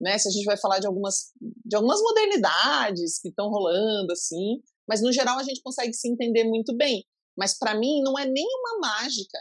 Né? 0.00 0.16
Se 0.18 0.28
a 0.28 0.30
gente 0.30 0.44
vai 0.44 0.56
falar 0.56 0.78
de 0.78 0.86
algumas, 0.86 1.32
de 1.40 1.74
algumas 1.74 2.00
modernidades 2.00 3.18
que 3.18 3.28
estão 3.28 3.48
rolando, 3.48 4.12
assim, 4.12 4.62
mas 4.88 5.02
no 5.02 5.12
geral 5.12 5.38
a 5.38 5.42
gente 5.42 5.62
consegue 5.62 5.92
se 5.92 6.08
entender 6.08 6.44
muito 6.44 6.76
bem. 6.76 7.04
Mas 7.36 7.58
para 7.58 7.78
mim 7.78 8.02
não 8.02 8.18
é 8.18 8.24
nenhuma 8.24 8.78
mágica, 8.80 9.38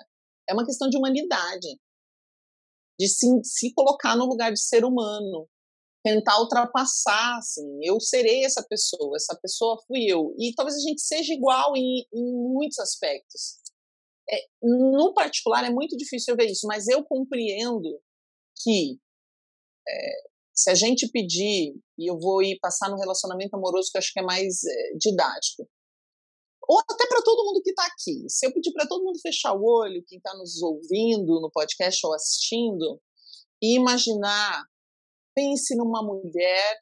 é 0.50 0.54
uma 0.54 0.66
questão 0.66 0.90
de 0.90 0.98
humanidade, 0.98 1.68
de 3.00 3.08
se, 3.08 3.28
se 3.44 3.74
colocar 3.74 4.16
no 4.16 4.26
lugar 4.26 4.52
de 4.52 4.60
ser 4.60 4.84
humano, 4.84 5.48
tentar 6.06 6.40
ultrapassar, 6.40 7.40
assim, 7.40 7.80
eu 7.82 8.00
serei 8.00 8.46
essa 8.46 8.64
pessoa, 8.70 9.16
essa 9.16 9.36
pessoa 9.42 9.82
fui 9.88 10.06
eu. 10.06 10.36
E 10.38 10.54
talvez 10.54 10.78
a 10.78 10.88
gente 10.88 11.02
seja 11.02 11.34
igual 11.34 11.76
em, 11.76 12.06
em 12.14 12.32
muitos 12.54 12.78
aspectos. 12.78 13.58
É, 14.30 14.38
no 14.62 15.16
particular, 15.16 15.66
é 15.66 15.72
muito 15.72 15.98
difícil 15.98 16.36
ver 16.36 16.46
isso, 16.46 16.68
mas 16.68 16.88
eu 16.88 17.04
compreendo 17.04 18.00
que 18.62 19.00
é, 19.88 20.12
se 20.54 20.70
a 20.70 20.76
gente 20.76 21.10
pedir, 21.10 21.74
e 21.98 22.08
eu 22.08 22.20
vou 22.20 22.44
ir 22.44 22.60
passar 22.60 22.88
no 22.92 22.98
relacionamento 22.98 23.56
amoroso, 23.56 23.90
que 23.92 23.98
eu 23.98 24.00
acho 24.00 24.14
que 24.14 24.20
é 24.20 24.24
mais 24.24 24.64
é, 24.64 24.94
didático, 25.00 25.68
ou 26.68 26.80
até 26.88 27.08
para 27.08 27.24
todo 27.24 27.46
mundo 27.46 27.64
que 27.64 27.72
está 27.72 27.86
aqui, 27.88 28.30
se 28.30 28.46
eu 28.46 28.54
pedir 28.54 28.72
para 28.74 28.88
todo 28.88 29.04
mundo 29.04 29.20
fechar 29.20 29.56
o 29.56 29.64
olho, 29.64 30.06
quem 30.08 30.20
está 30.20 30.36
nos 30.36 30.62
ouvindo 30.62 31.42
no 31.42 31.50
podcast 31.50 32.06
ou 32.06 32.14
assistindo, 32.14 33.02
e 33.60 33.76
imaginar 33.76 34.64
Pense 35.36 35.76
numa 35.76 36.02
mulher 36.02 36.80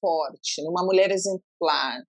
forte, 0.00 0.62
numa 0.62 0.84
mulher 0.84 1.10
exemplar, 1.10 2.02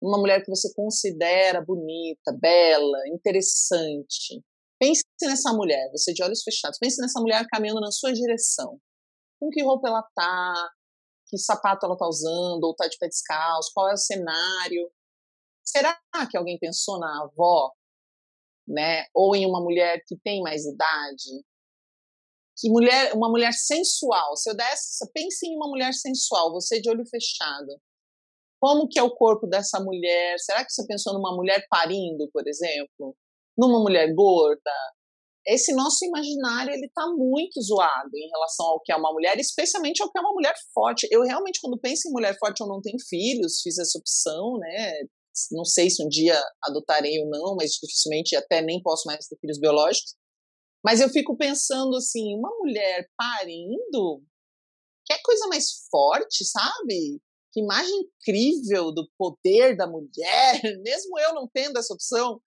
numa 0.00 0.18
mulher 0.18 0.42
que 0.42 0.48
você 0.48 0.72
considera 0.74 1.60
bonita, 1.60 2.32
bela, 2.40 2.98
interessante. 3.08 4.42
Pense 4.78 5.04
nessa 5.22 5.52
mulher, 5.52 5.90
você 5.90 6.14
de 6.14 6.22
olhos 6.22 6.42
fechados, 6.42 6.78
pense 6.78 7.00
nessa 7.02 7.20
mulher 7.20 7.46
caminhando 7.50 7.80
na 7.80 7.90
sua 7.90 8.12
direção. 8.12 8.80
Com 9.38 9.50
que 9.50 9.62
roupa 9.62 9.88
ela 9.88 10.02
tá, 10.14 10.70
que 11.26 11.36
sapato 11.36 11.84
ela 11.84 11.96
tá 11.96 12.06
usando, 12.08 12.64
ou 12.64 12.74
tá 12.74 12.88
de 12.88 12.96
pé 12.96 13.08
descalço, 13.08 13.70
qual 13.74 13.90
é 13.90 13.92
o 13.92 13.98
cenário. 13.98 14.90
Será 15.62 16.00
que 16.30 16.36
alguém 16.36 16.58
pensou 16.58 16.98
na 16.98 17.24
avó, 17.24 17.72
né? 18.66 19.04
Ou 19.14 19.36
em 19.36 19.44
uma 19.44 19.60
mulher 19.60 20.02
que 20.06 20.16
tem 20.16 20.40
mais 20.40 20.64
idade, 20.64 21.44
que 22.60 22.68
mulher, 22.68 23.14
uma 23.14 23.30
mulher 23.30 23.52
sensual, 23.52 24.36
se 24.36 24.50
eu 24.50 24.54
desse, 24.54 24.98
pense 25.14 25.46
em 25.46 25.56
uma 25.56 25.66
mulher 25.66 25.94
sensual, 25.94 26.52
você 26.52 26.78
de 26.80 26.90
olho 26.90 27.06
fechado. 27.06 27.80
Como 28.60 28.86
que 28.86 28.98
é 28.98 29.02
o 29.02 29.14
corpo 29.14 29.46
dessa 29.46 29.80
mulher? 29.80 30.38
Será 30.38 30.62
que 30.62 30.70
você 30.70 30.86
pensou 30.86 31.14
numa 31.14 31.34
mulher 31.34 31.64
parindo, 31.70 32.28
por 32.30 32.46
exemplo? 32.46 33.16
Numa 33.56 33.80
mulher 33.80 34.12
gorda? 34.14 34.70
Esse 35.46 35.74
nosso 35.74 36.04
imaginário 36.04 36.74
ele 36.74 36.84
está 36.84 37.06
muito 37.06 37.62
zoado 37.62 38.10
em 38.14 38.28
relação 38.28 38.66
ao 38.66 38.80
que 38.82 38.92
é 38.92 38.96
uma 38.96 39.10
mulher, 39.10 39.38
especialmente 39.38 40.02
ao 40.02 40.12
que 40.12 40.18
é 40.18 40.20
uma 40.20 40.34
mulher 40.34 40.54
forte. 40.74 41.08
Eu 41.10 41.22
realmente, 41.22 41.60
quando 41.62 41.80
penso 41.80 42.08
em 42.08 42.12
mulher 42.12 42.36
forte, 42.38 42.60
eu 42.60 42.66
não 42.66 42.82
tenho 42.82 42.98
filhos, 43.08 43.62
fiz 43.62 43.78
essa 43.78 43.98
opção, 43.98 44.58
né? 44.58 44.92
Não 45.50 45.64
sei 45.64 45.88
se 45.88 46.04
um 46.04 46.08
dia 46.08 46.38
adotarei 46.62 47.18
ou 47.20 47.30
não, 47.30 47.56
mas 47.56 47.70
dificilmente 47.80 48.36
até 48.36 48.60
nem 48.60 48.82
posso 48.82 49.04
mais 49.06 49.26
ter 49.26 49.38
filhos 49.40 49.58
biológicos. 49.58 50.14
Mas 50.84 51.00
eu 51.00 51.08
fico 51.08 51.36
pensando 51.36 51.96
assim, 51.96 52.34
uma 52.34 52.50
mulher 52.58 53.06
parindo, 53.16 54.22
que 55.04 55.12
é 55.12 55.18
coisa 55.22 55.46
mais 55.48 55.86
forte, 55.90 56.44
sabe? 56.44 57.20
Que 57.52 57.60
imagem 57.60 57.94
incrível 58.00 58.92
do 58.92 59.08
poder 59.18 59.76
da 59.76 59.86
mulher, 59.86 60.60
mesmo 60.82 61.18
eu 61.18 61.34
não 61.34 61.48
tendo 61.52 61.78
essa 61.78 61.92
opção. 61.92 62.40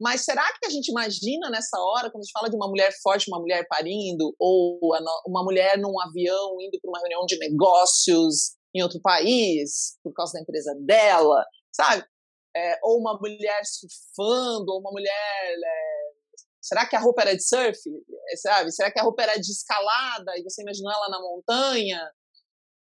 Mas 0.00 0.24
será 0.24 0.46
que 0.58 0.66
a 0.66 0.70
gente 0.70 0.90
imagina 0.90 1.50
nessa 1.50 1.76
hora, 1.80 2.10
quando 2.10 2.22
a 2.22 2.24
gente 2.24 2.32
fala 2.32 2.48
de 2.48 2.54
uma 2.54 2.68
mulher 2.68 2.92
forte, 3.02 3.28
uma 3.28 3.40
mulher 3.40 3.66
parindo, 3.68 4.32
ou 4.38 4.78
uma 5.26 5.42
mulher 5.42 5.76
num 5.76 6.00
avião 6.00 6.56
indo 6.60 6.78
para 6.80 6.88
uma 6.88 7.00
reunião 7.00 7.26
de 7.26 7.36
negócios 7.38 8.56
em 8.74 8.82
outro 8.82 9.00
país, 9.00 9.98
por 10.02 10.12
causa 10.12 10.34
da 10.34 10.40
empresa 10.40 10.72
dela, 10.84 11.44
sabe? 11.74 12.04
É, 12.56 12.78
ou 12.82 13.00
uma 13.00 13.18
mulher 13.18 13.62
surfando, 13.64 14.72
ou 14.72 14.80
uma 14.80 14.92
mulher 14.92 15.56
é, 15.64 16.17
Será 16.68 16.86
que 16.86 16.94
a 16.94 17.00
roupa 17.00 17.22
era 17.22 17.34
de 17.34 17.42
surf? 17.42 17.78
Eh, 18.30 18.36
sabe? 18.36 18.70
Será 18.70 18.92
que 18.92 19.00
a 19.00 19.02
roupa 19.02 19.22
era 19.22 19.36
de 19.36 19.50
escalada 19.50 20.36
e 20.36 20.42
você 20.42 20.60
imaginou 20.60 20.92
ela 20.92 21.08
na 21.08 21.18
montanha? 21.18 22.10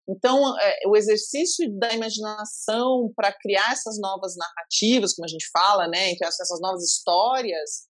Então, 0.06 0.58
é, 0.60 0.80
o 0.86 0.96
exercício 0.96 1.66
da 1.78 1.94
imaginação 1.94 3.10
para 3.16 3.32
criar 3.32 3.72
essas 3.72 3.98
novas 3.98 4.34
narrativas, 4.36 5.14
como 5.14 5.24
a 5.24 5.28
gente 5.28 5.48
fala, 5.50 5.88
né, 5.88 6.12
essas 6.22 6.60
novas 6.60 6.82
histórias, 6.82 7.88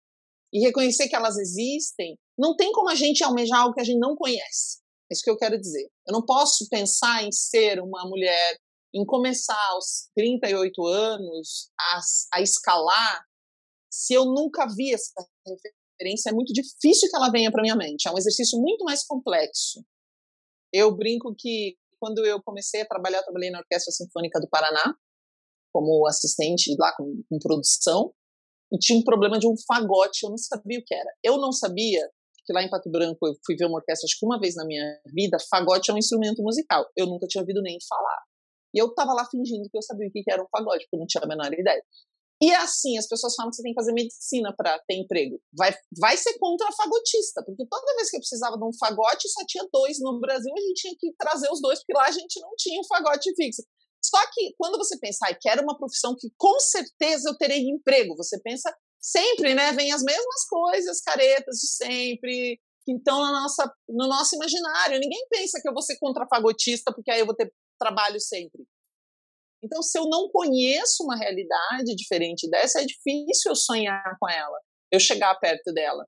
e 0.53 0.59
reconhecer 0.59 1.07
que 1.07 1.15
elas 1.15 1.37
existem, 1.37 2.17
não 2.37 2.55
tem 2.55 2.71
como 2.71 2.89
a 2.89 2.95
gente 2.95 3.23
almejar 3.23 3.61
algo 3.61 3.73
que 3.73 3.81
a 3.81 3.85
gente 3.85 3.99
não 3.99 4.15
conhece. 4.15 4.79
É 5.09 5.13
isso 5.13 5.23
que 5.23 5.29
eu 5.31 5.37
quero 5.37 5.59
dizer. 5.59 5.89
Eu 6.07 6.13
não 6.13 6.23
posso 6.23 6.67
pensar 6.69 7.23
em 7.23 7.31
ser 7.31 7.79
uma 7.79 8.07
mulher, 8.07 8.57
em 8.93 9.05
começar 9.05 9.67
aos 9.71 10.09
38 10.15 10.85
anos 10.85 11.71
a, 11.79 11.99
a 12.35 12.41
escalar, 12.41 13.23
se 13.91 14.13
eu 14.13 14.25
nunca 14.25 14.67
vi 14.67 14.93
essa 14.93 15.13
referência, 15.99 16.29
é 16.29 16.33
muito 16.33 16.53
difícil 16.53 17.09
que 17.09 17.15
ela 17.15 17.29
venha 17.29 17.51
para 17.51 17.61
minha 17.61 17.75
mente. 17.75 18.07
É 18.07 18.11
um 18.11 18.17
exercício 18.17 18.59
muito 18.59 18.83
mais 18.85 19.05
complexo. 19.05 19.83
Eu 20.73 20.95
brinco 20.95 21.35
que 21.37 21.75
quando 21.99 22.25
eu 22.25 22.41
comecei 22.41 22.81
a 22.81 22.87
trabalhar, 22.87 23.19
eu 23.19 23.23
trabalhei 23.23 23.51
na 23.51 23.59
Orquestra 23.59 23.91
Sinfônica 23.91 24.39
do 24.39 24.47
Paraná, 24.49 24.95
como 25.73 26.07
assistente 26.07 26.73
lá 26.79 26.95
com, 26.95 27.21
com 27.29 27.37
produção, 27.39 28.13
e 28.71 28.77
tinha 28.77 28.97
um 28.97 29.03
problema 29.03 29.37
de 29.37 29.47
um 29.47 29.55
fagote, 29.67 30.23
eu 30.23 30.29
não 30.29 30.37
sabia 30.37 30.79
o 30.79 30.83
que 30.83 30.93
era. 30.93 31.09
Eu 31.23 31.37
não 31.37 31.51
sabia 31.51 32.07
que 32.45 32.53
lá 32.53 32.63
em 32.63 32.69
Pato 32.69 32.89
Branco 32.89 33.27
eu 33.27 33.33
fui 33.45 33.55
ver 33.55 33.65
uma 33.65 33.77
orquestra, 33.77 34.05
acho 34.05 34.17
que 34.17 34.25
uma 34.25 34.39
vez 34.39 34.55
na 34.55 34.65
minha 34.65 34.83
vida, 35.13 35.37
fagote 35.49 35.91
é 35.91 35.93
um 35.93 35.97
instrumento 35.97 36.41
musical. 36.41 36.85
Eu 36.95 37.07
nunca 37.07 37.27
tinha 37.27 37.41
ouvido 37.41 37.61
nem 37.61 37.77
falar. 37.87 38.23
E 38.73 38.79
eu 38.79 38.87
estava 38.87 39.13
lá 39.13 39.25
fingindo 39.29 39.67
que 39.69 39.77
eu 39.77 39.81
sabia 39.81 40.07
o 40.07 40.11
que 40.11 40.23
era 40.29 40.41
um 40.41 40.47
fagote, 40.51 40.85
porque 40.85 40.95
eu 40.95 40.99
não 40.99 41.07
tinha 41.07 41.23
a 41.23 41.27
menor 41.27 41.51
ideia. 41.51 41.83
E 42.41 42.53
assim, 42.53 42.97
as 42.97 43.07
pessoas 43.07 43.35
falam 43.35 43.49
que 43.49 43.57
você 43.57 43.63
tem 43.63 43.73
que 43.73 43.79
fazer 43.79 43.91
medicina 43.91 44.55
para 44.55 44.79
ter 44.87 44.95
emprego. 44.95 45.41
Vai, 45.53 45.75
vai 45.99 46.15
ser 46.15 46.37
contra 46.39 46.71
fagotista, 46.71 47.43
porque 47.45 47.65
toda 47.69 47.95
vez 47.95 48.09
que 48.09 48.15
eu 48.15 48.21
precisava 48.21 48.57
de 48.57 48.63
um 48.63 48.71
fagote, 48.79 49.27
só 49.27 49.45
tinha 49.45 49.67
dois 49.71 49.99
no 49.99 50.19
Brasil, 50.21 50.53
a 50.55 50.61
gente 50.61 50.81
tinha 50.81 50.95
que 50.97 51.13
trazer 51.17 51.49
os 51.51 51.61
dois, 51.61 51.79
porque 51.79 51.93
lá 51.93 52.05
a 52.05 52.11
gente 52.11 52.39
não 52.39 52.51
tinha 52.57 52.79
um 52.79 52.87
fagote 52.87 53.33
fixo. 53.35 53.61
Só 54.01 54.17
que 54.31 54.53
quando 54.57 54.77
você 54.77 54.97
pensa, 54.97 55.27
ah, 55.27 55.35
quero 55.35 55.63
uma 55.63 55.77
profissão 55.77 56.15
que 56.17 56.29
com 56.37 56.57
certeza 56.61 57.29
eu 57.29 57.37
terei 57.37 57.59
emprego, 57.69 58.15
você 58.15 58.39
pensa 58.41 58.73
sempre, 59.01 59.53
né? 59.53 59.73
Vem 59.73 59.91
as 59.91 60.01
mesmas 60.01 60.45
coisas, 60.49 61.01
caretas 61.01 61.57
de 61.57 61.67
sempre, 61.67 62.59
que 62.85 62.93
estão 62.93 63.21
na 63.21 63.31
nossa, 63.31 63.73
no 63.89 64.07
nosso 64.07 64.35
imaginário. 64.35 64.99
Ninguém 64.99 65.27
pensa 65.29 65.59
que 65.61 65.67
eu 65.67 65.73
vou 65.73 65.81
ser 65.81 65.97
contra 65.99 66.27
fagotista, 66.27 66.93
porque 66.93 67.11
aí 67.11 67.19
eu 67.19 67.25
vou 67.25 67.35
ter 67.35 67.51
trabalho 67.77 68.19
sempre. 68.19 68.63
Então, 69.63 69.81
se 69.81 69.97
eu 69.97 70.05
não 70.05 70.29
conheço 70.29 71.03
uma 71.03 71.17
realidade 71.17 71.95
diferente 71.95 72.49
dessa, 72.49 72.81
é 72.81 72.85
difícil 72.85 73.51
eu 73.51 73.55
sonhar 73.55 74.17
com 74.19 74.29
ela, 74.29 74.57
eu 74.91 74.99
chegar 74.99 75.35
perto 75.35 75.73
dela. 75.73 76.05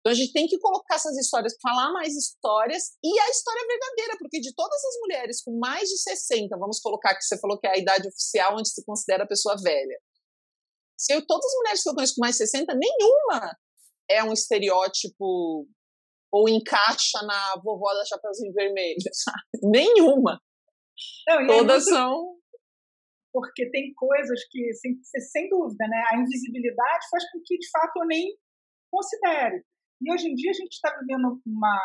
Então, 0.00 0.10
a 0.10 0.16
gente 0.16 0.32
tem 0.32 0.48
que 0.48 0.58
colocar 0.58 0.96
essas 0.96 1.16
histórias, 1.16 1.54
falar 1.62 1.92
mais 1.92 2.16
histórias 2.16 2.96
e 3.04 3.20
a 3.20 3.30
história 3.30 3.66
verdadeira, 3.68 4.18
porque 4.18 4.40
de 4.40 4.52
todas 4.52 4.84
as 4.84 5.00
mulheres 5.00 5.42
com 5.44 5.56
mais 5.58 5.88
de 5.88 5.96
60, 5.96 6.56
vamos 6.58 6.80
colocar 6.80 7.14
que 7.14 7.22
você 7.22 7.38
falou 7.38 7.56
que 7.56 7.68
é 7.68 7.70
a 7.70 7.78
idade 7.78 8.08
oficial 8.08 8.56
onde 8.58 8.68
se 8.68 8.84
considera 8.84 9.22
a 9.22 9.28
pessoa 9.28 9.56
velha. 9.62 9.96
Se 10.98 11.14
eu, 11.14 11.24
todas 11.24 11.46
as 11.46 11.54
mulheres 11.54 11.82
que 11.82 11.88
eu 11.88 11.94
conheço 11.94 12.14
com 12.16 12.20
mais 12.20 12.36
de 12.36 12.46
60, 12.46 12.74
nenhuma 12.74 13.56
é 14.10 14.24
um 14.24 14.32
estereótipo 14.32 15.68
ou 16.32 16.48
encaixa 16.48 17.22
na 17.22 17.56
vovó 17.62 17.94
da 17.94 18.04
Chapeuzinho 18.04 18.52
Vermelho, 18.52 18.96
sabe? 19.12 19.42
Nenhuma. 19.62 20.40
Não, 21.28 21.46
Todas 21.46 21.86
é 21.86 21.90
muito, 21.90 21.96
são 21.96 22.41
porque 23.32 23.70
tem 23.70 23.92
coisas 23.94 24.40
que, 24.50 24.72
sem, 24.74 25.00
sem 25.02 25.48
dúvida, 25.48 25.86
né, 25.88 26.02
a 26.10 26.18
invisibilidade 26.18 27.08
faz 27.10 27.30
com 27.30 27.40
que, 27.44 27.56
de 27.56 27.70
fato, 27.70 27.96
eu 27.98 28.06
nem 28.06 28.36
considere. 28.90 29.64
E 30.02 30.12
hoje 30.12 30.28
em 30.28 30.34
dia 30.34 30.50
a 30.50 30.54
gente 30.54 30.72
está 30.72 30.94
vivendo 30.98 31.40
uma, 31.46 31.80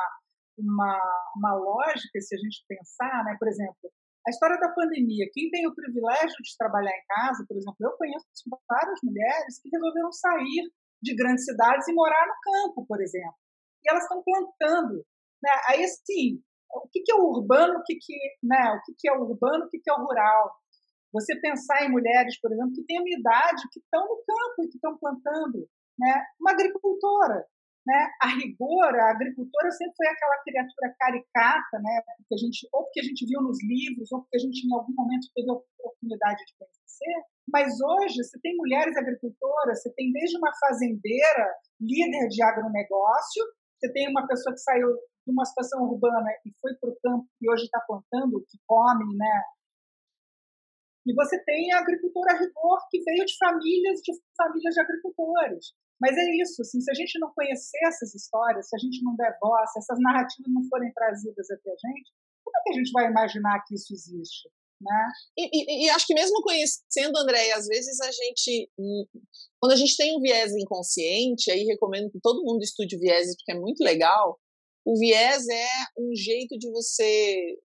uma, 0.57 0.99
uma 1.35 1.53
lógica, 1.55 2.19
se 2.19 2.35
a 2.35 2.37
gente 2.37 2.65
pensar, 2.67 3.23
né, 3.23 3.35
por 3.39 3.47
exemplo, 3.47 3.91
a 4.27 4.29
história 4.29 4.59
da 4.59 4.73
pandemia. 4.73 5.29
Quem 5.31 5.49
tem 5.49 5.65
o 5.67 5.73
privilégio 5.73 6.35
de 6.43 6.57
trabalhar 6.57 6.91
em 6.91 7.05
casa, 7.07 7.45
por 7.47 7.55
exemplo, 7.55 7.77
eu 7.79 7.91
conheço 7.95 8.25
várias 8.69 8.99
mulheres 9.01 9.59
que 9.61 9.69
resolveram 9.71 10.11
sair 10.11 10.69
de 11.01 11.15
grandes 11.15 11.45
cidades 11.45 11.87
e 11.87 11.93
morar 11.93 12.27
no 12.27 12.35
campo, 12.41 12.85
por 12.85 13.01
exemplo. 13.01 13.37
E 13.85 13.89
elas 13.89 14.03
estão 14.03 14.21
plantando. 14.21 15.05
Né? 15.41 15.51
Aí, 15.69 15.83
assim, 15.83 16.41
o 16.73 16.89
que, 16.91 17.03
é 17.09 17.15
o 17.15 17.29
urbano, 17.29 17.79
o 17.79 17.83
que, 17.83 17.95
que, 17.95 18.17
né? 18.43 18.73
o 18.73 18.93
que, 18.97 19.07
é 19.07 19.13
o 19.13 19.21
urbano, 19.21 19.65
o 19.65 19.69
que, 19.69 19.79
que 19.79 19.89
é 19.89 19.93
o 19.93 20.03
rural? 20.03 20.51
Você 21.13 21.39
pensar 21.39 21.83
em 21.85 21.91
mulheres, 21.91 22.39
por 22.39 22.51
exemplo, 22.51 22.73
que 22.73 22.83
têm 22.83 22.99
a 22.99 23.03
minha 23.03 23.19
idade, 23.19 23.67
que 23.71 23.79
estão 23.79 24.03
no 24.03 24.17
campo 24.25 24.63
e 24.63 24.67
que 24.67 24.77
estão 24.77 24.97
plantando. 24.97 25.67
Né? 25.97 26.23
Uma 26.39 26.51
agricultora, 26.51 27.45
né? 27.87 28.11
A 28.21 28.27
rigor, 28.35 28.93
a 28.99 29.11
agricultora 29.11 29.71
sempre 29.71 29.95
foi 29.95 30.07
aquela 30.07 30.37
criatura 30.43 30.95
caricata, 30.99 31.79
né? 31.79 32.03
Porque 32.19 32.35
a 32.35 32.37
gente, 32.37 32.67
ou 32.73 32.83
porque 32.83 32.99
a 32.99 33.03
gente 33.03 33.25
viu 33.25 33.41
nos 33.41 33.57
livros, 33.63 34.11
ou 34.11 34.21
porque 34.21 34.35
a 34.35 34.43
gente 34.43 34.67
em 34.67 34.73
algum 34.75 34.93
momento 34.93 35.31
teve 35.33 35.49
a 35.49 35.55
oportunidade 35.55 36.43
de 36.43 36.53
conhecer. 36.59 37.15
Mas 37.47 37.79
hoje 37.79 38.21
você 38.21 38.37
tem 38.43 38.57
mulheres 38.57 38.97
agricultoras, 38.97 39.81
você 39.81 39.93
tem 39.95 40.11
desde 40.11 40.37
uma 40.37 40.51
fazendeira, 40.59 41.47
líder 41.79 42.27
de 42.27 42.43
agronegócio, 42.43 43.43
você 43.79 43.91
tem 43.93 44.09
uma 44.09 44.27
pessoa 44.27 44.53
que 44.53 44.61
saiu 44.61 44.91
de 44.91 45.31
uma 45.31 45.45
situação 45.45 45.83
urbana 45.83 46.27
e 46.45 46.51
foi 46.59 46.75
para 46.75 46.89
o 46.89 46.97
campo 47.01 47.27
e 47.39 47.49
hoje 47.49 47.63
está 47.63 47.79
plantando 47.87 48.35
o 48.35 48.43
que 48.43 48.57
come, 48.67 49.15
né? 49.15 49.43
E 51.07 51.13
você 51.13 51.41
tem 51.45 51.71
a 51.71 51.79
agricultora 51.79 52.33
a 52.33 52.39
rigor 52.39 52.79
que 52.91 53.01
veio 53.01 53.25
de 53.25 53.37
famílias 53.37 54.01
de 54.01 54.11
famílias 54.35 54.73
de 54.73 54.81
agricultores. 54.81 55.73
Mas 55.99 56.15
é 56.15 56.35
isso, 56.41 56.61
assim, 56.61 56.79
se 56.81 56.91
a 56.91 56.93
gente 56.93 57.17
não 57.17 57.31
conhecer 57.33 57.79
essas 57.87 58.13
histórias, 58.13 58.67
se 58.69 58.75
a 58.75 58.79
gente 58.79 59.01
não 59.03 59.15
der 59.15 59.35
voz, 59.41 59.71
se 59.71 59.79
essas 59.79 59.97
narrativas 59.99 60.53
não 60.53 60.67
forem 60.69 60.91
trazidas 60.93 61.49
até 61.49 61.71
a 61.71 61.75
gente, 61.75 62.11
como 62.43 62.57
é 62.57 62.61
que 62.63 62.69
a 62.71 62.73
gente 62.73 62.91
vai 62.91 63.09
imaginar 63.09 63.63
que 63.65 63.73
isso 63.73 63.93
existe? 63.93 64.49
Né? 64.79 65.11
E, 65.35 65.49
e, 65.51 65.85
e, 65.85 65.89
acho 65.89 66.05
que 66.05 66.13
mesmo 66.13 66.39
conhecendo, 66.43 67.17
André, 67.17 67.51
às 67.53 67.65
vezes 67.65 67.99
a 67.99 68.11
gente, 68.11 68.69
hum, 68.77 69.05
quando 69.59 69.71
a 69.71 69.75
gente 69.75 69.97
tem 69.97 70.15
um 70.15 70.21
viés 70.21 70.53
inconsciente, 70.55 71.49
aí 71.49 71.63
recomendo 71.63 72.11
que 72.11 72.19
todo 72.21 72.43
mundo 72.43 72.61
estude 72.61 72.97
viés, 72.99 73.35
porque 73.35 73.53
é 73.53 73.59
muito 73.59 73.83
legal. 73.83 74.39
O 74.85 74.97
viés 74.99 75.47
é 75.49 75.67
um 75.97 76.15
jeito 76.15 76.57
de 76.59 76.69
você 76.69 77.57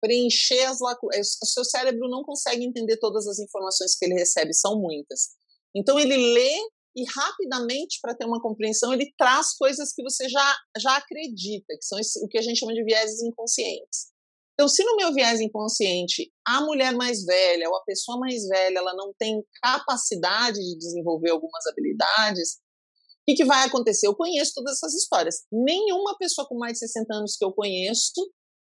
preencher 0.00 0.64
as 0.64 0.80
lacunas. 0.80 1.36
O 1.42 1.46
seu 1.46 1.64
cérebro 1.64 2.08
não 2.08 2.22
consegue 2.22 2.64
entender 2.64 2.98
todas 2.98 3.26
as 3.26 3.38
informações 3.38 3.96
que 3.96 4.04
ele 4.04 4.14
recebe, 4.14 4.52
são 4.54 4.80
muitas. 4.80 5.30
Então 5.74 5.98
ele 5.98 6.16
lê 6.16 6.58
e 6.96 7.04
rapidamente, 7.14 8.00
para 8.02 8.14
ter 8.14 8.24
uma 8.24 8.40
compreensão, 8.40 8.92
ele 8.92 9.12
traz 9.16 9.54
coisas 9.56 9.92
que 9.92 10.02
você 10.02 10.28
já, 10.28 10.56
já 10.78 10.96
acredita, 10.96 11.76
que 11.78 11.84
são 11.84 11.98
esse, 11.98 12.18
o 12.24 12.28
que 12.28 12.38
a 12.38 12.42
gente 12.42 12.58
chama 12.58 12.74
de 12.74 12.82
vieses 12.82 13.22
inconscientes. 13.22 14.08
Então, 14.54 14.68
se 14.68 14.82
no 14.82 14.96
meu 14.96 15.14
viés 15.14 15.40
inconsciente 15.40 16.32
a 16.44 16.60
mulher 16.62 16.92
mais 16.92 17.24
velha 17.24 17.68
ou 17.68 17.76
a 17.76 17.84
pessoa 17.84 18.18
mais 18.18 18.44
velha 18.48 18.78
ela 18.78 18.92
não 18.94 19.14
tem 19.16 19.40
capacidade 19.62 20.58
de 20.58 20.76
desenvolver 20.76 21.30
algumas 21.30 21.64
habilidades, 21.66 22.54
o 22.54 23.24
que, 23.28 23.36
que 23.36 23.44
vai 23.44 23.64
acontecer? 23.64 24.08
Eu 24.08 24.16
conheço 24.16 24.54
todas 24.54 24.78
essas 24.78 24.94
histórias. 24.94 25.44
Nenhuma 25.52 26.16
pessoa 26.18 26.48
com 26.48 26.58
mais 26.58 26.72
de 26.72 26.78
60 26.80 27.14
anos 27.14 27.36
que 27.36 27.44
eu 27.44 27.52
conheço, 27.52 28.28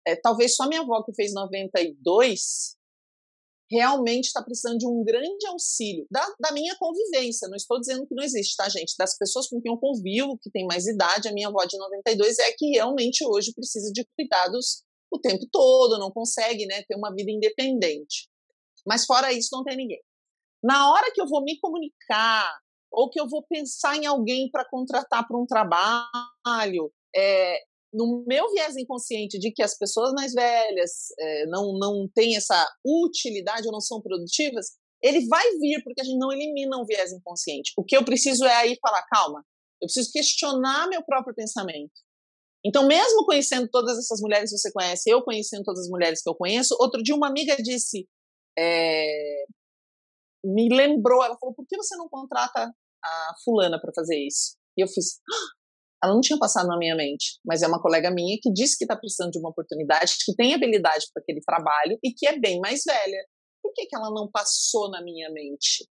é, 0.06 0.16
talvez 0.16 0.54
só 0.54 0.68
minha 0.68 0.82
avó 0.82 1.02
que 1.02 1.14
fez 1.14 1.32
92, 1.32 2.76
realmente 3.70 4.26
está 4.26 4.42
precisando 4.42 4.78
de 4.78 4.86
um 4.86 5.02
grande 5.02 5.46
auxílio 5.46 6.06
da, 6.10 6.24
da, 6.38 6.52
minha 6.52 6.76
convivência. 6.76 7.48
Não 7.48 7.56
estou 7.56 7.80
dizendo 7.80 8.06
que 8.06 8.14
não 8.14 8.22
existe, 8.22 8.56
tá, 8.56 8.68
gente? 8.68 8.94
Das 8.98 9.16
pessoas 9.16 9.48
com 9.48 9.60
quem 9.60 9.72
eu 9.72 9.78
convivo, 9.78 10.38
que 10.40 10.50
tem 10.50 10.66
mais 10.66 10.86
idade, 10.86 11.28
a 11.28 11.32
minha 11.32 11.48
avó 11.48 11.64
de 11.64 11.78
92 11.78 12.38
é 12.38 12.52
que 12.52 12.70
realmente 12.70 13.26
hoje 13.26 13.52
precisa 13.54 13.90
de 13.92 14.06
cuidados 14.16 14.84
o 15.10 15.18
tempo 15.18 15.46
todo, 15.50 15.98
não 15.98 16.10
consegue 16.10 16.66
né, 16.66 16.82
ter 16.88 16.96
uma 16.96 17.14
vida 17.14 17.30
independente. 17.30 18.28
Mas 18.86 19.06
fora 19.06 19.32
isso, 19.32 19.48
não 19.52 19.64
tem 19.64 19.76
ninguém. 19.76 20.02
Na 20.62 20.90
hora 20.90 21.10
que 21.12 21.20
eu 21.20 21.26
vou 21.26 21.42
me 21.42 21.58
comunicar, 21.60 22.58
ou 22.90 23.10
que 23.10 23.20
eu 23.20 23.28
vou 23.28 23.44
pensar 23.48 23.96
em 23.96 24.06
alguém 24.06 24.50
para 24.50 24.68
contratar 24.68 25.26
para 25.26 25.38
um 25.38 25.46
trabalho, 25.46 26.92
é, 27.14 27.60
no 27.94 28.24
meu 28.26 28.50
viés 28.50 28.76
inconsciente 28.76 29.38
de 29.38 29.52
que 29.52 29.62
as 29.62 29.78
pessoas 29.78 30.12
mais 30.12 30.34
velhas 30.34 31.12
é, 31.18 31.46
não, 31.46 31.78
não 31.78 32.08
têm 32.12 32.36
essa 32.36 32.68
utilidade 32.84 33.66
ou 33.66 33.72
não 33.72 33.80
são 33.80 34.02
produtivas, 34.02 34.72
ele 35.00 35.26
vai 35.28 35.48
vir, 35.58 35.82
porque 35.84 36.00
a 36.00 36.04
gente 36.04 36.18
não 36.18 36.32
elimina 36.32 36.76
um 36.76 36.84
viés 36.84 37.12
inconsciente. 37.12 37.72
O 37.76 37.84
que 37.84 37.96
eu 37.96 38.04
preciso 38.04 38.44
é 38.44 38.54
aí 38.56 38.76
falar, 38.80 39.04
calma, 39.06 39.44
eu 39.80 39.86
preciso 39.86 40.10
questionar 40.10 40.88
meu 40.88 41.04
próprio 41.04 41.34
pensamento. 41.34 41.92
Então, 42.66 42.86
mesmo 42.86 43.26
conhecendo 43.26 43.68
todas 43.70 43.98
essas 43.98 44.20
mulheres 44.20 44.50
que 44.50 44.56
você 44.56 44.72
conhece, 44.72 45.10
eu 45.10 45.22
conhecendo 45.22 45.62
todas 45.62 45.82
as 45.82 45.88
mulheres 45.88 46.22
que 46.22 46.28
eu 46.28 46.34
conheço, 46.34 46.76
outro 46.80 47.02
dia 47.02 47.14
uma 47.14 47.28
amiga 47.28 47.54
disse, 47.56 48.08
é, 48.58 49.44
me 50.42 50.74
lembrou, 50.74 51.22
ela 51.22 51.36
falou, 51.38 51.54
por 51.54 51.66
que 51.66 51.76
você 51.76 51.94
não 51.96 52.08
contrata 52.08 52.74
a 53.04 53.34
fulana 53.44 53.78
para 53.80 53.92
fazer 53.94 54.18
isso? 54.18 54.56
E 54.76 54.82
eu 54.82 54.88
fiz, 54.88 55.20
ah, 55.30 55.63
ela 56.04 56.14
não 56.14 56.20
tinha 56.20 56.38
passado 56.38 56.66
na 56.68 56.78
minha 56.78 56.94
mente, 56.94 57.38
mas 57.44 57.62
é 57.62 57.66
uma 57.66 57.80
colega 57.80 58.10
minha 58.10 58.38
que 58.40 58.52
disse 58.52 58.76
que 58.76 58.84
está 58.84 58.96
precisando 58.96 59.32
de 59.32 59.38
uma 59.38 59.50
oportunidade, 59.50 60.16
que 60.24 60.34
tem 60.34 60.54
habilidade 60.54 61.06
para 61.12 61.22
aquele 61.22 61.40
trabalho 61.40 61.98
e 62.02 62.12
que 62.12 62.26
é 62.26 62.38
bem 62.38 62.60
mais 62.60 62.82
velha. 62.86 63.26
Por 63.62 63.72
que, 63.72 63.86
que 63.86 63.96
ela 63.96 64.10
não 64.10 64.30
passou 64.30 64.90
na 64.90 65.02
minha 65.02 65.30
mente? 65.30 65.88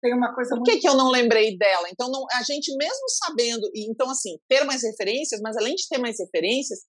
Tem 0.00 0.14
uma 0.14 0.34
coisa 0.34 0.54
Por 0.56 0.62
que, 0.62 0.72
muito... 0.72 0.82
que 0.82 0.88
eu 0.88 0.94
não 0.94 1.10
lembrei 1.10 1.56
dela? 1.58 1.88
Então, 1.90 2.10
não, 2.10 2.24
a 2.32 2.42
gente 2.42 2.74
mesmo 2.76 3.08
sabendo, 3.08 3.68
e 3.74 3.90
então 3.90 4.08
assim, 4.08 4.38
ter 4.48 4.64
mais 4.64 4.82
referências, 4.82 5.40
mas 5.42 5.56
além 5.56 5.74
de 5.74 5.86
ter 5.88 5.98
mais 5.98 6.18
referências, 6.18 6.80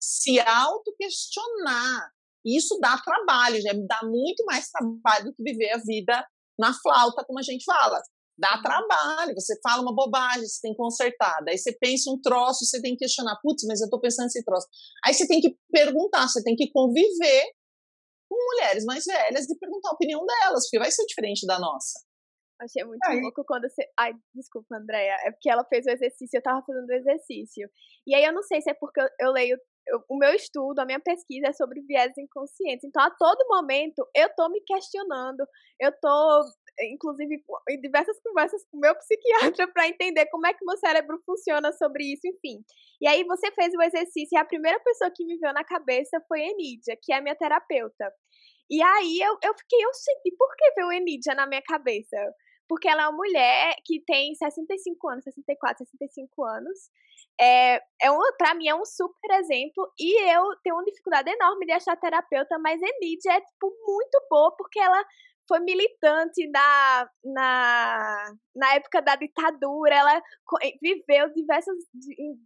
se 0.00 0.40
auto-questionar. 0.40 2.10
Isso 2.44 2.78
dá 2.80 2.96
trabalho, 2.98 3.60
já 3.60 3.72
dá 3.72 4.00
muito 4.04 4.44
mais 4.44 4.68
trabalho 4.70 5.26
do 5.26 5.34
que 5.34 5.42
viver 5.42 5.72
a 5.72 5.78
vida 5.78 6.24
na 6.58 6.72
flauta, 6.72 7.24
como 7.24 7.38
a 7.38 7.42
gente 7.42 7.64
fala. 7.64 8.00
Dá 8.38 8.60
trabalho, 8.62 9.34
você 9.34 9.58
fala 9.62 9.82
uma 9.82 9.94
bobagem, 9.94 10.46
você 10.46 10.60
tem 10.60 10.72
que 10.72 10.76
consertar. 10.76 11.42
Daí 11.44 11.56
você 11.56 11.72
pensa 11.72 12.10
um 12.10 12.20
troço, 12.20 12.64
você 12.64 12.82
tem 12.82 12.92
que 12.92 13.04
questionar, 13.04 13.38
putz, 13.42 13.64
mas 13.66 13.80
eu 13.80 13.88
tô 13.88 13.98
pensando 13.98 14.24
nesse 14.24 14.44
troço. 14.44 14.66
Aí 15.04 15.14
você 15.14 15.26
tem 15.26 15.40
que 15.40 15.56
perguntar, 15.72 16.28
você 16.28 16.42
tem 16.42 16.54
que 16.54 16.70
conviver 16.70 17.44
com 18.28 18.36
mulheres 18.36 18.84
mais 18.84 19.04
velhas 19.04 19.48
e 19.48 19.58
perguntar 19.58 19.90
a 19.90 19.94
opinião 19.94 20.24
delas, 20.26 20.64
porque 20.64 20.78
vai 20.78 20.90
ser 20.90 21.06
diferente 21.06 21.46
da 21.46 21.58
nossa. 21.58 21.98
Achei 22.60 22.84
muito 22.84 23.06
louco 23.20 23.44
quando 23.44 23.68
você. 23.68 23.86
Ai, 23.98 24.12
desculpa, 24.34 24.76
Andréia. 24.76 25.16
É 25.24 25.30
porque 25.30 25.50
ela 25.50 25.64
fez 25.64 25.84
o 25.86 25.90
exercício, 25.90 26.38
eu 26.38 26.42
tava 26.42 26.62
fazendo 26.66 26.88
o 26.88 26.94
exercício. 26.94 27.68
E 28.06 28.14
aí 28.14 28.24
eu 28.24 28.32
não 28.32 28.42
sei 28.42 28.62
se 28.62 28.70
é 28.70 28.74
porque 28.74 29.00
eu, 29.00 29.08
eu 29.20 29.32
leio. 29.32 29.58
Eu, 29.86 30.02
o 30.08 30.16
meu 30.18 30.32
estudo, 30.34 30.80
a 30.80 30.84
minha 30.84 30.98
pesquisa 30.98 31.48
é 31.48 31.52
sobre 31.52 31.82
viés 31.82 32.12
inconscientes. 32.18 32.82
Então, 32.84 33.02
a 33.02 33.10
todo 33.10 33.46
momento, 33.46 34.04
eu 34.16 34.28
tô 34.34 34.48
me 34.48 34.60
questionando, 34.62 35.46
eu 35.78 35.92
tô 36.00 36.42
inclusive 36.80 37.42
em 37.68 37.80
diversas 37.80 38.18
conversas 38.20 38.64
com 38.70 38.76
o 38.76 38.80
meu 38.80 38.94
psiquiatra 38.96 39.66
para 39.68 39.88
entender 39.88 40.26
como 40.26 40.46
é 40.46 40.52
que 40.52 40.62
o 40.62 40.66
meu 40.66 40.76
cérebro 40.76 41.20
funciona 41.24 41.72
sobre 41.72 42.12
isso, 42.12 42.26
enfim. 42.26 42.64
E 43.00 43.08
aí 43.08 43.24
você 43.24 43.50
fez 43.52 43.72
o 43.74 43.82
exercício 43.82 44.36
e 44.36 44.38
a 44.38 44.44
primeira 44.44 44.78
pessoa 44.80 45.10
que 45.14 45.24
me 45.24 45.38
veio 45.38 45.52
na 45.52 45.64
cabeça 45.64 46.20
foi 46.28 46.42
a 46.42 46.50
Enidia, 46.50 46.96
que 47.00 47.12
é 47.12 47.20
minha 47.20 47.36
terapeuta. 47.36 48.12
E 48.70 48.82
aí 48.82 49.20
eu, 49.20 49.36
eu 49.42 49.54
fiquei, 49.56 49.84
eu 49.84 49.94
senti, 49.94 50.34
por 50.36 50.54
que 50.56 50.72
veio 50.74 50.92
Enidia 50.92 51.34
na 51.34 51.46
minha 51.46 51.62
cabeça? 51.62 52.16
Porque 52.68 52.88
ela 52.88 53.04
é 53.04 53.08
uma 53.08 53.16
mulher 53.16 53.76
que 53.84 54.02
tem 54.04 54.34
65 54.34 55.08
anos, 55.08 55.24
64, 55.24 55.84
65 55.84 56.44
anos. 56.44 56.90
É, 57.40 57.76
é 58.02 58.10
um, 58.10 58.18
pra 58.36 58.54
mim 58.54 58.66
é 58.66 58.74
um 58.74 58.84
super 58.84 59.30
exemplo. 59.38 59.88
E 59.98 60.20
eu 60.32 60.42
tenho 60.64 60.74
uma 60.74 60.84
dificuldade 60.84 61.30
enorme 61.30 61.64
de 61.64 61.72
achar 61.72 61.96
terapeuta, 61.96 62.58
mas 62.58 62.80
Enidia 62.82 63.34
é, 63.34 63.40
tipo, 63.40 63.72
muito 63.86 64.26
boa, 64.28 64.54
porque 64.56 64.80
ela 64.80 65.04
foi 65.48 65.60
militante 65.60 66.48
na, 66.50 67.08
na, 67.24 68.34
na 68.54 68.74
época 68.74 69.00
da 69.00 69.16
ditadura, 69.16 69.94
ela 69.94 70.16
eh, 70.62 70.72
viveu 70.82 71.32
diversos, 71.32 71.74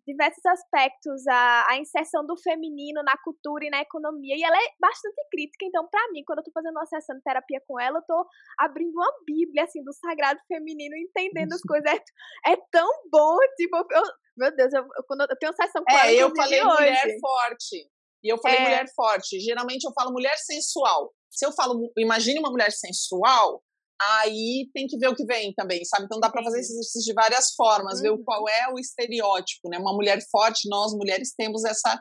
diversos 0.07 0.45
aspectos, 0.47 1.27
a, 1.27 1.67
a 1.71 1.79
inserção 1.79 2.25
do 2.27 2.37
feminino 2.37 3.03
na 3.03 3.17
cultura 3.25 3.65
e 3.65 3.71
na 3.71 3.81
economia, 3.81 4.37
e 4.37 4.43
ela 4.43 4.57
é 4.57 4.69
bastante 4.79 5.21
crítica, 5.31 5.65
então, 5.65 5.89
para 5.89 6.11
mim, 6.13 6.23
quando 6.25 6.39
eu 6.39 6.45
tô 6.45 6.53
fazendo 6.53 6.77
uma 6.77 6.87
sessão 6.87 7.17
de 7.17 7.23
terapia 7.23 7.61
com 7.67 7.81
ela, 7.81 7.99
eu 7.99 8.05
tô 8.07 8.27
abrindo 8.59 8.95
uma 8.95 9.13
bíblia, 9.27 9.65
assim, 9.65 9.83
do 9.83 9.93
sagrado 9.93 10.41
feminino, 10.47 10.97
entendendo 10.97 11.53
as 11.53 11.63
coisas, 11.63 11.91
é, 11.91 12.53
é 12.53 12.57
tão 12.71 12.89
bom, 13.11 13.37
tipo, 13.57 13.77
eu, 13.77 14.03
meu 14.37 14.57
Deus, 14.57 14.73
eu, 14.73 14.85
quando 15.07 15.23
eu 15.23 15.39
tenho 15.39 15.53
sessão 15.55 15.83
com 15.85 15.97
é, 15.97 16.01
ela, 16.01 16.13
eu 16.13 16.37
falei 16.37 16.63
mulher 16.63 17.19
forte, 17.21 17.91
e 18.23 18.33
eu 18.33 18.39
falei 18.39 18.59
é. 18.59 18.63
mulher 18.63 18.87
forte, 18.95 19.41
geralmente 19.41 19.85
eu 19.85 19.93
falo 19.93 20.13
mulher 20.13 20.37
sensual, 20.37 21.13
se 21.31 21.47
eu 21.47 21.53
falo, 21.53 21.91
imagine 21.97 22.39
uma 22.39 22.51
mulher 22.51 22.73
sensual, 22.73 23.63
aí 24.01 24.69
tem 24.75 24.87
que 24.87 24.99
ver 24.99 25.09
o 25.09 25.15
que 25.15 25.25
vem 25.25 25.53
também, 25.55 25.85
sabe? 25.85 26.05
Então 26.05 26.19
dá 26.19 26.31
para 26.31 26.43
fazer 26.43 26.61
esses 26.61 26.73
exercícios 26.73 27.05
de 27.05 27.13
várias 27.13 27.55
formas, 27.55 27.99
uhum. 27.99 28.17
ver 28.17 28.25
qual 28.25 28.49
é 28.49 28.73
o 28.73 28.79
estereótipo, 28.79 29.69
né? 29.69 29.79
Uma 29.79 29.95
mulher 29.95 30.19
forte, 30.31 30.69
nós 30.69 30.93
mulheres 30.95 31.35
temos 31.37 31.65
essa 31.65 32.01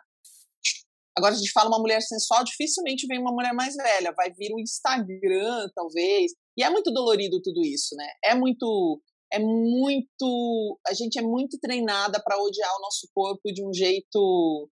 Agora, 1.20 1.34
a 1.34 1.38
gente 1.38 1.52
fala 1.52 1.68
uma 1.68 1.80
mulher 1.80 2.02
sensual, 2.02 2.46
dificilmente 2.46 3.06
vem 3.06 3.20
uma 3.20 3.34
mulher 3.34 3.54
mais 3.54 3.76
velha, 3.76 4.14
vai 4.16 4.32
vir 4.32 4.54
o 4.54 4.60
Instagram, 4.60 5.70
talvez. 5.76 6.32
E 6.58 6.64
é 6.64 6.70
muito 6.70 6.94
dolorido 6.94 7.42
tudo 7.42 7.62
isso, 7.66 7.94
né? 7.96 8.08
É 8.24 8.34
muito. 8.34 9.02
É 9.32 9.38
muito. 9.38 10.80
A 10.88 10.94
gente 10.94 11.20
é 11.20 11.22
muito 11.22 11.60
treinada 11.60 12.22
para 12.24 12.42
odiar 12.42 12.74
o 12.78 12.82
nosso 12.82 13.08
corpo 13.14 13.52
de 13.52 13.62
um 13.62 13.74
jeito 13.74 14.70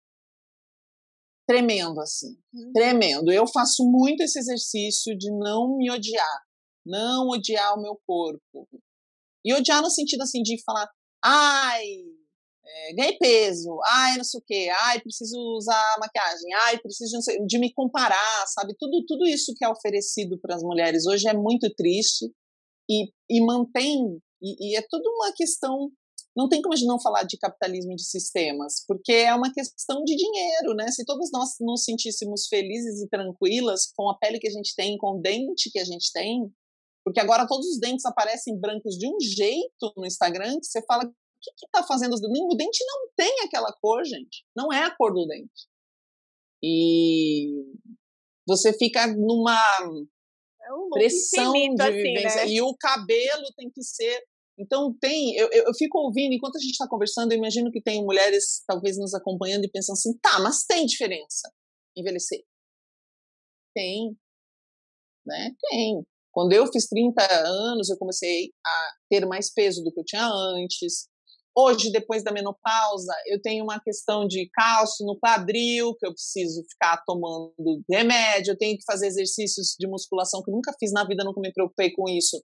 tremendo, 1.47 2.01
assim. 2.01 2.36
Uhum. 2.55 2.72
Tremendo. 2.72 3.32
Eu 3.32 3.47
faço 3.47 3.84
muito 3.84 4.22
esse 4.22 4.38
exercício 4.38 5.16
de 5.16 5.30
não 5.30 5.76
me 5.76 5.90
odiar. 5.90 6.40
Não 6.84 7.28
odiar 7.28 7.74
o 7.76 7.82
meu 7.82 8.01
corpo. 8.07 8.68
E 9.45 9.55
odiar 9.55 9.82
no 9.82 9.90
sentido, 9.90 10.22
assim, 10.22 10.43
de 10.43 10.62
falar, 10.64 10.88
ai, 11.24 11.84
é, 12.64 12.95
ganhei 12.95 13.18
peso, 13.18 13.76
ai, 13.84 14.16
não 14.16 14.24
sei 14.24 14.40
o 14.40 14.45
quê, 14.47 14.68
ai, 14.72 15.01
preciso 15.01 15.36
usar 15.57 15.97
maquiagem, 15.99 16.55
ai, 16.62 16.78
preciso 16.78 17.18
de, 17.18 17.47
de 17.47 17.59
me 17.59 17.72
comparar, 17.72 18.47
sabe? 18.47 18.74
Tudo, 18.78 19.05
tudo 19.07 19.26
isso 19.26 19.53
que 19.57 19.64
é 19.64 19.68
oferecido 19.68 20.38
para 20.40 20.55
as 20.55 20.62
mulheres 20.62 21.07
hoje 21.07 21.28
é 21.28 21.34
muito 21.34 21.68
triste 21.74 22.32
e, 22.88 23.11
e 23.28 23.45
mantém, 23.45 24.20
e, 24.40 24.70
e 24.70 24.76
é 24.76 24.82
tudo 24.88 25.09
uma 25.16 25.32
questão 25.34 25.90
não 26.37 26.49
tem 26.49 26.62
como 26.62 26.72
a 26.72 26.76
gente 26.76 26.89
não 26.89 27.01
falar 27.01 27.24
de 27.24 27.37
capitalismo 27.37 27.95
de 27.95 28.05
sistemas, 28.05 28.85
porque 28.87 29.12
é 29.12 29.35
uma 29.35 29.53
questão 29.53 30.03
de 30.03 30.16
dinheiro, 30.16 30.74
né? 30.74 30.89
Se 30.89 31.05
todas 31.05 31.30
nós 31.33 31.51
nos 31.61 31.85
sentíssemos 31.85 32.47
felizes 32.49 33.03
e 33.03 33.09
tranquilas 33.09 33.93
com 33.95 34.09
a 34.09 34.16
pele 34.18 34.39
que 34.39 34.49
a 34.49 34.53
gente 34.53 34.74
tem, 34.74 34.97
com 34.97 35.18
o 35.18 35.20
dente 35.20 35.70
que 35.70 35.78
a 35.78 35.85
gente 35.85 36.11
tem, 36.12 36.51
porque 37.05 37.20
agora 37.20 37.47
todos 37.47 37.66
os 37.66 37.78
dentes 37.78 38.05
aparecem 38.05 38.59
brancos 38.59 38.97
de 38.97 39.07
um 39.09 39.20
jeito 39.20 39.93
no 39.97 40.07
Instagram 40.07 40.59
que 40.59 40.66
você 40.66 40.83
fala, 40.87 41.05
o 41.05 41.12
que 41.41 41.66
está 41.66 41.83
fazendo 41.83 42.14
os 42.14 42.20
dentes? 42.20 42.41
O 42.41 42.57
dente 42.57 42.85
não 42.87 43.09
tem 43.16 43.41
aquela 43.41 43.72
cor, 43.80 44.05
gente. 44.05 44.45
Não 44.57 44.72
é 44.72 44.85
a 44.85 44.95
cor 44.95 45.12
do 45.12 45.26
dente. 45.26 45.66
E 46.62 47.64
você 48.47 48.72
fica 48.72 49.07
numa 49.09 49.59
é 50.64 50.72
um 50.72 50.91
pressão 50.91 51.53
de 51.53 51.83
assim, 51.83 51.93
vivência. 51.93 52.28
Assim, 52.28 52.39
né? 52.39 52.55
E 52.55 52.62
o 52.62 52.74
cabelo 52.76 53.53
tem 53.57 53.68
que 53.68 53.83
ser 53.83 54.22
então 54.63 54.97
tem, 55.01 55.37
eu, 55.37 55.49
eu, 55.51 55.75
fico 55.75 55.99
ouvindo, 55.99 56.33
enquanto 56.33 56.57
a 56.57 56.61
gente 56.61 56.73
está 56.73 56.87
conversando, 56.89 57.33
eu 57.33 57.39
imagino 57.39 57.71
que 57.71 57.83
tem 57.83 58.05
mulheres 58.05 58.63
talvez 58.67 58.97
nos 58.97 59.13
acompanhando 59.13 59.65
e 59.65 59.71
pensando 59.71 59.95
assim, 59.95 60.17
tá, 60.19 60.39
mas 60.41 60.65
tem 60.65 60.87
diferença 60.87 61.53
envelhecer? 61.97 62.43
Tem, 63.75 64.17
né? 65.27 65.51
Tem. 65.71 66.03
Quando 66.33 66.53
eu 66.53 66.67
fiz 66.67 66.89
30 66.89 67.23
anos, 67.47 67.91
eu 67.91 67.99
comecei 67.99 68.51
a 68.65 68.93
ter 69.11 69.27
mais 69.27 69.53
peso 69.53 69.83
do 69.83 69.93
que 69.93 70.01
eu 70.01 70.05
tinha 70.05 70.27
antes. 70.27 71.07
Hoje, 71.55 71.93
depois 71.93 72.25
da 72.25 72.33
menopausa, 72.33 73.13
eu 73.27 73.41
tenho 73.43 73.65
uma 73.65 73.79
questão 73.79 74.27
de 74.27 74.49
cálcio 74.55 75.05
no 75.05 75.19
quadril, 75.19 75.95
que 75.97 76.07
eu 76.07 76.15
preciso 76.15 76.65
ficar 76.71 77.03
tomando 77.05 77.53
remédio, 77.91 78.53
eu 78.53 78.59
tenho 78.59 78.79
que 78.79 78.85
fazer 78.87 79.09
exercícios 79.09 79.77
de 79.79 79.87
musculação 79.87 80.43
que 80.43 80.51
nunca 80.51 80.73
fiz 80.81 80.93
na 80.93 81.07
vida, 81.07 81.25
nunca 81.25 81.41
me 81.41 81.53
preocupei 81.53 81.93
com 81.93 82.09
isso 82.09 82.43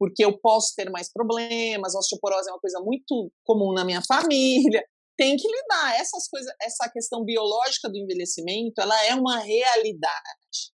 porque 0.00 0.24
eu 0.24 0.40
posso 0.40 0.74
ter 0.74 0.88
mais 0.88 1.12
problemas, 1.12 1.94
osteoporose 1.94 2.48
é 2.48 2.52
uma 2.52 2.58
coisa 2.58 2.80
muito 2.80 3.30
comum 3.44 3.74
na 3.74 3.84
minha 3.84 4.00
família. 4.08 4.82
Tem 5.14 5.36
que 5.36 5.46
lidar. 5.46 6.00
Essas 6.00 6.26
coisas, 6.26 6.50
essa 6.62 6.88
questão 6.88 7.22
biológica 7.22 7.90
do 7.90 7.98
envelhecimento, 7.98 8.80
ela 8.80 9.04
é 9.04 9.14
uma 9.14 9.38
realidade. 9.38 10.72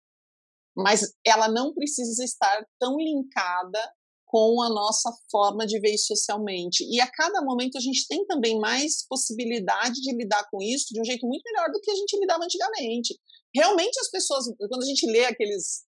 Mas 0.77 1.15
ela 1.27 1.49
não 1.49 1.73
precisa 1.73 2.23
estar 2.23 2.67
tão 2.79 2.99
linkada 2.99 3.81
com 4.27 4.61
a 4.61 4.69
nossa 4.69 5.11
forma 5.31 5.65
de 5.65 5.81
ver 5.81 5.97
socialmente. 5.97 6.85
E 6.85 7.01
a 7.01 7.11
cada 7.11 7.41
momento 7.41 7.79
a 7.79 7.81
gente 7.81 8.07
tem 8.07 8.27
também 8.27 8.59
mais 8.59 9.07
possibilidade 9.09 10.03
de 10.03 10.15
lidar 10.15 10.47
com 10.51 10.61
isso 10.61 10.93
de 10.93 11.01
um 11.01 11.05
jeito 11.05 11.27
muito 11.27 11.45
melhor 11.47 11.71
do 11.71 11.81
que 11.81 11.91
a 11.91 11.95
gente 11.95 12.19
lidava 12.19 12.45
antigamente. 12.45 13.19
Realmente 13.55 13.99
as 14.01 14.11
pessoas, 14.11 14.45
quando 14.59 14.83
a 14.83 14.87
gente 14.87 15.07
lê 15.07 15.25
aqueles 15.25 15.85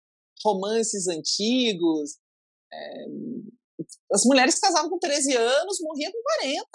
romances 0.44 1.08
antigos, 1.08 2.18
é, 2.74 3.06
as 4.12 4.24
mulheres 4.26 4.60
casavam 4.60 4.90
com 4.90 5.00
13 5.00 5.36
anos, 5.36 5.80
morriam 5.82 6.12
com 6.12 6.22
40. 6.22 6.66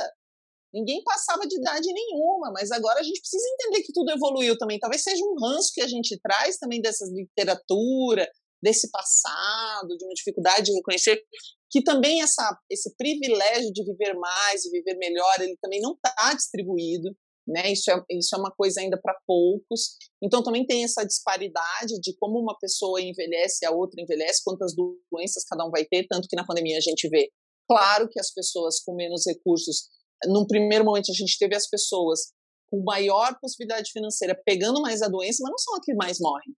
Ninguém 0.75 1.03
passava 1.05 1.47
de 1.47 1.57
idade 1.57 1.93
nenhuma, 1.93 2.51
mas 2.53 2.71
agora 2.71 3.01
a 3.01 3.03
gente 3.03 3.21
precisa 3.21 3.45
entender 3.55 3.83
que 3.83 3.93
tudo 3.93 4.11
evoluiu 4.11 4.59
também. 4.59 4.79
Talvez 4.79 5.03
seja 5.03 5.23
um 5.25 5.35
ranço 5.41 5.73
que 5.73 5.81
a 5.81 5.89
gente 5.89 6.19
traz 6.21 6.59
também 6.59 6.83
dessa 6.83 7.07
literatura, 7.07 8.29
desse 8.63 8.91
passado, 8.91 9.97
de 9.97 10.05
uma 10.05 10.15
dificuldade 10.15 10.67
de 10.67 10.73
reconhecer 10.73 11.23
que 11.71 11.83
também 11.83 12.23
essa, 12.23 12.59
esse 12.71 12.95
privilégio 12.97 13.73
de 13.73 13.85
viver 13.85 14.15
mais 14.15 14.65
e 14.65 14.71
viver 14.71 14.97
melhor, 14.97 15.35
ele 15.41 15.57
também 15.61 15.81
não 15.81 15.93
está 15.93 16.35
distribuído 16.35 17.11
né? 17.47 17.73
Isso 17.73 17.91
é, 17.91 18.03
isso 18.11 18.35
é 18.35 18.39
uma 18.39 18.51
coisa 18.51 18.81
ainda 18.81 18.99
para 19.01 19.17
poucos. 19.27 19.97
Então 20.23 20.43
também 20.43 20.67
tem 20.67 20.83
essa 20.83 21.05
disparidade 21.05 22.01
de 22.01 22.17
como 22.19 22.39
uma 22.39 22.59
pessoa 22.59 23.01
envelhece 23.01 23.59
e 23.63 23.67
a 23.67 23.71
outra 23.71 24.03
envelhece, 24.03 24.43
quantas 24.45 24.75
doenças 24.75 25.45
cada 25.45 25.65
um 25.65 25.71
vai 25.71 25.85
ter, 25.85 26.07
tanto 26.09 26.27
que 26.29 26.37
na 26.37 26.45
pandemia 26.45 26.79
a 26.79 26.81
gente 26.81 27.09
vê. 27.09 27.31
Claro 27.69 28.09
que 28.09 28.19
as 28.19 28.33
pessoas 28.33 28.81
com 28.81 28.95
menos 28.95 29.25
recursos, 29.27 29.89
num 30.27 30.47
primeiro 30.47 30.85
momento 30.85 31.11
a 31.11 31.15
gente 31.15 31.39
teve 31.39 31.55
as 31.55 31.69
pessoas 31.69 32.33
com 32.69 32.83
maior 32.83 33.39
possibilidade 33.41 33.93
financeira 33.93 34.41
pegando 34.45 34.81
mais 34.81 35.03
a 35.03 35.09
doença, 35.09 35.39
mas 35.43 35.51
não 35.51 35.59
são 35.59 35.75
as 35.75 35.85
que 35.85 35.95
mais 35.95 36.19
morrem. 36.21 36.55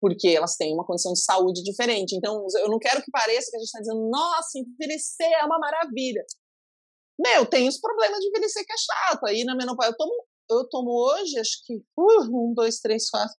Porque 0.00 0.28
elas 0.28 0.56
têm 0.56 0.74
uma 0.74 0.86
condição 0.86 1.12
de 1.12 1.20
saúde 1.20 1.62
diferente. 1.62 2.14
Então, 2.14 2.44
eu 2.58 2.68
não 2.68 2.78
quero 2.78 3.02
que 3.02 3.10
pareça 3.10 3.50
que 3.50 3.56
a 3.56 3.58
gente 3.58 3.68
está 3.68 3.80
dizendo, 3.80 4.08
nossa, 4.10 4.58
envelhecer 4.58 5.32
é 5.40 5.44
uma 5.44 5.58
maravilha. 5.58 6.22
Meu, 7.18 7.46
tem 7.46 7.68
os 7.68 7.78
problemas 7.78 8.18
de 8.18 8.28
envelhecer 8.28 8.64
que 8.66 8.72
é 8.72 8.76
chato. 8.76 9.26
Aí 9.26 9.44
na 9.44 9.54
menopausa, 9.54 9.92
eu 9.92 9.96
tomo, 9.96 10.26
eu 10.50 10.68
tomo 10.68 10.90
hoje, 10.90 11.38
acho 11.38 11.64
que 11.64 11.76
uh, 11.96 12.22
um, 12.24 12.54
dois, 12.54 12.80
três, 12.80 13.08
quatro. 13.08 13.34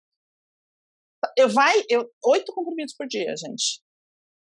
Eu 1.37 1.49
vai, 1.49 1.83
eu, 1.89 2.09
oito 2.25 2.53
comprimidos 2.53 2.95
por 2.95 3.07
dia, 3.07 3.33
gente. 3.35 3.81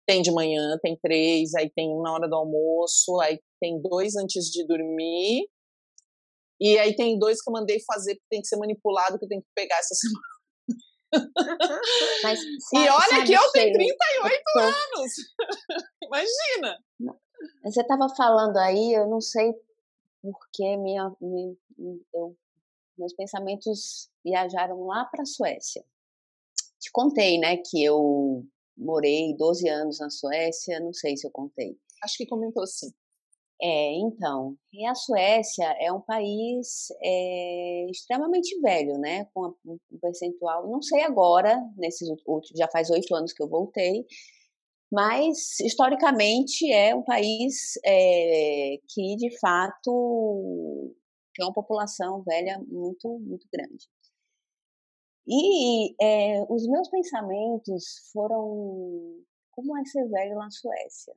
Tem 0.08 0.22
de 0.22 0.32
manhã, 0.32 0.78
tem 0.82 0.98
três, 1.02 1.54
aí 1.54 1.70
tem 1.70 1.90
um 1.90 2.02
na 2.02 2.14
hora 2.14 2.28
do 2.28 2.36
almoço, 2.36 3.20
aí 3.22 3.40
tem 3.62 3.80
dois 3.82 4.16
antes 4.16 4.46
de 4.46 4.66
dormir. 4.66 5.48
E 6.60 6.78
aí 6.78 6.96
tem 6.96 7.18
dois 7.18 7.42
que 7.42 7.50
eu 7.50 7.54
mandei 7.54 7.80
fazer 7.86 8.16
que 8.16 8.24
tem 8.30 8.42
que 8.42 8.48
ser 8.48 8.58
manipulado, 8.58 9.20
que 9.20 9.26
eu 9.26 9.30
tenho 9.30 9.42
que 9.42 9.48
pegar 9.56 9.78
essa 9.78 9.94
semana. 9.96 10.40
Mas, 12.24 12.40
sabe, 12.40 12.86
e 12.86 12.90
olha 12.90 13.26
que 13.26 13.34
eu 13.34 13.52
tenho 13.52 13.74
38 13.74 14.44
anos. 14.58 15.12
Imagina. 16.04 16.78
Você 17.64 17.82
estava 17.82 18.10
falando 18.16 18.58
aí, 18.58 18.94
eu 18.94 19.08
não 19.08 19.22
sei 19.22 19.54
porque 20.22 20.78
minha, 20.78 21.12
minha 21.22 21.56
eu, 22.14 22.36
meus 22.98 23.14
pensamentos 23.14 24.10
viajaram 24.24 24.86
lá 24.86 25.06
para 25.06 25.24
a 25.24 25.26
Suécia. 25.26 25.84
Te 26.80 26.92
contei, 26.92 27.38
né, 27.38 27.58
que 27.58 27.84
eu 27.84 28.46
morei 28.78 29.36
12 29.36 29.68
anos 29.68 30.00
na 30.00 30.10
Suécia, 30.10 30.80
não 30.80 30.94
sei 30.94 31.18
se 31.18 31.28
eu 31.28 31.32
contei. 31.32 31.78
Acho 32.04 32.18
que 32.18 32.26
comentou 32.26 32.66
sim. 32.66 32.92
É, 33.62 33.92
então, 33.96 34.56
e 34.72 34.86
a 34.86 34.96
Suécia 34.96 35.66
é 35.82 35.92
um 35.92 36.00
país 36.00 36.88
é, 37.02 37.88
extremamente 37.90 38.58
velho, 38.62 38.98
né? 38.98 39.26
Com 39.34 39.54
um 39.66 39.78
percentual, 40.00 40.70
não 40.70 40.82
sei 40.82 41.02
agora, 41.04 41.62
nesses 41.76 42.08
últimos, 42.26 42.58
já 42.58 42.70
faz 42.70 42.90
oito 42.90 43.14
anos 43.14 43.34
que 43.34 43.44
eu 43.44 43.50
voltei, 43.50 44.06
mas 44.92 45.60
historicamente 45.60 46.72
é 46.72 46.96
um 46.96 47.04
país 47.04 47.78
é, 47.86 48.78
que 48.88 49.16
de 49.18 49.38
fato 49.40 50.94
tem 51.36 51.46
uma 51.46 51.54
população 51.54 52.24
velha 52.24 52.60
muito 52.68 53.20
muito 53.20 53.48
grande. 53.54 53.88
E 55.28 55.94
é, 56.02 56.44
os 56.50 56.68
meus 56.68 56.90
pensamentos 56.90 58.10
foram 58.12 59.24
como 59.52 59.78
é 59.78 59.86
ser 59.86 60.08
velho 60.10 60.36
na 60.36 60.50
Suécia. 60.50 61.14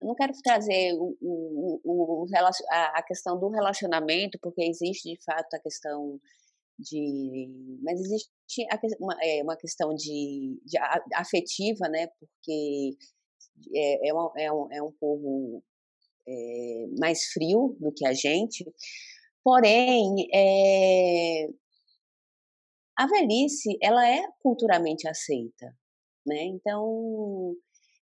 Eu 0.00 0.08
não 0.08 0.14
quero 0.14 0.32
trazer 0.42 0.94
o, 0.94 1.16
o, 1.20 1.80
o, 1.84 2.26
a 2.70 3.02
questão 3.02 3.38
do 3.38 3.48
relacionamento, 3.48 4.38
porque 4.40 4.62
existe 4.62 5.12
de 5.12 5.22
fato 5.24 5.54
a 5.54 5.60
questão 5.60 6.20
de 6.78 7.78
mas 7.82 8.00
existe 8.00 8.30
uma, 9.00 9.16
é, 9.22 9.42
uma 9.42 9.56
questão 9.56 9.94
de, 9.94 10.60
de 10.64 10.78
afetiva 11.14 11.88
né 11.88 12.08
porque 12.18 12.96
é, 13.74 14.08
é, 14.08 14.14
uma, 14.14 14.32
é, 14.36 14.52
um, 14.52 14.72
é 14.72 14.82
um 14.82 14.92
povo 14.92 15.62
é, 16.26 16.86
mais 16.98 17.24
frio 17.26 17.76
do 17.80 17.92
que 17.92 18.06
a 18.06 18.12
gente. 18.12 18.64
Porém 19.42 20.28
é, 20.32 21.48
a 22.96 23.06
velhice 23.06 23.76
ela 23.82 24.08
é 24.08 24.22
culturalmente 24.42 25.08
aceita 25.08 25.74
né? 26.28 26.44
Então 26.44 27.56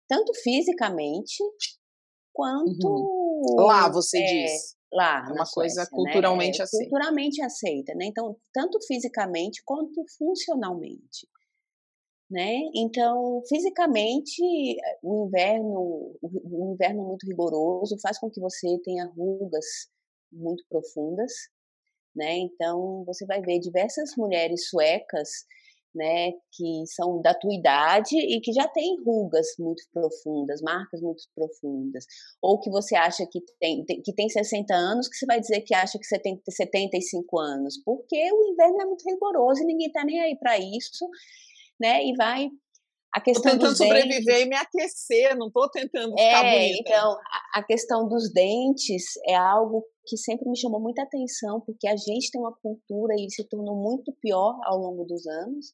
tanto 0.08 0.32
fisicamente 0.42 1.42
quanto 2.32 2.88
uhum. 2.88 3.56
lá 3.64 3.88
você 3.88 4.18
é, 4.18 4.26
diz 4.26 4.76
lá. 4.94 5.26
É 5.28 5.32
uma 5.32 5.44
coisa 5.44 5.82
né? 5.82 5.86
culturalmente 5.90 6.58
né? 6.58 6.64
aceita. 6.64 6.90
Culturalmente 6.90 7.42
aceita, 7.42 7.94
né? 7.94 8.06
Então, 8.06 8.36
tanto 8.52 8.78
fisicamente 8.86 9.62
quanto 9.64 10.04
funcionalmente. 10.16 11.28
Né? 12.30 12.62
Então, 12.74 13.42
fisicamente, 13.46 14.40
o 15.02 15.26
inverno, 15.26 16.16
o 16.22 16.72
inverno 16.72 17.04
muito 17.04 17.26
rigoroso 17.26 17.96
faz 18.00 18.18
com 18.18 18.30
que 18.30 18.40
você 18.40 18.78
tenha 18.82 19.06
rugas 19.06 19.64
muito 20.32 20.64
profundas, 20.68 21.32
né? 22.14 22.38
Então 22.38 23.04
você 23.04 23.26
vai 23.26 23.40
ver 23.40 23.58
diversas 23.58 24.16
mulheres 24.16 24.68
suecas 24.68 25.44
né, 25.94 26.32
que 26.52 26.84
são 26.86 27.22
da 27.22 27.32
tua 27.34 27.54
idade 27.54 28.16
e 28.16 28.40
que 28.40 28.52
já 28.52 28.66
têm 28.68 29.02
rugas 29.04 29.46
muito 29.58 29.82
profundas, 29.92 30.60
marcas 30.60 31.00
muito 31.00 31.22
profundas, 31.34 32.04
ou 32.42 32.58
que 32.58 32.70
você 32.70 32.96
acha 32.96 33.26
que 33.30 33.40
tem, 33.60 33.84
que 33.84 34.12
tem 34.12 34.28
60 34.28 34.74
anos, 34.74 35.08
que 35.08 35.16
você 35.16 35.26
vai 35.26 35.40
dizer 35.40 35.60
que 35.60 35.74
acha 35.74 35.98
que 35.98 36.06
você 36.06 36.18
tem 36.18 36.40
75 36.48 37.38
anos, 37.38 37.80
porque 37.84 38.16
o 38.32 38.52
inverno 38.52 38.82
é 38.82 38.84
muito 38.86 39.08
rigoroso 39.08 39.62
e 39.62 39.66
ninguém 39.66 39.86
está 39.86 40.04
nem 40.04 40.20
aí 40.20 40.36
para 40.36 40.58
isso, 40.58 41.08
né, 41.80 42.04
e 42.04 42.14
vai 42.16 42.50
a 43.14 43.20
questão 43.20 43.52
tô 43.52 43.58
tentando 43.58 43.76
sobreviver 43.76 44.24
dentes, 44.24 44.42
e 44.42 44.48
me 44.48 44.56
aquecer, 44.56 45.36
não 45.36 45.46
estou 45.46 45.70
tentando 45.70 46.10
ficar 46.10 46.44
é, 46.44 46.58
bonita. 46.58 46.80
Então, 46.80 47.12
a, 47.12 47.60
a 47.60 47.62
questão 47.62 48.08
dos 48.08 48.32
dentes 48.32 49.04
é 49.28 49.36
algo 49.36 49.84
que 50.04 50.16
sempre 50.16 50.50
me 50.50 50.58
chamou 50.58 50.80
muita 50.80 51.02
atenção, 51.02 51.60
porque 51.60 51.86
a 51.86 51.96
gente 51.96 52.32
tem 52.32 52.40
uma 52.40 52.52
cultura 52.60 53.14
e 53.16 53.30
se 53.30 53.48
tornou 53.48 53.76
muito 53.76 54.12
pior 54.20 54.58
ao 54.64 54.78
longo 54.78 55.04
dos 55.04 55.24
anos. 55.28 55.66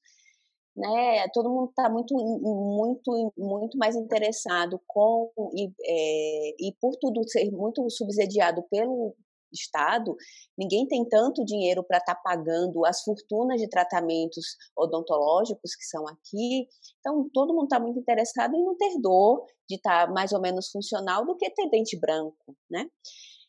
Né? 0.77 1.27
Todo 1.33 1.49
mundo 1.49 1.71
está 1.71 1.89
muito, 1.89 2.15
muito, 2.15 3.33
muito 3.39 3.79
mais 3.79 3.97
interessado 3.97 4.79
com 4.87 5.31
e, 5.55 5.73
é, 5.83 6.51
e 6.61 6.75
por 6.79 6.95
tudo 7.01 7.27
ser 7.27 7.51
muito 7.51 7.89
subsidiado 7.89 8.63
pelo 8.71 9.15
Estado, 9.53 10.17
ninguém 10.57 10.87
tem 10.87 11.09
tanto 11.09 11.45
dinheiro 11.45 11.83
para 11.83 11.99
estar 11.99 12.15
tá 12.15 12.21
pagando 12.23 12.85
as 12.85 13.03
fortunas 13.03 13.61
de 13.61 13.69
tratamentos 13.69 14.45
odontológicos 14.77 15.75
que 15.75 15.85
são 15.85 16.07
aqui. 16.09 16.67
Então, 17.01 17.29
todo 17.33 17.55
mundo 17.55 17.65
está 17.65 17.81
muito 17.81 17.99
interessado 17.99 18.55
em 18.55 18.65
não 18.65 18.77
ter 18.77 18.99
dor, 19.01 19.45
de 19.69 19.77
estar 19.77 20.07
tá 20.07 20.13
mais 20.13 20.33
ou 20.33 20.41
menos 20.41 20.71
funcional, 20.71 21.25
do 21.25 21.37
que 21.37 21.51
ter 21.51 21.69
dente 21.69 21.99
branco, 21.99 22.57
né? 22.71 22.87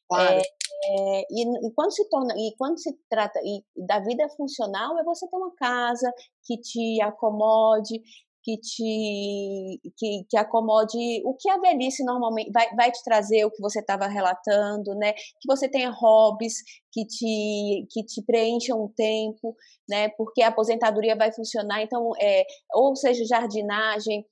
Claro. 0.07 0.39
É, 0.39 0.41
é, 0.83 1.25
e, 1.29 1.67
e, 1.67 1.71
quando 1.73 1.91
se 1.91 2.09
torna 2.09 2.33
e 2.35 2.53
quando 2.57 2.77
se 2.79 2.91
trata 3.09 3.39
e 3.45 3.63
da 3.85 3.99
vida 3.99 4.27
funcional 4.29 4.97
é 4.99 5.03
você 5.03 5.27
ter 5.27 5.37
uma 5.37 5.53
casa 5.55 6.11
que 6.43 6.57
te 6.57 7.01
acomode 7.01 8.01
que 8.43 8.57
te 8.57 9.79
que, 9.97 10.25
que 10.29 10.37
acomode 10.37 10.97
o 11.25 11.35
que 11.35 11.49
a 11.49 11.59
velhice 11.59 12.03
normalmente 12.03 12.51
vai, 12.51 12.73
vai 12.75 12.91
te 12.91 13.03
trazer 13.03 13.45
o 13.45 13.51
que 13.51 13.61
você 13.61 13.79
estava 13.79 14.07
relatando 14.07 14.95
né 14.95 15.13
que 15.13 15.47
você 15.47 15.69
tenha 15.69 15.91
hobbies 15.91 16.55
que 16.91 17.05
te 17.05 17.87
que 17.91 18.03
te 18.03 18.23
preencham 18.25 18.83
o 18.83 18.89
tempo 18.89 19.55
né 19.89 20.09
porque 20.17 20.41
a 20.41 20.49
aposentadoria 20.49 21.15
vai 21.15 21.31
funcionar 21.31 21.81
então 21.81 22.11
é 22.21 22.43
ou 22.73 22.95
seja 22.95 23.23
jardinagem 23.25 24.25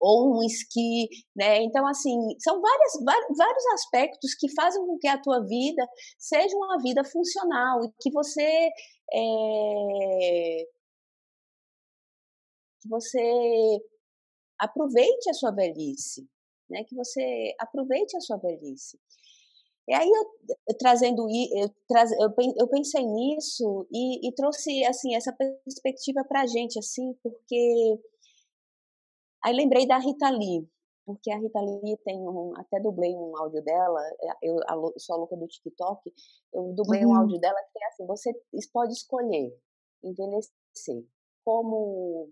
ou 0.00 0.34
um 0.34 0.42
esqui, 0.42 1.08
né? 1.36 1.62
Então, 1.62 1.86
assim, 1.86 2.16
são 2.38 2.60
várias, 2.60 2.92
vários 3.36 3.66
aspectos 3.74 4.34
que 4.34 4.50
fazem 4.54 4.84
com 4.86 4.98
que 4.98 5.06
a 5.06 5.20
tua 5.20 5.44
vida 5.46 5.86
seja 6.18 6.56
uma 6.56 6.78
vida 6.78 7.04
funcional 7.04 7.84
e 7.84 7.92
que 8.00 8.10
você 8.10 8.70
é, 9.12 10.64
que 12.80 12.88
você 12.88 13.80
aproveite 14.58 15.30
a 15.30 15.34
sua 15.34 15.50
velhice, 15.50 16.28
né? 16.68 16.84
Que 16.84 16.94
você 16.94 17.54
aproveite 17.58 18.16
a 18.16 18.20
sua 18.20 18.36
velhice. 18.36 18.98
E 19.88 19.94
aí 19.94 20.08
eu, 20.08 20.56
eu 20.68 20.78
trazendo 20.78 21.26
eu, 21.28 21.68
eu, 22.20 22.54
eu 22.58 22.68
pensei 22.68 23.04
nisso 23.04 23.86
e, 23.92 24.28
e 24.28 24.32
trouxe 24.34 24.84
assim 24.84 25.16
essa 25.16 25.32
perspectiva 25.32 26.24
para 26.24 26.42
a 26.42 26.46
gente 26.46 26.78
assim, 26.78 27.12
porque 27.22 27.98
Aí 29.42 29.54
lembrei 29.54 29.86
da 29.86 29.98
Rita 29.98 30.28
Lee, 30.28 30.68
porque 31.06 31.30
a 31.32 31.38
Rita 31.38 31.60
Lee 31.60 31.96
tem 32.04 32.18
um, 32.28 32.52
até 32.56 32.78
dublei 32.78 33.14
um 33.14 33.36
áudio 33.38 33.62
dela, 33.62 34.00
é, 34.22 34.32
eu, 34.42 34.56
eu 34.56 34.94
sou 34.98 35.16
a 35.16 35.18
louca 35.18 35.36
do 35.36 35.46
TikTok, 35.46 36.12
eu 36.52 36.74
dublei 36.74 37.04
uhum. 37.04 37.12
um 37.12 37.14
áudio 37.16 37.40
dela 37.40 37.58
que 37.62 37.72
tem 37.72 37.84
assim, 37.86 38.06
você 38.06 38.32
pode 38.72 38.92
escolher 38.92 39.56
envelhecer 40.04 41.04
como 41.42 42.30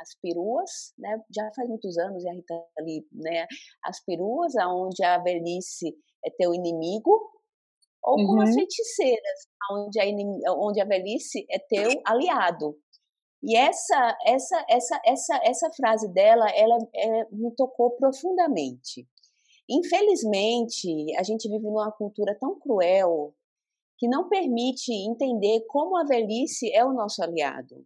as 0.00 0.14
peruas, 0.20 0.70
né, 0.98 1.20
já 1.34 1.50
faz 1.54 1.68
muitos 1.68 1.96
anos, 1.98 2.24
e 2.24 2.28
a 2.28 2.32
Rita 2.32 2.64
Lee, 2.80 3.06
né, 3.12 3.46
as 3.84 4.02
peruas, 4.04 4.56
aonde 4.56 5.04
a 5.04 5.18
velhice 5.18 5.94
é 6.24 6.30
teu 6.30 6.54
inimigo, 6.54 7.10
ou 8.02 8.16
como 8.16 8.42
as 8.42 8.50
uhum. 8.50 8.54
feiticeiras, 8.54 9.48
onde 9.72 10.00
a, 10.00 10.52
onde 10.54 10.80
a 10.80 10.84
velhice 10.84 11.44
é 11.50 11.58
teu 11.58 11.90
aliado. 12.06 12.76
E 13.42 13.56
essa 13.56 14.16
essa 14.26 14.64
essa 14.68 15.00
essa 15.04 15.40
essa 15.44 15.70
frase 15.76 16.12
dela, 16.12 16.46
ela, 16.50 16.76
ela 16.94 17.26
me 17.30 17.54
tocou 17.54 17.92
profundamente. 17.92 19.06
Infelizmente, 19.70 21.14
a 21.16 21.22
gente 21.22 21.48
vive 21.48 21.64
numa 21.64 21.92
cultura 21.92 22.36
tão 22.40 22.58
cruel 22.58 23.34
que 23.98 24.08
não 24.08 24.28
permite 24.28 24.92
entender 24.92 25.64
como 25.68 25.96
a 25.96 26.04
velhice 26.04 26.72
é 26.72 26.84
o 26.84 26.92
nosso 26.92 27.22
aliado. 27.22 27.84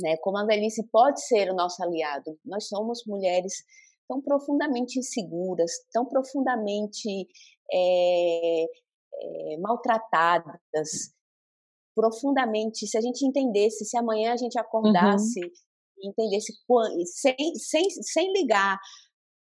Né? 0.00 0.16
Como 0.18 0.38
a 0.38 0.44
velhice 0.44 0.86
pode 0.90 1.24
ser 1.26 1.50
o 1.50 1.54
nosso 1.54 1.82
aliado. 1.82 2.38
Nós 2.44 2.68
somos 2.68 3.02
mulheres 3.06 3.64
tão 4.08 4.20
profundamente 4.20 4.98
inseguras, 4.98 5.70
tão 5.92 6.04
profundamente 6.04 7.28
é, 7.72 8.64
é, 8.64 9.56
maltratadas, 9.58 11.12
profundamente, 11.94 12.86
se 12.86 12.96
a 12.96 13.00
gente 13.00 13.24
entendesse, 13.24 13.84
se 13.84 13.96
amanhã 13.96 14.32
a 14.32 14.36
gente 14.36 14.56
uhum. 14.56 14.62
acordasse 14.62 15.40
uhum. 15.40 15.50
e 15.98 16.08
entendesse 16.08 16.52
sem, 17.04 17.54
sem, 17.54 17.90
sem 17.90 18.32
ligar, 18.32 18.78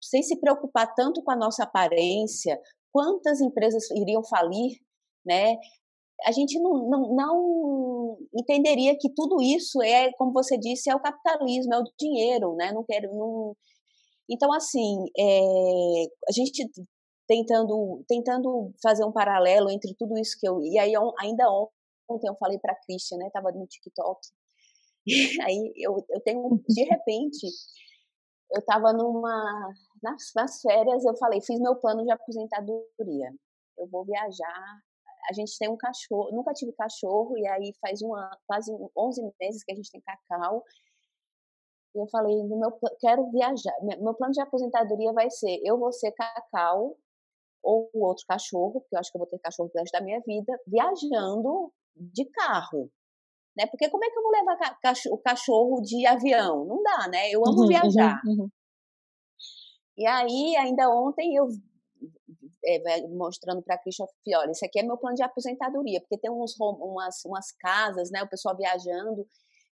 sem 0.02 0.22
se 0.22 0.38
preocupar 0.38 0.94
tanto 0.94 1.22
com 1.22 1.30
a 1.30 1.36
nossa 1.36 1.64
aparência, 1.64 2.58
quantas 2.92 3.40
empresas 3.40 3.90
iriam 3.90 4.24
falir, 4.24 4.78
né? 5.24 5.56
A 6.24 6.32
gente 6.32 6.58
não, 6.60 6.88
não, 6.88 7.14
não 7.14 8.18
entenderia 8.34 8.96
que 8.98 9.12
tudo 9.14 9.40
isso 9.42 9.82
é, 9.82 10.12
como 10.14 10.32
você 10.32 10.56
disse, 10.58 10.90
é 10.90 10.94
o 10.94 11.00
capitalismo, 11.00 11.74
é 11.74 11.78
o 11.78 11.84
dinheiro, 11.98 12.54
né? 12.56 12.72
Não 12.72 12.84
quero, 12.84 13.14
não... 13.14 13.56
Então, 14.28 14.52
assim, 14.52 15.04
é, 15.18 16.04
a 16.28 16.32
gente 16.32 16.68
tentando 17.28 18.04
tentando 18.08 18.72
fazer 18.82 19.04
um 19.04 19.12
paralelo 19.12 19.70
entre 19.70 19.94
tudo 19.98 20.16
isso 20.16 20.36
que 20.38 20.48
eu 20.48 20.62
e 20.62 20.78
aí 20.78 20.92
ainda 21.20 21.44
ontem 22.08 22.28
eu 22.28 22.36
falei 22.36 22.58
para 22.58 22.72
a 22.72 22.80
Christian, 22.84 23.18
né? 23.18 23.30
Tava 23.32 23.52
no 23.52 23.66
TikTok. 23.66 24.20
E 25.08 25.40
aí 25.40 25.72
eu, 25.76 26.04
eu 26.10 26.20
tenho, 26.22 26.60
de 26.68 26.82
repente, 26.82 27.46
eu 28.50 28.60
tava 28.64 28.92
numa. 28.92 29.72
Nas, 30.02 30.32
nas 30.34 30.60
férias, 30.60 31.04
eu 31.04 31.16
falei, 31.16 31.40
fiz 31.40 31.60
meu 31.60 31.76
plano 31.76 32.04
de 32.04 32.10
aposentadoria. 32.10 33.32
Eu 33.78 33.88
vou 33.88 34.04
viajar. 34.04 34.80
A 35.28 35.32
gente 35.32 35.56
tem 35.58 35.68
um 35.68 35.76
cachorro, 35.76 36.30
nunca 36.32 36.52
tive 36.52 36.72
cachorro, 36.72 37.36
e 37.36 37.46
aí 37.48 37.72
faz 37.80 38.02
uma, 38.02 38.30
quase 38.46 38.72
11 38.96 39.22
meses 39.40 39.64
que 39.64 39.72
a 39.72 39.74
gente 39.74 39.90
tem 39.90 40.00
cacau. 40.00 40.62
E 41.94 41.98
eu 41.98 42.06
falei, 42.08 42.36
no 42.42 42.58
meu, 42.58 42.70
quero 43.00 43.30
viajar. 43.30 43.74
Meu 43.82 44.14
plano 44.14 44.32
de 44.32 44.40
aposentadoria 44.40 45.12
vai 45.12 45.30
ser: 45.30 45.58
eu 45.64 45.78
vou 45.78 45.92
ser 45.92 46.12
cacau 46.12 46.96
ou 47.62 47.90
outro 47.94 48.24
cachorro, 48.28 48.80
porque 48.80 48.94
eu 48.94 49.00
acho 49.00 49.10
que 49.10 49.16
eu 49.16 49.20
vou 49.20 49.28
ter 49.28 49.38
cachorro 49.40 49.68
pro 49.70 49.80
resto 49.80 49.92
da 49.92 50.04
minha 50.04 50.20
vida, 50.20 50.56
viajando 50.66 51.72
de 51.96 52.24
carro. 52.26 52.90
Né? 53.56 53.66
Porque 53.66 53.88
como 53.88 54.04
é 54.04 54.10
que 54.10 54.18
eu 54.18 54.22
vou 54.22 54.30
levar 54.30 54.78
o 55.10 55.18
cachorro 55.18 55.80
de 55.80 56.06
avião? 56.06 56.64
Não 56.66 56.82
dá, 56.82 57.08
né? 57.08 57.30
Eu 57.30 57.40
amo 57.44 57.62
uhum, 57.62 57.66
viajar. 57.66 58.20
Uhum, 58.26 58.42
uhum. 58.42 58.48
E 59.96 60.06
aí, 60.06 60.56
ainda 60.56 60.90
ontem, 60.90 61.34
eu 61.34 61.48
é, 62.66 63.06
mostrando 63.08 63.62
para 63.62 63.76
a 63.76 63.78
Christian, 63.78 64.06
olha, 64.36 64.50
isso 64.50 64.64
aqui 64.64 64.80
é 64.80 64.82
meu 64.82 64.96
plano 64.96 65.16
de 65.16 65.22
aposentadoria, 65.22 66.00
porque 66.00 66.18
tem 66.18 66.30
uns, 66.30 66.54
umas, 66.58 67.24
umas 67.24 67.52
casas, 67.60 68.10
né? 68.10 68.22
O 68.22 68.28
pessoal 68.28 68.56
viajando, 68.56 69.26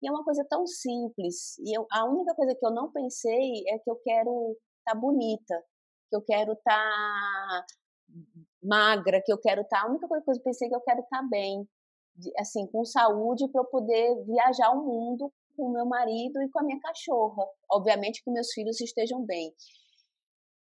e 0.01 0.07
é 0.07 0.11
uma 0.11 0.23
coisa 0.23 0.45
tão 0.49 0.65
simples. 0.65 1.57
E 1.59 1.77
eu, 1.77 1.85
a 1.91 2.05
única 2.05 2.33
coisa 2.35 2.55
que 2.55 2.65
eu 2.65 2.71
não 2.71 2.91
pensei 2.91 3.63
é 3.67 3.77
que 3.79 3.89
eu 3.89 3.97
quero 3.97 4.55
estar 4.79 4.93
tá 4.93 4.95
bonita, 4.95 5.63
que 6.09 6.15
eu 6.15 6.21
quero 6.21 6.53
estar 6.53 6.73
tá 6.73 7.65
magra, 8.63 9.21
que 9.23 9.31
eu 9.31 9.37
quero 9.37 9.61
estar. 9.61 9.81
Tá, 9.81 9.87
a 9.87 9.89
única 9.89 10.07
coisa 10.07 10.23
que 10.23 10.31
eu 10.31 10.43
pensei 10.43 10.67
é 10.67 10.69
que 10.69 10.75
eu 10.75 10.81
quero 10.81 11.01
estar 11.01 11.21
tá 11.21 11.27
bem 11.29 11.67
assim, 12.37 12.67
com 12.67 12.83
saúde 12.83 13.47
para 13.49 13.61
eu 13.61 13.65
poder 13.65 14.23
viajar 14.25 14.71
o 14.71 14.83
mundo 14.85 15.31
com 15.55 15.67
o 15.67 15.71
meu 15.71 15.85
marido 15.85 16.41
e 16.41 16.49
com 16.49 16.59
a 16.59 16.63
minha 16.63 16.79
cachorra. 16.79 17.45
Obviamente 17.71 18.23
que 18.23 18.31
meus 18.31 18.51
filhos 18.51 18.79
estejam 18.81 19.23
bem. 19.25 19.53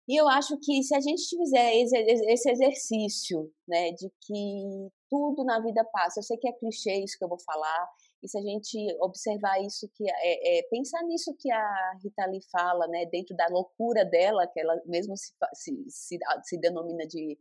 E 0.08 0.14
eu 0.20 0.28
acho 0.28 0.56
que 0.58 0.82
se 0.84 0.94
a 0.94 1.00
gente 1.00 1.36
fizer 1.36 1.74
esse 1.74 2.50
exercício, 2.50 3.52
né, 3.66 3.90
de 3.92 4.08
que 4.20 4.88
tudo 5.10 5.44
na 5.44 5.60
vida 5.60 5.84
passa, 5.92 6.20
eu 6.20 6.22
sei 6.22 6.36
que 6.36 6.48
é 6.48 6.52
clichê 6.52 7.02
isso 7.02 7.18
que 7.18 7.24
eu 7.24 7.28
vou 7.28 7.40
falar, 7.40 7.88
e 8.22 8.28
se 8.28 8.38
a 8.38 8.40
gente 8.42 8.78
observar 9.00 9.60
isso 9.62 9.90
que 9.94 10.04
é, 10.08 10.58
é 10.58 10.62
pensar 10.70 11.02
nisso 11.04 11.34
que 11.38 11.50
a 11.50 11.92
Rita 12.02 12.24
Lee 12.26 12.40
fala, 12.52 12.86
né, 12.86 13.06
dentro 13.06 13.34
da 13.36 13.48
loucura 13.48 14.04
dela, 14.04 14.46
que 14.46 14.60
ela 14.60 14.80
mesmo 14.86 15.16
se, 15.16 15.32
se, 15.54 15.84
se, 15.88 16.18
se 16.44 16.60
denomina 16.60 17.04
de, 17.06 17.36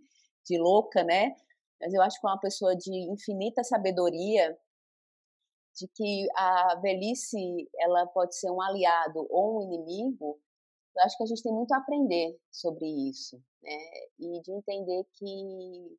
de 0.48 0.58
louca, 0.58 1.04
né, 1.04 1.36
mas 1.80 1.94
eu 1.94 2.02
acho 2.02 2.20
que 2.20 2.28
é 2.28 2.30
uma 2.32 2.40
pessoa 2.40 2.76
de 2.76 2.92
infinita 3.12 3.64
sabedoria, 3.64 4.58
de 5.76 5.88
que 5.90 6.28
a 6.36 6.76
velhice 6.82 7.70
ela 7.78 8.08
pode 8.08 8.36
ser 8.38 8.50
um 8.50 8.62
aliado 8.62 9.28
ou 9.30 9.58
um 9.58 9.62
inimigo. 9.62 10.40
Eu 10.96 11.04
acho 11.04 11.18
que 11.18 11.24
a 11.24 11.28
gente 11.28 11.44
tem 11.44 11.54
muito 11.54 11.74
a 11.74 11.78
aprender 11.78 12.38
sobre 12.52 12.86
isso, 13.10 13.38
né? 13.62 13.78
E 14.20 14.42
de 14.42 14.52
entender 14.52 15.04
que 15.14 15.98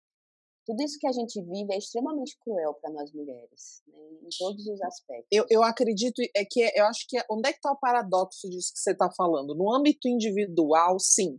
tudo 0.66 0.82
isso 0.82 0.99
que 0.99 1.07
a 1.07 1.12
gente 1.12 1.40
vive 1.42 1.72
é 1.72 1.78
extremamente 1.78 2.36
cruel 2.40 2.74
para 2.74 2.90
nós 2.90 3.12
mulheres, 3.12 3.82
né, 3.86 3.99
em 3.99 4.28
todos 4.36 4.66
os 4.66 4.82
aspectos. 4.82 5.28
Eu, 5.30 5.47
eu 5.49 5.62
acredito 5.62 6.20
é 6.34 6.44
que 6.44 6.61
é, 6.61 6.80
eu 6.80 6.86
acho 6.86 7.07
que 7.09 7.16
é, 7.16 7.24
onde 7.30 7.49
é 7.49 7.53
que 7.53 7.59
está 7.59 7.70
o 7.70 7.78
paradoxo 7.78 8.49
disso 8.51 8.72
que 8.72 8.80
você 8.80 8.90
está 8.90 9.09
falando? 9.16 9.55
No 9.55 9.72
âmbito 9.72 10.09
individual, 10.09 10.99
sim, 10.99 11.38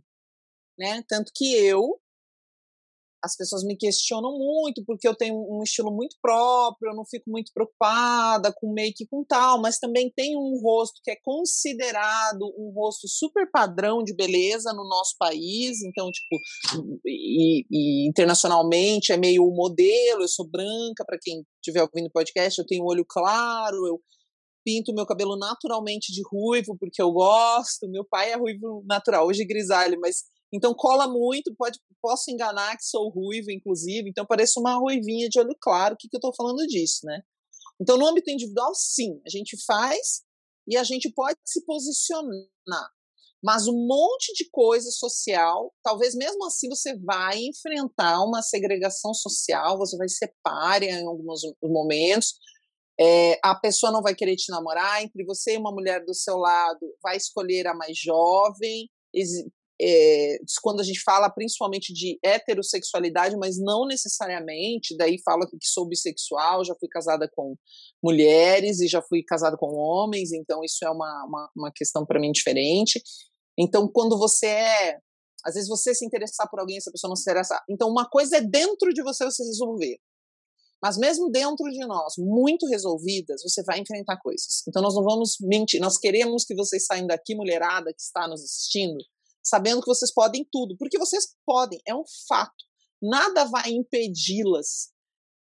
né? 0.78 1.04
Tanto 1.06 1.30
que 1.34 1.54
eu 1.56 2.00
as 3.22 3.36
pessoas 3.36 3.64
me 3.64 3.76
questionam 3.76 4.36
muito 4.38 4.84
porque 4.84 5.06
eu 5.06 5.14
tenho 5.14 5.34
um 5.34 5.62
estilo 5.62 5.90
muito 5.90 6.16
próprio, 6.22 6.90
eu 6.90 6.96
não 6.96 7.04
fico 7.04 7.30
muito 7.30 7.50
preocupada 7.52 8.52
com 8.56 8.72
make 8.72 9.06
com 9.10 9.24
tal, 9.24 9.60
mas 9.60 9.78
também 9.78 10.12
tenho 10.14 10.38
um 10.38 10.60
rosto 10.62 11.00
que 11.02 11.10
é 11.10 11.16
considerado 11.22 12.42
um 12.56 12.72
rosto 12.74 13.08
super 13.08 13.50
padrão 13.50 14.02
de 14.02 14.14
beleza 14.14 14.72
no 14.72 14.88
nosso 14.88 15.14
país, 15.18 15.82
então 15.82 16.10
tipo 16.10 16.40
e, 17.04 17.64
e 17.70 18.08
internacionalmente 18.08 19.12
é 19.12 19.16
meio 19.16 19.44
modelo, 19.50 20.22
eu 20.22 20.28
sou 20.28 20.48
branca 20.48 21.04
para 21.04 21.18
quem 21.20 21.44
estiver 21.56 21.82
ouvindo 21.82 22.06
o 22.06 22.12
podcast, 22.12 22.58
eu 22.58 22.66
tenho 22.66 22.84
olho 22.84 23.04
claro, 23.06 23.86
eu 23.86 24.00
pinto 24.64 24.94
meu 24.94 25.06
cabelo 25.06 25.36
naturalmente 25.36 26.12
de 26.12 26.22
ruivo 26.30 26.76
porque 26.78 27.00
eu 27.00 27.10
gosto, 27.10 27.88
meu 27.88 28.04
pai 28.04 28.32
é 28.32 28.36
ruivo 28.36 28.84
natural, 28.86 29.26
hoje 29.26 29.44
grisalho, 29.44 29.98
mas 30.00 30.24
então 30.52 30.74
cola 30.74 31.06
muito, 31.06 31.54
pode, 31.56 31.78
posso 32.00 32.30
enganar 32.30 32.76
que 32.76 32.84
sou 32.84 33.10
ruiva, 33.10 33.52
inclusive, 33.52 34.08
então 34.08 34.26
pareço 34.26 34.60
uma 34.60 34.76
ruivinha 34.76 35.28
de 35.28 35.38
olho 35.38 35.56
claro, 35.60 35.94
o 35.94 35.96
que, 35.98 36.08
que 36.08 36.16
eu 36.16 36.18
estou 36.18 36.34
falando 36.34 36.66
disso, 36.66 37.00
né? 37.04 37.20
Então, 37.80 37.96
no 37.96 38.06
âmbito 38.06 38.30
individual, 38.30 38.74
sim, 38.74 39.20
a 39.24 39.30
gente 39.30 39.56
faz 39.64 40.22
e 40.66 40.76
a 40.76 40.82
gente 40.82 41.12
pode 41.12 41.38
se 41.44 41.64
posicionar. 41.64 42.90
Mas 43.42 43.68
um 43.68 43.86
monte 43.86 44.32
de 44.34 44.48
coisa 44.50 44.90
social, 44.90 45.72
talvez 45.82 46.14
mesmo 46.14 46.44
assim 46.44 46.68
você 46.68 46.96
vai 46.98 47.38
enfrentar 47.38 48.20
uma 48.24 48.42
segregação 48.42 49.14
social, 49.14 49.78
você 49.78 49.96
vai 49.96 50.08
ser 50.08 50.34
párea 50.42 50.90
em 50.90 51.06
alguns 51.06 51.42
momentos, 51.62 52.34
é, 53.00 53.38
a 53.44 53.54
pessoa 53.54 53.92
não 53.92 54.02
vai 54.02 54.12
querer 54.12 54.34
te 54.34 54.50
namorar, 54.50 55.04
entre 55.04 55.24
você 55.24 55.54
e 55.54 55.56
uma 55.56 55.70
mulher 55.70 56.04
do 56.04 56.12
seu 56.12 56.36
lado 56.36 56.80
vai 57.00 57.16
escolher 57.16 57.68
a 57.68 57.74
mais 57.74 57.96
jovem, 57.96 58.90
é, 59.80 60.38
quando 60.62 60.80
a 60.80 60.82
gente 60.82 61.00
fala 61.00 61.30
principalmente 61.30 61.92
de 61.92 62.18
heterossexualidade, 62.22 63.36
mas 63.36 63.58
não 63.58 63.86
necessariamente, 63.86 64.96
daí 64.96 65.20
fala 65.22 65.46
que 65.46 65.56
sou 65.62 65.86
bissexual, 65.86 66.64
já 66.64 66.74
fui 66.78 66.88
casada 66.88 67.30
com 67.34 67.54
mulheres 68.02 68.80
e 68.80 68.88
já 68.88 69.00
fui 69.00 69.22
casada 69.22 69.56
com 69.56 69.74
homens, 69.74 70.32
então 70.32 70.64
isso 70.64 70.84
é 70.84 70.90
uma, 70.90 71.24
uma, 71.26 71.50
uma 71.56 71.72
questão 71.72 72.04
para 72.04 72.20
mim 72.20 72.32
diferente. 72.32 73.00
Então, 73.58 73.88
quando 73.88 74.18
você 74.18 74.46
é. 74.46 74.98
Às 75.44 75.54
vezes 75.54 75.68
você 75.68 75.94
se 75.94 76.04
interessar 76.04 76.48
por 76.50 76.58
alguém, 76.58 76.76
essa 76.76 76.90
pessoa 76.90 77.08
não 77.08 77.16
se 77.16 77.22
interessar. 77.22 77.62
Então, 77.70 77.88
uma 77.88 78.08
coisa 78.08 78.38
é 78.38 78.40
dentro 78.40 78.92
de 78.92 79.02
você 79.02 79.24
você 79.24 79.44
resolver. 79.44 79.98
Mas 80.82 80.96
mesmo 80.96 81.30
dentro 81.30 81.68
de 81.70 81.86
nós, 81.86 82.14
muito 82.18 82.66
resolvidas, 82.66 83.42
você 83.42 83.62
vai 83.64 83.80
enfrentar 83.80 84.16
coisas. 84.18 84.62
Então 84.66 84.80
nós 84.80 84.94
não 84.94 85.02
vamos 85.02 85.36
mentir. 85.40 85.80
Nós 85.80 85.98
queremos 85.98 86.44
que 86.44 86.54
vocês 86.54 86.86
saiam 86.86 87.06
daqui, 87.06 87.34
mulherada 87.34 87.92
que 87.92 88.00
está 88.00 88.28
nos 88.28 88.42
assistindo, 88.42 88.96
sabendo 89.42 89.80
que 89.80 89.86
vocês 89.86 90.12
podem 90.12 90.46
tudo, 90.50 90.76
porque 90.78 90.98
vocês 90.98 91.34
podem, 91.46 91.80
é 91.86 91.94
um 91.94 92.04
fato. 92.28 92.64
Nada 93.00 93.44
vai 93.44 93.70
impedi-las, 93.70 94.90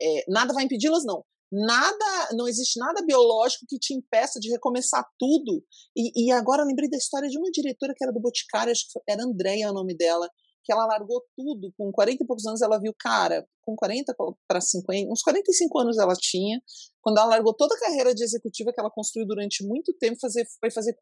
é, 0.02 0.24
nada 0.28 0.54
vai 0.54 0.64
impedi-las, 0.64 1.04
não. 1.06 1.24
Nada, 1.52 2.30
não 2.34 2.48
existe 2.48 2.78
nada 2.78 3.02
biológico 3.06 3.66
que 3.68 3.80
te 3.80 3.94
impeça 3.94 4.38
de 4.40 4.50
recomeçar 4.50 5.06
tudo. 5.18 5.64
E, 5.96 6.26
e 6.26 6.32
agora 6.32 6.62
eu 6.62 6.68
lembrei 6.68 6.90
da 6.90 6.98
história 6.98 7.30
de 7.30 7.38
uma 7.38 7.50
diretora 7.52 7.94
que 7.96 8.04
era 8.04 8.12
do 8.12 8.20
Boticário, 8.20 8.72
acho 8.72 8.86
que 8.92 9.00
era 9.10 9.24
Andréia 9.24 9.70
o 9.70 9.74
nome 9.74 9.96
dela, 9.96 10.30
que 10.68 10.74
ela 10.74 10.86
largou 10.86 11.24
tudo, 11.34 11.74
com 11.78 11.90
40 11.94 12.22
e 12.22 12.28
poucos 12.28 12.46
anos 12.46 12.62
ela 12.62 12.78
viu, 12.78 12.94
cara, 13.00 13.48
com 13.62 13.74
40 13.74 14.14
para 14.46 14.60
50, 14.60 15.10
uns 15.10 15.22
45 15.22 15.80
anos 15.80 15.98
ela 15.98 16.14
tinha, 16.14 16.62
quando 17.02 17.20
ela 17.20 17.28
largou 17.28 17.54
toda 17.54 17.74
a 17.74 17.80
carreira 17.80 18.14
de 18.14 18.22
executiva 18.22 18.74
que 18.74 18.80
ela 18.80 18.92
construiu 18.92 19.26
durante 19.26 19.66
muito 19.66 19.94
tempo, 19.94 20.20
fazer, 20.20 20.46
foi 20.60 20.70
fazer 20.70 20.98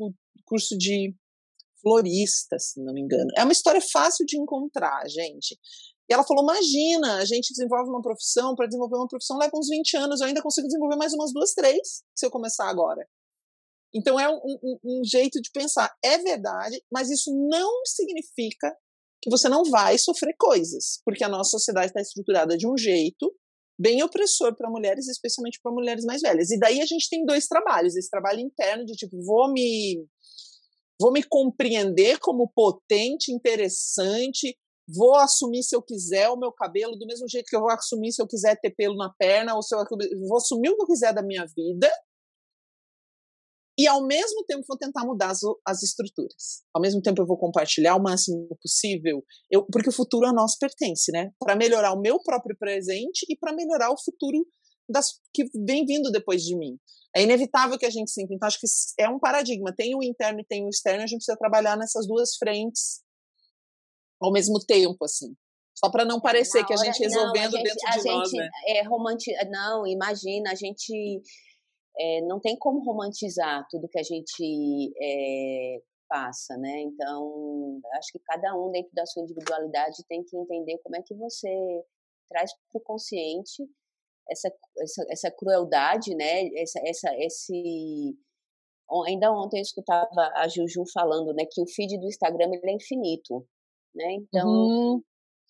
curso 0.46 0.78
de 0.78 1.16
florista, 1.82 2.58
se 2.60 2.84
não 2.84 2.94
me 2.94 3.02
engano. 3.02 3.30
É 3.38 3.44
uma 3.44 3.52
história 3.52 3.82
fácil 3.82 4.26
de 4.26 4.38
encontrar, 4.40 5.08
gente. 5.08 5.58
E 6.10 6.14
ela 6.14 6.24
falou: 6.24 6.44
imagina, 6.44 7.18
a 7.18 7.26
gente 7.26 7.54
desenvolve 7.54 7.90
uma 7.90 8.02
profissão, 8.02 8.56
para 8.56 8.68
desenvolver 8.68 8.96
uma 8.96 9.08
profissão 9.08 9.38
leva 9.38 9.52
uns 9.56 9.68
20 9.70 9.98
anos, 9.98 10.22
eu 10.22 10.28
ainda 10.28 10.42
consigo 10.42 10.68
desenvolver 10.68 10.96
mais 10.96 11.14
umas 11.14 11.34
duas, 11.34 11.54
três, 11.54 12.04
se 12.16 12.26
eu 12.26 12.32
começar 12.32 12.70
agora. 12.70 13.08
Então 13.94 14.20
é 14.20 14.30
um, 14.30 14.40
um, 14.44 14.80
um 14.84 15.02
jeito 15.06 15.42
de 15.42 15.50
pensar. 15.52 15.94
É 16.04 16.18
verdade, 16.18 16.82
mas 16.92 17.10
isso 17.10 17.32
não 17.50 17.86
significa 17.86 18.76
que 19.22 19.30
você 19.30 19.50
não 19.50 19.64
vai 19.64 19.98
sofrer 19.98 20.36
coisas, 20.38 21.02
porque 21.04 21.24
a 21.24 21.30
nossa 21.30 21.52
sociedade 21.52 21.88
está 21.88 22.02
estruturada 22.02 22.58
de 22.58 22.68
um 22.68 22.78
jeito 22.78 23.34
bem 23.80 24.04
opressor 24.04 24.56
para 24.56 24.70
mulheres, 24.70 25.08
especialmente 25.08 25.60
para 25.62 25.72
mulheres 25.72 26.06
mais 26.06 26.22
velhas. 26.22 26.52
E 26.52 26.60
daí 26.60 26.82
a 26.82 26.86
gente 26.86 27.10
tem 27.10 27.26
dois 27.26 27.48
trabalhos: 27.48 27.96
esse 27.96 28.10
trabalho 28.10 28.40
interno 28.40 28.86
de 28.86 28.94
tipo, 28.94 29.18
vou 29.24 29.52
me 29.52 30.06
vou 31.00 31.12
me 31.12 31.24
compreender 31.24 32.20
como 32.20 32.52
potente, 32.54 33.32
interessante, 33.32 34.58
vou 34.88 35.16
assumir 35.16 35.64
se 35.64 35.76
eu 35.76 35.82
quiser 35.82 36.30
o 36.30 36.38
meu 36.38 36.52
cabelo 36.52 36.96
do 36.96 37.06
mesmo 37.06 37.28
jeito 37.28 37.48
que 37.48 37.56
eu 37.56 37.62
vou 37.62 37.72
assumir 37.72 38.12
se 38.12 38.22
eu 38.22 38.28
quiser 38.28 38.60
ter 38.60 38.72
pelo 38.72 38.96
na 38.96 39.12
perna 39.18 39.56
ou 39.56 39.62
se 39.62 39.76
eu 39.76 39.84
vou 40.28 40.38
assumir 40.38 40.70
o 40.70 40.76
que 40.76 40.84
eu 40.84 40.88
quiser 40.88 41.14
da 41.14 41.24
minha 41.24 41.46
vida 41.56 41.90
e 43.78 43.88
ao 43.88 44.06
mesmo 44.06 44.44
tempo 44.46 44.64
vou 44.68 44.78
tentar 44.78 45.06
mudar 45.06 45.32
as, 45.32 45.42
as 45.66 45.84
estruturas. 45.84 46.64
Ao 46.74 46.82
mesmo 46.82 47.02
tempo 47.02 47.22
eu 47.22 47.26
vou 47.26 47.38
compartilhar 47.38 47.96
o 47.96 48.02
máximo 48.02 48.48
possível, 48.62 49.24
eu, 49.52 49.66
porque 49.66 49.90
o 49.90 49.94
futuro 49.94 50.26
a 50.26 50.34
nós 50.34 50.58
pertence, 50.58 51.12
né? 51.12 51.32
Para 51.40 51.56
melhorar 51.56 51.94
o 51.94 52.00
meu 52.00 52.22
próprio 52.24 52.56
presente 52.58 53.26
e 53.30 53.38
para 53.38 53.54
melhorar 53.54 53.92
o 53.92 54.02
futuro 54.02 54.46
das 54.88 55.20
que 55.34 55.46
vem 55.66 55.86
vindo 55.86 56.12
depois 56.12 56.44
de 56.44 56.56
mim. 56.56 56.78
É 57.16 57.24
inevitável 57.24 57.78
que 57.78 57.86
a 57.86 57.90
gente 57.90 58.12
sinta. 58.12 58.34
Então, 58.34 58.46
acho 58.46 58.60
que 58.60 58.68
é 59.00 59.08
um 59.08 59.18
paradigma. 59.18 59.74
Tem 59.74 59.96
o 59.96 60.04
interno 60.04 60.42
e 60.42 60.46
tem 60.46 60.66
o 60.66 60.70
externo, 60.70 61.04
a 61.04 61.08
gente 61.08 61.20
precisa 61.20 61.38
trabalhar 61.38 61.78
nessas 61.78 62.06
duas 62.06 62.36
frentes 62.36 63.02
ao 64.20 64.32
mesmo 64.32 64.60
tempo, 64.60 65.06
assim. 65.06 65.34
Só 65.74 65.90
para 65.90 66.06
não 66.06 66.20
parecer 66.20 66.62
Na 66.62 66.68
que 66.68 66.74
a 66.74 66.78
gente 66.78 67.00
resolvendo 67.00 67.52
não, 67.52 67.60
a 67.60 67.64
gente, 67.64 67.64
dentro 67.64 67.92
de 67.92 68.02
gente 68.02 68.14
nós, 68.14 68.32
né? 68.34 68.50
É 68.68 68.82
romanti... 68.84 69.32
Não, 69.50 69.88
imagina, 69.88 70.52
a 70.52 70.56
gente 70.56 71.22
é, 71.98 72.22
não 72.22 72.40
tem 72.40 72.58
como 72.58 72.84
romantizar 72.84 73.66
tudo 73.70 73.90
que 73.90 74.00
a 74.00 74.04
gente 74.04 74.94
é, 75.02 75.82
passa, 76.08 76.58
né? 76.58 76.82
Então, 76.82 77.80
acho 77.94 78.12
que 78.12 78.20
cada 78.20 78.56
um 78.56 78.72
dentro 78.72 78.92
da 78.94 79.06
sua 79.06 79.24
individualidade 79.24 80.04
tem 80.08 80.24
que 80.24 80.36
entender 80.38 80.80
como 80.84 80.96
é 80.96 81.02
que 81.02 81.14
você 81.14 81.50
traz 82.30 82.52
para 82.72 82.80
o 82.80 82.84
consciente 82.84 83.64
essa, 84.30 84.50
essa, 84.80 85.06
essa 85.10 85.32
crueldade, 85.32 86.16
né? 86.16 86.48
Essa, 86.56 86.80
essa, 86.86 87.10
esse 87.18 88.16
ainda 89.08 89.32
ontem 89.32 89.58
eu 89.58 89.62
escutava 89.62 90.32
a 90.36 90.48
Juju 90.48 90.84
falando, 90.94 91.34
né, 91.34 91.44
que 91.50 91.62
o 91.62 91.68
feed 91.68 91.98
do 92.00 92.08
Instagram 92.08 92.50
ele 92.54 92.72
é 92.72 92.76
infinito, 92.76 93.46
né? 93.96 94.14
Então, 94.14 94.48
uhum. 94.48 95.02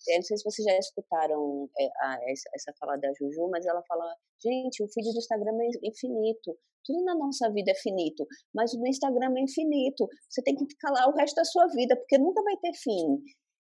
eu 0.08 0.16
não 0.16 0.22
sei 0.22 0.36
se 0.36 0.44
vocês 0.44 0.64
já 0.64 0.78
escutaram 0.78 1.68
é, 1.78 1.86
a, 2.00 2.18
essa, 2.30 2.48
essa 2.54 2.72
fala 2.78 2.96
da 2.96 3.08
Juju, 3.18 3.48
mas 3.50 3.66
ela 3.66 3.82
fala, 3.86 4.04
gente, 4.42 4.82
o 4.82 4.88
feed 4.88 5.12
do 5.12 5.18
Instagram 5.18 5.58
é 5.60 5.88
infinito. 5.88 6.56
Tudo 6.84 7.02
na 7.04 7.16
nossa 7.16 7.50
vida 7.50 7.72
é 7.72 7.74
finito, 7.74 8.24
mas 8.54 8.72
o 8.72 8.78
do 8.78 8.86
Instagram 8.86 9.34
é 9.36 9.40
infinito. 9.40 10.06
Você 10.30 10.40
tem 10.42 10.54
que 10.54 10.66
ficar 10.66 10.90
lá 10.92 11.08
o 11.08 11.16
resto 11.16 11.34
da 11.34 11.44
sua 11.44 11.66
vida, 11.66 11.96
porque 11.96 12.16
nunca 12.16 12.42
vai 12.42 12.56
ter 12.58 12.72
fim. 12.74 13.18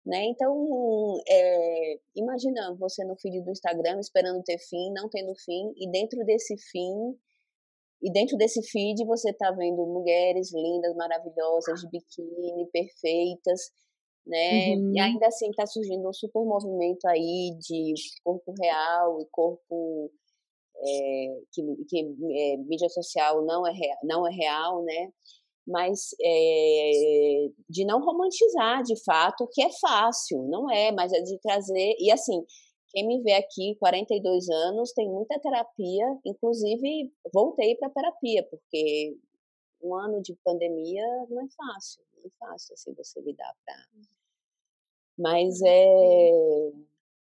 Né? 0.04 0.24
Então, 0.26 1.20
é, 1.28 1.98
imagina 2.16 2.74
você 2.78 3.04
no 3.04 3.16
feed 3.16 3.42
do 3.42 3.50
Instagram 3.50 4.00
esperando 4.00 4.42
ter 4.42 4.58
fim, 4.58 4.90
não 4.92 5.10
tendo 5.10 5.34
fim, 5.44 5.72
e 5.76 5.90
dentro 5.90 6.24
desse 6.24 6.56
fim, 6.56 7.14
e 8.02 8.10
dentro 8.10 8.36
desse 8.38 8.62
feed 8.62 9.04
você 9.04 9.30
está 9.30 9.50
vendo 9.50 9.86
mulheres 9.86 10.52
lindas, 10.54 10.96
maravilhosas, 10.96 11.80
de 11.80 11.88
biquíni, 11.90 12.66
perfeitas, 12.72 13.70
né? 14.26 14.74
Uhum. 14.76 14.92
E 14.94 15.00
ainda 15.00 15.26
assim 15.26 15.50
está 15.50 15.66
surgindo 15.66 16.08
um 16.08 16.12
super 16.12 16.44
movimento 16.44 17.06
aí 17.06 17.56
de 17.58 17.92
corpo 18.24 18.54
real 18.58 19.20
e 19.20 19.26
corpo 19.30 20.10
é, 20.82 21.40
que, 21.52 21.62
que 21.88 21.98
é, 22.00 22.56
mídia 22.56 22.88
social 22.88 23.44
não 23.44 23.66
é, 23.66 23.72
não 24.02 24.26
é 24.26 24.30
real, 24.30 24.82
né? 24.82 25.12
Mas 25.66 26.10
é, 26.20 27.48
de 27.68 27.84
não 27.84 28.00
romantizar 28.00 28.82
de 28.82 29.02
fato, 29.04 29.48
que 29.52 29.62
é 29.62 29.70
fácil, 29.80 30.42
não 30.48 30.70
é, 30.70 30.90
mas 30.92 31.12
é 31.12 31.20
de 31.20 31.38
trazer. 31.38 31.94
E 31.98 32.10
assim, 32.10 32.44
quem 32.88 33.06
me 33.06 33.22
vê 33.22 33.34
aqui, 33.34 33.76
42 33.78 34.48
anos, 34.48 34.92
tem 34.92 35.08
muita 35.08 35.38
terapia, 35.38 36.18
inclusive 36.24 37.12
voltei 37.32 37.76
para 37.76 37.90
terapia, 37.90 38.42
porque 38.50 39.16
um 39.82 39.94
ano 39.94 40.20
de 40.20 40.34
pandemia 40.44 41.04
não 41.28 41.42
é 41.42 41.48
fácil, 41.56 42.02
não 42.16 42.26
é 42.26 42.30
fácil 42.38 42.74
assim 42.74 42.92
você 42.94 43.20
lidar 43.20 43.54
para. 43.64 43.88
Mas 45.16 45.60
é. 45.62 46.30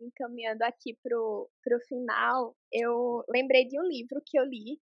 Encaminhando 0.01 0.63
aqui 0.63 0.93
pro, 1.01 1.49
pro 1.63 1.79
final, 1.87 2.55
eu 2.71 3.23
lembrei 3.29 3.65
de 3.65 3.79
um 3.79 3.83
livro 3.83 4.21
que 4.25 4.37
eu 4.37 4.43
li 4.43 4.79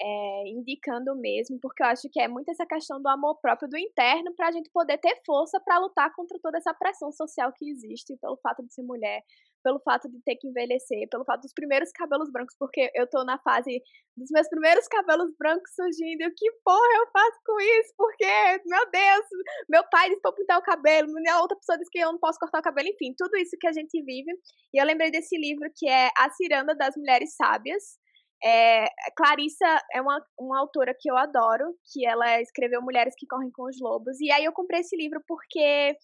é, 0.00 0.48
indicando 0.48 1.14
mesmo, 1.16 1.58
porque 1.60 1.82
eu 1.82 1.86
acho 1.86 2.08
que 2.10 2.20
é 2.20 2.28
muito 2.28 2.50
essa 2.50 2.66
questão 2.66 3.00
do 3.00 3.08
amor 3.08 3.38
próprio 3.40 3.68
do 3.68 3.78
interno 3.78 4.34
para 4.34 4.48
a 4.48 4.52
gente 4.52 4.70
poder 4.70 4.98
ter 4.98 5.20
força 5.24 5.60
para 5.60 5.78
lutar 5.78 6.12
contra 6.14 6.38
toda 6.40 6.58
essa 6.58 6.74
pressão 6.74 7.10
social 7.12 7.52
que 7.54 7.68
existe 7.70 8.16
pelo 8.20 8.36
fato 8.36 8.62
de 8.62 8.72
ser 8.72 8.82
mulher, 8.82 9.22
pelo 9.64 9.80
fato 9.80 10.08
de 10.08 10.20
ter 10.22 10.36
que 10.36 10.48
envelhecer, 10.48 11.08
pelo 11.10 11.24
fato 11.24 11.40
dos 11.42 11.52
primeiros 11.52 11.90
cabelos 11.90 12.30
brancos, 12.30 12.54
porque 12.58 12.90
eu 12.94 13.08
tô 13.08 13.24
na 13.24 13.38
fase 13.38 13.82
dos 14.16 14.30
meus 14.30 14.48
primeiros 14.48 14.86
cabelos 14.86 15.30
brancos 15.38 15.74
surgindo. 15.74 16.22
E 16.22 16.28
o 16.28 16.34
que 16.34 16.50
porra 16.64 16.98
eu 16.98 17.06
faço 17.12 17.40
com 17.44 17.60
isso? 17.60 17.94
Porque, 17.96 18.24
meu 18.66 18.90
Deus, 18.90 19.26
meu 19.68 19.82
pai 19.90 20.08
disse 20.08 20.20
pra 20.20 20.30
eu 20.30 20.34
pintar 20.34 20.58
o 20.58 20.62
cabelo, 20.62 21.12
minha 21.12 21.40
outra 21.40 21.56
pessoa 21.56 21.78
disse 21.78 21.90
que 21.90 21.98
eu 21.98 22.12
não 22.12 22.18
posso 22.18 22.38
cortar 22.38 22.60
o 22.60 22.62
cabelo, 22.62 22.88
enfim, 22.88 23.12
tudo 23.16 23.36
isso 23.36 23.56
que 23.58 23.66
a 23.66 23.72
gente 23.72 24.00
vive. 24.02 24.30
E 24.72 24.80
eu 24.80 24.86
lembrei 24.86 25.10
desse 25.10 25.36
livro 25.36 25.68
que 25.74 25.88
é 25.88 26.10
A 26.16 26.30
Ciranda 26.30 26.74
das 26.74 26.96
Mulheres 26.96 27.34
Sábias. 27.34 27.98
É, 28.44 28.86
Clarissa 29.16 29.66
é 29.92 30.00
uma, 30.00 30.20
uma 30.38 30.60
autora 30.60 30.94
que 30.98 31.10
eu 31.10 31.16
adoro, 31.16 31.74
que 31.92 32.06
ela 32.06 32.40
escreveu 32.40 32.82
Mulheres 32.82 33.14
que 33.16 33.26
Correm 33.26 33.50
com 33.50 33.64
os 33.64 33.80
Lobos. 33.80 34.20
E 34.20 34.30
aí 34.30 34.44
eu 34.44 34.52
comprei 34.52 34.80
esse 34.80 34.96
livro 34.96 35.22
porque 35.26 35.96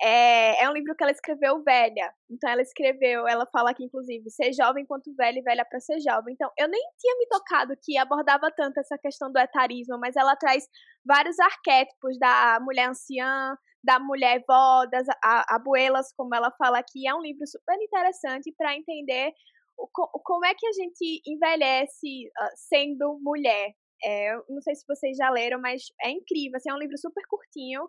é, 0.00 0.62
é 0.62 0.70
um 0.70 0.72
livro 0.72 0.94
que 0.94 1.02
ela 1.02 1.12
escreveu 1.12 1.62
velha. 1.62 2.12
Então 2.30 2.50
ela 2.50 2.62
escreveu, 2.62 3.26
ela 3.26 3.46
fala 3.46 3.70
aqui 3.70 3.84
inclusive, 3.84 4.30
ser 4.30 4.52
jovem 4.52 4.86
quanto 4.86 5.14
velha 5.16 5.38
e 5.38 5.42
velha 5.42 5.64
para 5.64 5.80
ser 5.80 5.98
jovem. 6.00 6.34
Então 6.34 6.50
eu 6.56 6.68
nem 6.68 6.80
tinha 6.98 7.16
me 7.16 7.26
tocado 7.26 7.74
que 7.82 7.98
abordava 7.98 8.50
tanto 8.56 8.78
essa 8.78 8.96
questão 8.98 9.32
do 9.32 9.38
etarismo, 9.38 9.98
mas 9.98 10.14
ela 10.16 10.36
traz 10.36 10.68
vários 11.04 11.38
arquétipos 11.40 12.18
da 12.18 12.58
mulher 12.60 12.90
anciã, 12.90 13.56
da 13.82 13.98
mulher 13.98 14.42
vó, 14.46 14.86
das 14.86 15.06
abuelas, 15.48 16.12
como 16.16 16.34
ela 16.34 16.52
fala 16.52 16.78
aqui. 16.78 17.06
É 17.08 17.14
um 17.14 17.22
livro 17.22 17.46
super 17.46 17.76
interessante 17.80 18.52
para 18.56 18.76
entender 18.76 19.32
como 19.92 20.44
é 20.44 20.54
que 20.54 20.66
a 20.66 20.72
gente 20.72 21.22
envelhece 21.26 22.28
uh, 22.28 22.56
sendo 22.56 23.18
mulher. 23.22 23.72
É, 24.04 24.36
não 24.48 24.60
sei 24.62 24.74
se 24.74 24.84
vocês 24.86 25.16
já 25.16 25.30
leram, 25.30 25.60
mas 25.60 25.82
é 26.02 26.10
incrível. 26.10 26.56
Assim, 26.56 26.70
é 26.70 26.74
um 26.74 26.78
livro 26.78 26.96
super 26.98 27.22
curtinho 27.28 27.88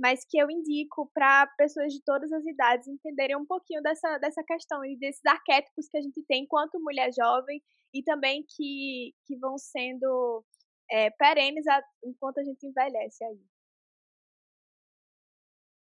mas 0.00 0.24
que 0.24 0.38
eu 0.38 0.50
indico 0.50 1.10
para 1.12 1.46
pessoas 1.58 1.92
de 1.92 2.02
todas 2.02 2.32
as 2.32 2.44
idades 2.46 2.88
entenderem 2.88 3.36
um 3.36 3.44
pouquinho 3.44 3.82
dessa, 3.82 4.16
dessa 4.16 4.42
questão 4.42 4.82
e 4.82 4.98
desses 4.98 5.24
arquétipos 5.26 5.86
que 5.88 5.98
a 5.98 6.00
gente 6.00 6.24
tem 6.26 6.44
enquanto 6.44 6.80
mulher 6.80 7.10
jovem 7.12 7.62
e 7.92 8.02
também 8.02 8.42
que, 8.48 9.14
que 9.26 9.36
vão 9.36 9.58
sendo 9.58 10.42
é, 10.90 11.10
perenes 11.10 11.66
a, 11.66 11.82
enquanto 12.02 12.38
a 12.38 12.44
gente 12.44 12.66
envelhece 12.66 13.22
aí. 13.22 13.44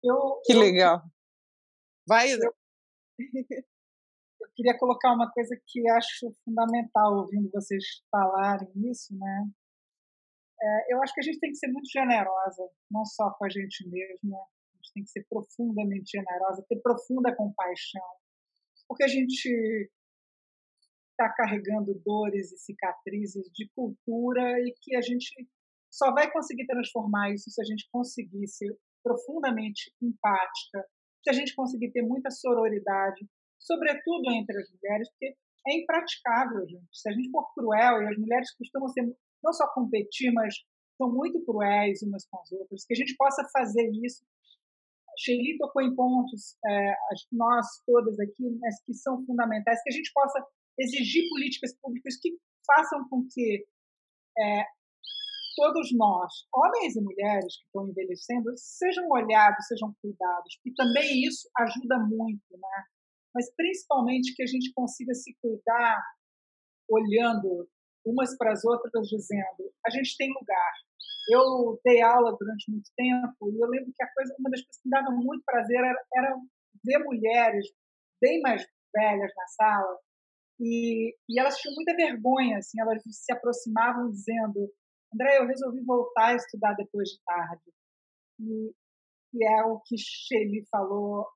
Eu, 0.03 0.41
que 0.45 0.53
eu, 0.53 0.61
legal. 0.61 1.03
Vai. 2.07 2.33
Eu 2.33 2.55
queria 4.59 4.77
colocar 4.77 5.15
uma 5.15 5.31
coisa 5.31 5.57
que 5.69 5.89
acho 5.91 6.35
fundamental 6.45 7.15
ouvindo 7.15 7.49
vocês 7.53 8.03
falarem 8.11 8.69
isso, 8.91 9.17
né? 9.17 9.49
É, 10.61 10.95
eu 10.95 11.01
acho 11.01 11.15
que 11.15 11.21
a 11.21 11.23
gente 11.23 11.39
tem 11.39 11.51
que 11.51 11.59
ser 11.59 11.69
muito 11.69 11.89
generosa, 11.89 12.69
não 12.91 13.05
só 13.05 13.31
com 13.35 13.45
a 13.45 13.49
gente 13.49 13.89
mesma, 13.89 14.37
a 14.37 14.77
gente 14.77 14.93
tem 14.95 15.05
que 15.05 15.11
ser 15.11 15.25
profundamente 15.31 16.11
generosa, 16.11 16.67
ter 16.69 16.81
profunda 16.81 17.37
compaixão, 17.37 18.03
porque 18.89 19.05
a 19.05 19.09
gente 19.09 19.89
está 21.13 21.33
carregando 21.35 21.95
dores 22.05 22.51
e 22.51 22.59
cicatrizes 22.59 23.49
de 23.55 23.71
cultura 23.77 24.59
e 24.61 24.75
que 24.83 24.97
a 24.97 25.01
gente 25.01 25.49
só 25.89 26.13
vai 26.13 26.29
conseguir 26.33 26.67
transformar 26.67 27.31
isso 27.31 27.49
se 27.49 27.63
a 27.63 27.65
gente 27.65 27.89
conseguir 27.93 28.49
ser 28.49 28.77
profundamente 29.05 29.95
empática, 30.03 30.85
se 31.23 31.31
a 31.31 31.33
gente 31.33 31.55
conseguir 31.55 31.93
ter 31.93 32.03
muita 32.03 32.31
sororidade, 32.31 33.25
sobretudo 33.69 34.33
entre 34.33 34.57
as 34.59 34.69
mulheres, 34.73 35.09
porque 35.11 35.37
é 35.67 35.77
impraticável, 35.77 36.67
gente. 36.67 36.89
Se 36.93 37.09
a 37.09 37.13
gente 37.13 37.31
for 37.31 37.53
cruel, 37.55 38.03
e 38.03 38.09
as 38.09 38.17
mulheres 38.17 38.51
costumam 38.57 38.89
ser 38.89 39.03
não 39.45 39.53
só 39.53 39.69
competir, 39.75 40.33
mas 40.33 40.55
são 40.97 41.13
muito 41.13 41.45
cruéis 41.45 42.03
umas 42.03 42.27
com 42.27 42.41
as 42.41 42.51
outras, 42.53 42.85
que 42.85 42.95
a 42.95 42.97
gente 42.97 43.15
possa 43.17 43.47
fazer 43.53 43.89
isso. 44.03 44.25
Shelly 45.19 45.59
tocou 45.59 45.83
em 45.83 45.95
pontos, 45.95 46.57
é, 46.65 46.95
nós 47.33 47.67
todas 47.87 48.19
aqui, 48.21 48.51
mas 48.61 48.83
que 48.85 48.95
são 48.95 49.25
fundamentais, 49.27 49.83
que 49.83 49.91
a 49.91 49.93
gente 49.93 50.11
possa 50.13 50.45
exigir 50.79 51.29
políticas 51.29 51.77
públicas 51.81 52.17
que 52.21 52.37
façam 52.67 53.09
com 53.09 53.27
que 53.29 53.67
é, 54.39 54.65
todos 55.57 55.93
nós, 55.93 56.33
homens 56.55 56.95
e 56.95 57.01
mulheres 57.01 57.57
que 57.57 57.65
estão 57.65 57.89
envelhecendo, 57.89 58.53
sejam 58.57 59.09
olhados, 59.11 59.67
sejam 59.67 59.93
cuidados, 60.01 60.61
e 60.65 60.73
também 60.73 61.27
isso 61.27 61.49
ajuda 61.57 61.99
muito, 61.99 62.45
né? 62.53 62.85
Mas 63.35 63.53
principalmente 63.55 64.35
que 64.35 64.43
a 64.43 64.47
gente 64.47 64.73
consiga 64.75 65.15
se 65.15 65.37
cuidar 65.41 66.03
olhando 66.89 67.69
umas 68.05 68.37
para 68.37 68.53
as 68.53 68.65
outras 68.65 69.09
dizendo: 69.09 69.73
a 69.87 69.91
gente 69.91 70.17
tem 70.17 70.29
lugar. 70.33 70.73
Eu 71.31 71.79
dei 71.85 72.01
aula 72.01 72.37
durante 72.39 72.71
muito 72.71 72.91
tempo 72.97 73.53
e 73.53 73.61
eu 73.61 73.69
lembro 73.69 73.93
que 73.95 74.03
a 74.03 74.13
coisa, 74.15 74.35
uma 74.39 74.51
das 74.51 74.63
coisas 74.63 74.81
que 74.81 74.89
me 74.89 74.91
dava 74.91 75.11
muito 75.11 75.45
prazer 75.45 75.77
era, 75.77 76.07
era 76.17 76.37
ver 76.83 77.05
mulheres 77.05 77.67
bem 78.21 78.41
mais 78.41 78.67
velhas 78.95 79.31
na 79.37 79.47
sala 79.49 79.99
e, 80.61 81.15
e 81.29 81.39
elas 81.39 81.57
tinham 81.59 81.75
muita 81.75 81.95
vergonha, 81.95 82.59
assim, 82.59 82.81
elas 82.81 83.03
se 83.11 83.33
aproximavam 83.33 84.11
dizendo: 84.11 84.73
André, 85.15 85.39
eu 85.39 85.47
resolvi 85.47 85.81
voltar 85.85 86.29
a 86.29 86.35
estudar 86.35 86.75
depois 86.75 87.09
de 87.09 87.21
tarde. 87.25 87.63
E, 88.41 88.75
e 89.35 89.45
é 89.45 89.63
o 89.65 89.81
que 89.81 89.97
Shelly 89.97 90.67
falou: 90.71 91.27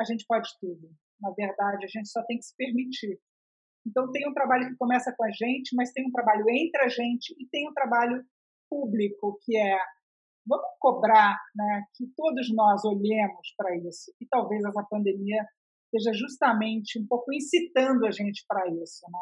a 0.00 0.04
gente 0.04 0.24
pode 0.26 0.48
tudo. 0.60 0.90
Na 1.20 1.30
verdade, 1.30 1.84
a 1.84 1.88
gente 1.88 2.08
só 2.08 2.22
tem 2.24 2.38
que 2.38 2.44
se 2.44 2.56
permitir. 2.56 3.20
Então, 3.86 4.10
tem 4.10 4.28
um 4.28 4.34
trabalho 4.34 4.68
que 4.68 4.76
começa 4.76 5.14
com 5.16 5.24
a 5.24 5.30
gente, 5.30 5.74
mas 5.76 5.92
tem 5.92 6.06
um 6.06 6.12
trabalho 6.12 6.44
entre 6.48 6.82
a 6.82 6.88
gente 6.88 7.34
e 7.38 7.46
tem 7.48 7.68
um 7.68 7.74
trabalho 7.74 8.24
público, 8.68 9.38
que 9.42 9.56
é 9.56 9.78
vamos 10.46 10.66
cobrar 10.78 11.38
né, 11.54 11.84
que 11.94 12.06
todos 12.16 12.54
nós 12.54 12.84
olhemos 12.84 13.54
para 13.56 13.76
isso. 13.76 14.12
E 14.20 14.26
talvez 14.26 14.62
essa 14.64 14.82
pandemia 14.90 15.46
esteja 15.86 16.12
justamente 16.12 16.98
um 16.98 17.06
pouco 17.06 17.32
incitando 17.32 18.04
a 18.06 18.10
gente 18.10 18.44
para 18.46 18.66
isso, 18.68 19.06
né? 19.10 19.18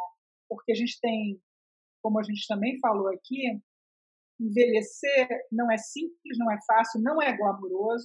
porque 0.48 0.72
a 0.72 0.74
gente 0.74 0.98
tem, 1.00 1.40
como 2.02 2.18
a 2.18 2.22
gente 2.22 2.46
também 2.46 2.78
falou 2.80 3.08
aqui, 3.08 3.60
envelhecer 4.40 5.28
não 5.50 5.70
é 5.70 5.76
simples, 5.76 6.38
não 6.38 6.50
é 6.50 6.58
fácil, 6.66 7.00
não 7.02 7.22
é 7.22 7.36
glamouroso, 7.36 8.04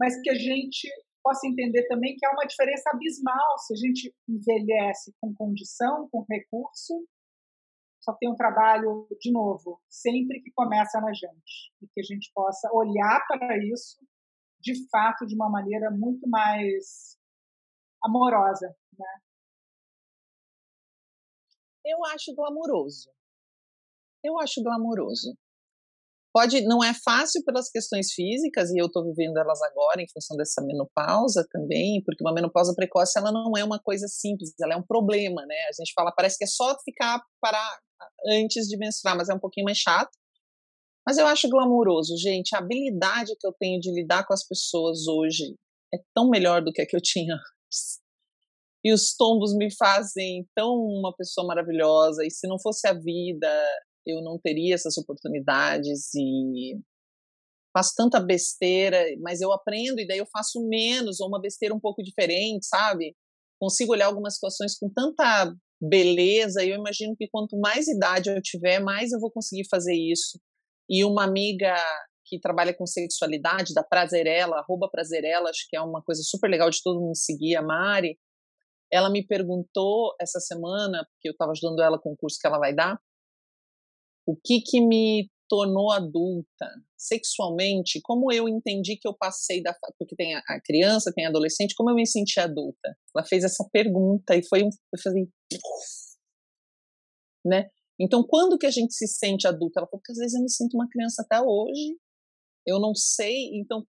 mas 0.00 0.20
que 0.20 0.30
a 0.30 0.34
gente 0.34 0.88
possa 1.24 1.48
entender 1.48 1.88
também 1.88 2.14
que 2.16 2.26
há 2.26 2.30
uma 2.32 2.44
diferença 2.44 2.90
abismal 2.90 3.58
se 3.58 3.72
a 3.72 3.76
gente 3.76 4.14
envelhece 4.28 5.14
com 5.18 5.34
condição, 5.34 6.06
com 6.10 6.24
recurso, 6.30 7.08
só 8.04 8.12
tem 8.12 8.30
um 8.30 8.36
trabalho, 8.36 9.08
de 9.18 9.32
novo, 9.32 9.80
sempre 9.88 10.42
que 10.42 10.52
começa 10.52 11.00
na 11.00 11.14
gente. 11.14 11.72
E 11.80 11.88
que 11.88 12.00
a 12.00 12.02
gente 12.02 12.30
possa 12.34 12.68
olhar 12.70 13.24
para 13.26 13.56
isso, 13.56 14.06
de 14.60 14.86
fato, 14.90 15.26
de 15.26 15.34
uma 15.34 15.48
maneira 15.48 15.90
muito 15.90 16.28
mais 16.28 17.18
amorosa. 18.04 18.76
Né? 18.98 19.06
Eu 21.86 22.04
acho 22.04 22.34
glamouroso. 22.34 23.10
Eu 24.22 24.38
acho 24.38 24.62
glamouroso. 24.62 25.34
Pode, 26.34 26.62
não 26.62 26.82
é 26.82 26.92
fácil 26.92 27.44
pelas 27.44 27.70
questões 27.70 28.12
físicas, 28.12 28.68
e 28.70 28.78
eu 28.80 28.86
estou 28.86 29.04
vivendo 29.04 29.38
elas 29.38 29.62
agora 29.62 30.02
em 30.02 30.08
função 30.12 30.36
dessa 30.36 30.60
menopausa 30.62 31.46
também, 31.48 32.02
porque 32.04 32.24
uma 32.24 32.34
menopausa 32.34 32.74
precoce 32.74 33.16
ela 33.16 33.30
não 33.30 33.52
é 33.56 33.62
uma 33.62 33.78
coisa 33.78 34.08
simples, 34.08 34.52
ela 34.60 34.74
é 34.74 34.76
um 34.76 34.82
problema, 34.82 35.46
né? 35.46 35.54
A 35.68 35.72
gente 35.72 35.92
fala, 35.94 36.10
parece 36.10 36.36
que 36.36 36.42
é 36.42 36.48
só 36.48 36.76
ficar 36.84 37.22
para 37.40 37.62
antes 38.26 38.66
de 38.66 38.76
menstruar, 38.76 39.16
mas 39.16 39.28
é 39.28 39.34
um 39.34 39.38
pouquinho 39.38 39.64
mais 39.64 39.78
chato. 39.78 40.10
Mas 41.06 41.18
eu 41.18 41.26
acho 41.28 41.48
glamouroso, 41.48 42.16
gente. 42.16 42.56
A 42.56 42.58
habilidade 42.58 43.36
que 43.38 43.46
eu 43.46 43.52
tenho 43.52 43.78
de 43.78 43.92
lidar 43.92 44.26
com 44.26 44.34
as 44.34 44.44
pessoas 44.44 45.06
hoje 45.06 45.54
é 45.94 45.98
tão 46.12 46.28
melhor 46.28 46.64
do 46.64 46.72
que 46.72 46.82
a 46.82 46.86
que 46.86 46.96
eu 46.96 47.00
tinha 47.00 47.34
antes. 47.66 48.00
E 48.82 48.92
os 48.92 49.14
tombos 49.14 49.54
me 49.54 49.72
fazem 49.72 50.48
tão 50.52 50.74
uma 50.74 51.14
pessoa 51.14 51.46
maravilhosa. 51.46 52.24
E 52.26 52.30
se 52.30 52.48
não 52.48 52.58
fosse 52.58 52.88
a 52.88 52.92
vida, 52.92 53.48
eu 54.06 54.22
não 54.22 54.38
teria 54.38 54.74
essas 54.74 54.96
oportunidades 54.98 56.14
e 56.14 56.78
faço 57.72 57.92
tanta 57.96 58.20
besteira, 58.20 59.04
mas 59.20 59.40
eu 59.40 59.52
aprendo 59.52 60.00
e 60.00 60.06
daí 60.06 60.18
eu 60.18 60.26
faço 60.26 60.66
menos 60.68 61.20
ou 61.20 61.28
uma 61.28 61.40
besteira 61.40 61.74
um 61.74 61.80
pouco 61.80 62.02
diferente, 62.02 62.66
sabe? 62.66 63.16
Consigo 63.58 63.92
olhar 63.92 64.06
algumas 64.06 64.34
situações 64.34 64.78
com 64.78 64.88
tanta 64.88 65.52
beleza 65.80 66.62
e 66.62 66.70
eu 66.70 66.76
imagino 66.76 67.16
que 67.16 67.28
quanto 67.28 67.58
mais 67.58 67.88
idade 67.88 68.30
eu 68.30 68.40
tiver, 68.40 68.80
mais 68.80 69.12
eu 69.12 69.18
vou 69.18 69.30
conseguir 69.30 69.66
fazer 69.68 69.94
isso. 69.94 70.40
E 70.88 71.04
uma 71.04 71.24
amiga 71.24 71.74
que 72.24 72.38
trabalha 72.38 72.72
com 72.72 72.86
sexualidade, 72.86 73.74
da 73.74 73.82
Prazerela, 73.82 74.58
arroba 74.58 74.88
Prazerela, 74.88 75.50
acho 75.50 75.66
que 75.68 75.76
é 75.76 75.80
uma 75.80 76.02
coisa 76.02 76.22
super 76.22 76.48
legal 76.48 76.70
de 76.70 76.82
todo 76.82 77.00
mundo 77.00 77.16
seguir, 77.16 77.56
a 77.56 77.62
Mari, 77.62 78.18
ela 78.90 79.10
me 79.10 79.26
perguntou 79.26 80.14
essa 80.20 80.40
semana, 80.40 81.04
porque 81.10 81.28
eu 81.28 81.32
estava 81.32 81.52
ajudando 81.52 81.82
ela 81.82 81.98
com 81.98 82.12
o 82.12 82.16
curso 82.16 82.38
que 82.40 82.46
ela 82.46 82.58
vai 82.58 82.74
dar, 82.74 82.98
o 84.26 84.36
que 84.36 84.60
que 84.60 84.80
me 84.80 85.30
tornou 85.48 85.92
adulta 85.92 86.70
sexualmente, 86.96 88.00
como 88.02 88.32
eu 88.32 88.48
entendi 88.48 88.96
que 88.96 89.06
eu 89.06 89.14
passei 89.14 89.62
da 89.62 89.76
porque 89.98 90.16
tem 90.16 90.34
a, 90.34 90.60
criança, 90.64 91.12
tem 91.14 91.26
a 91.26 91.28
adolescente, 91.28 91.74
como 91.74 91.90
eu 91.90 91.94
me 91.94 92.06
senti 92.06 92.40
adulta. 92.40 92.96
Ela 93.14 93.24
fez 93.26 93.44
essa 93.44 93.68
pergunta 93.70 94.34
e 94.34 94.46
foi 94.46 94.62
um 94.62 94.70
eu 94.70 95.00
falei, 95.02 95.28
né? 97.44 97.68
Então, 98.00 98.24
quando 98.26 98.58
que 98.58 98.66
a 98.66 98.70
gente 98.70 98.94
se 98.94 99.06
sente 99.06 99.46
adulta? 99.46 99.78
Ela 99.78 99.86
falou, 99.86 100.00
porque 100.00 100.12
às 100.12 100.18
vezes 100.18 100.34
eu 100.34 100.42
me 100.42 100.50
sinto 100.50 100.74
uma 100.74 100.88
criança 100.88 101.22
até 101.22 101.40
hoje, 101.40 101.96
eu 102.66 102.80
não 102.80 102.94
sei, 102.94 103.50
então 103.54 103.86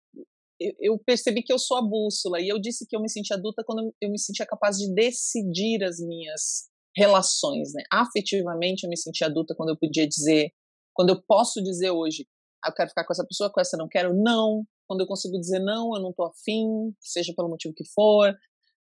eu 0.79 0.99
percebi 0.99 1.41
que 1.41 1.51
eu 1.51 1.57
sou 1.59 1.77
a 1.77 1.81
bússola, 1.81 2.39
e 2.39 2.47
eu 2.47 2.59
disse 2.59 2.85
que 2.87 2.95
eu 2.95 3.01
me 3.01 3.09
senti 3.09 3.33
adulta 3.33 3.63
quando 3.65 3.93
eu 3.99 4.09
me 4.09 4.19
sentia 4.19 4.45
capaz 4.45 4.77
de 4.77 4.93
decidir 4.93 5.83
as 5.83 5.99
minhas 5.99 6.69
relações, 6.99 7.73
né? 7.73 7.83
Afetivamente 7.91 8.83
eu 8.83 8.89
me 8.89 8.97
senti 8.97 9.23
adulta 9.23 9.55
quando 9.55 9.69
eu 9.69 9.77
podia 9.77 10.07
dizer, 10.07 10.51
quando 10.93 11.09
eu 11.09 11.21
posso 11.27 11.63
dizer 11.63 11.91
hoje, 11.91 12.27
ah, 12.63 12.69
eu 12.69 12.73
quero 12.73 12.89
ficar 12.89 13.05
com 13.05 13.13
essa 13.13 13.25
pessoa, 13.25 13.51
com 13.51 13.61
essa 13.61 13.77
não 13.77 13.87
quero, 13.87 14.13
não. 14.13 14.63
Quando 14.87 15.01
eu 15.01 15.07
consigo 15.07 15.39
dizer 15.39 15.59
não, 15.59 15.95
eu 15.95 16.01
não 16.01 16.13
tô 16.13 16.25
afim, 16.25 16.93
seja 16.99 17.33
pelo 17.35 17.49
motivo 17.49 17.73
que 17.73 17.85
for. 17.93 18.35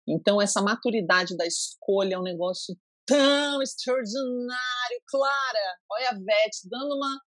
Então 0.08 0.42
essa 0.42 0.62
maturidade 0.62 1.38
da 1.38 1.46
escolha 1.46 2.16
é 2.16 2.20
um 2.20 2.24
negócio 2.24 2.76
tão 3.06 3.62
extraordinário, 3.62 5.02
Clara. 5.08 5.78
Olha 5.92 6.10
a 6.10 6.14
Vete 6.14 6.70
dando 6.70 6.96
uma 6.96 7.22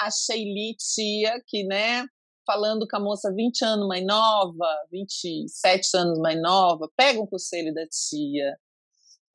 a 0.00 0.10
Sheili 0.10 0.76
tia, 0.76 1.40
que, 1.46 1.64
né, 1.64 2.04
falando 2.46 2.86
com 2.88 2.96
a 2.96 3.00
moça 3.00 3.32
20 3.34 3.64
anos 3.64 3.88
mais 3.88 4.04
nova, 4.04 4.66
27 4.90 5.96
anos 5.96 6.18
mais 6.18 6.40
nova, 6.40 6.88
pega 6.96 7.20
um 7.20 7.26
conselho 7.26 7.72
da 7.74 7.86
tia. 7.86 8.56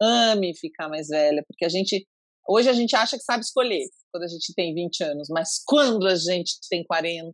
Ame 0.02 0.56
ficar 0.56 0.90
mais 0.90 1.08
velha, 1.08 1.44
porque 1.48 1.66
a 1.66 1.70
gente 1.70 2.06
hoje 2.48 2.70
a 2.70 2.74
gente 2.74 2.96
acha 2.96 3.18
que 3.18 3.24
sabe 3.24 3.44
escolher 3.44 3.86
quando 4.12 4.24
a 4.24 4.28
gente 4.28 4.54
tem 4.56 4.74
20 4.74 5.04
anos, 5.04 5.28
mas 5.30 5.62
quando 5.66 6.08
a 6.08 6.16
gente 6.16 6.58
tem 6.70 6.84
40, 6.86 7.34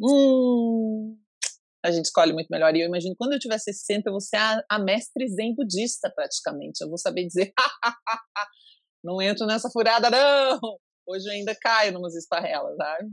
hum, 0.00 1.16
a 1.84 1.90
gente 1.90 2.06
escolhe 2.06 2.32
muito 2.32 2.48
melhor. 2.50 2.74
E 2.74 2.80
eu 2.80 2.88
imagino 2.88 3.14
quando 3.16 3.34
eu 3.34 3.38
tiver 3.38 3.58
60, 3.58 4.08
eu 4.08 4.12
vou 4.12 4.20
ser 4.20 4.36
a, 4.36 4.62
a 4.70 4.78
mestre 4.78 5.28
zen 5.28 5.54
budista 5.54 6.10
praticamente. 6.14 6.80
Eu 6.82 6.88
vou 6.88 6.98
saber 6.98 7.26
dizer, 7.26 7.52
não 9.04 9.20
entro 9.20 9.46
nessa 9.46 9.70
furada 9.70 10.10
não. 10.10 10.58
Hoje 11.06 11.28
eu 11.28 11.32
ainda 11.32 11.54
caio 11.54 11.92
numas 11.92 12.16
esparrelas, 12.16 12.76
sabe? 12.76 13.10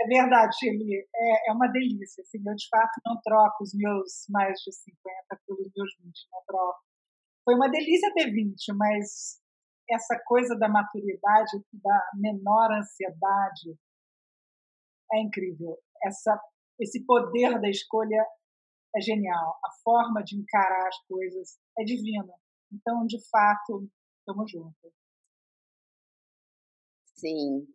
É 0.00 0.06
verdade, 0.06 0.54
Shirley. 0.58 1.06
É, 1.14 1.50
é 1.50 1.52
uma 1.52 1.68
delícia. 1.68 2.20
Assim, 2.20 2.38
eu, 2.44 2.54
de 2.54 2.68
fato, 2.68 3.00
não 3.06 3.18
troco 3.22 3.62
os 3.62 3.72
meus 3.74 4.26
mais 4.28 4.58
de 4.60 4.72
50 4.72 4.94
pelos 5.46 5.70
meus 5.74 5.90
20, 6.02 6.12
não 6.32 6.42
troco. 6.46 6.80
Foi 7.44 7.54
uma 7.54 7.68
delícia 7.68 8.12
ter 8.14 8.30
20, 8.30 8.72
mas 8.74 9.40
essa 9.90 10.18
coisa 10.26 10.56
da 10.58 10.68
maturidade, 10.68 11.62
da 11.72 12.10
menor 12.14 12.72
ansiedade, 12.72 13.78
é 15.12 15.20
incrível. 15.20 15.76
Essa, 16.02 16.40
esse 16.80 17.04
poder 17.04 17.60
da 17.60 17.68
escolha 17.68 18.26
é 18.96 19.00
genial. 19.00 19.58
A 19.64 19.70
forma 19.82 20.22
de 20.22 20.36
encarar 20.36 20.88
as 20.88 21.06
coisas 21.06 21.58
é 21.78 21.84
divina. 21.84 22.32
Então, 22.72 23.04
de 23.06 23.18
fato, 23.28 23.88
estamos 24.20 24.50
juntos. 24.50 24.92
Sim, 27.14 27.66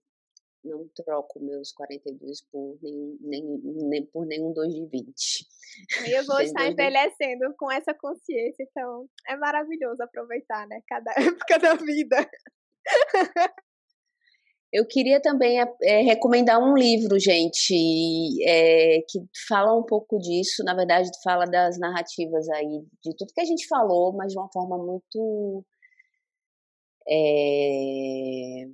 não 0.69 0.87
troco 0.95 1.39
meus 1.39 1.71
42 1.71 2.41
por 2.51 2.77
nenhum, 2.81 3.17
nem, 3.21 3.43
nem, 3.89 4.05
por 4.05 4.25
nenhum 4.25 4.53
2 4.53 4.73
de 4.73 4.85
20. 4.85 5.47
Eu 6.07 6.25
vou 6.25 6.39
estar 6.39 6.67
envelhecendo 6.67 7.53
com 7.57 7.71
essa 7.71 7.93
consciência, 7.93 8.63
então 8.63 9.07
é 9.27 9.35
maravilhoso 9.35 10.01
aproveitar, 10.01 10.67
né? 10.67 10.81
Cada 10.87 11.11
época 11.17 11.59
da 11.59 11.75
vida. 11.75 12.29
Eu 14.71 14.85
queria 14.85 15.19
também 15.19 15.59
é, 15.59 16.01
recomendar 16.01 16.59
um 16.61 16.75
livro, 16.75 17.19
gente, 17.19 17.73
é, 18.47 18.99
que 19.09 19.19
fala 19.47 19.75
um 19.75 19.83
pouco 19.83 20.19
disso. 20.19 20.63
Na 20.63 20.75
verdade, 20.75 21.09
fala 21.23 21.45
das 21.45 21.79
narrativas 21.79 22.47
aí, 22.49 22.83
de 23.03 23.15
tudo 23.17 23.33
que 23.33 23.41
a 23.41 23.45
gente 23.45 23.67
falou, 23.67 24.13
mas 24.13 24.31
de 24.31 24.37
uma 24.37 24.49
forma 24.53 24.77
muito. 24.77 25.65
É, 27.09 28.65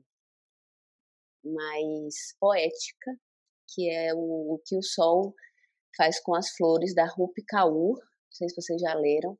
mais 1.46 2.16
poética, 2.40 3.12
que 3.74 3.90
é 3.90 4.14
o, 4.14 4.56
o 4.56 4.62
que 4.66 4.78
o 4.78 4.84
sol 4.84 5.34
faz 5.96 6.20
com 6.20 6.36
as 6.36 6.50
flores 6.56 6.94
da 6.94 7.06
Rupi 7.06 7.44
Kaur. 7.48 7.96
Não 7.96 8.32
sei 8.32 8.50
se 8.50 8.56
vocês 8.56 8.82
já 8.82 8.94
leram, 8.94 9.38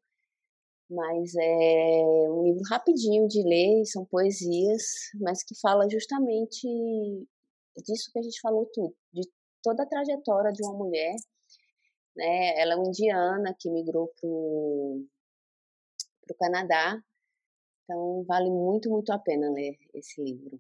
mas 0.90 1.34
é 1.36 2.04
um 2.30 2.44
livro 2.44 2.62
rapidinho 2.70 3.28
de 3.28 3.42
ler, 3.44 3.86
são 3.86 4.06
poesias, 4.06 4.84
mas 5.20 5.44
que 5.44 5.60
fala 5.60 5.90
justamente 5.90 6.68
disso 7.84 8.12
que 8.12 8.20
a 8.20 8.22
gente 8.22 8.40
falou 8.40 8.66
tudo, 8.74 8.96
de 9.12 9.28
toda 9.62 9.84
a 9.84 9.88
trajetória 9.88 10.52
de 10.52 10.64
uma 10.64 10.78
mulher. 10.78 11.16
Né? 12.16 12.60
Ela 12.62 12.74
é 12.74 12.76
uma 12.76 12.88
indiana 12.88 13.56
que 13.60 13.70
migrou 13.70 14.08
para 14.16 14.30
o 14.30 15.08
Canadá, 16.40 16.98
então 17.84 18.24
vale 18.26 18.50
muito, 18.50 18.90
muito 18.90 19.12
a 19.12 19.20
pena 19.20 19.52
ler 19.52 19.78
esse 19.94 20.22
livro. 20.22 20.60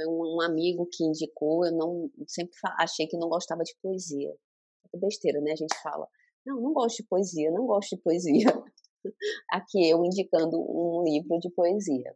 Um, 0.00 0.36
um 0.36 0.40
amigo 0.40 0.88
que 0.92 1.04
indicou, 1.04 1.64
eu 1.64 1.72
não 1.72 2.10
sempre 2.26 2.56
achei 2.78 3.06
que 3.06 3.16
não 3.16 3.28
gostava 3.28 3.62
de 3.62 3.74
poesia. 3.82 4.34
É 4.94 4.98
besteira, 4.98 5.40
né? 5.40 5.52
A 5.52 5.56
gente 5.56 5.74
fala, 5.82 6.08
não, 6.46 6.60
não 6.60 6.72
gosto 6.72 6.98
de 6.98 7.08
poesia, 7.08 7.50
não 7.50 7.66
gosto 7.66 7.96
de 7.96 8.02
poesia. 8.02 8.46
Aqui 9.50 9.88
eu 9.88 10.04
indicando 10.04 10.58
um 10.58 11.02
livro 11.04 11.38
de 11.38 11.50
poesia. 11.50 12.14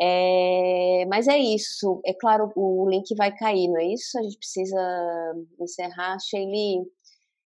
É, 0.00 1.04
mas 1.06 1.28
é 1.28 1.38
isso. 1.38 2.00
É 2.06 2.14
claro, 2.14 2.50
o 2.56 2.88
link 2.88 3.14
vai 3.16 3.34
cair, 3.36 3.68
não 3.68 3.78
é 3.78 3.86
isso? 3.92 4.18
A 4.18 4.22
gente 4.22 4.38
precisa 4.38 5.34
encerrar. 5.60 6.18
Sheili, 6.18 6.86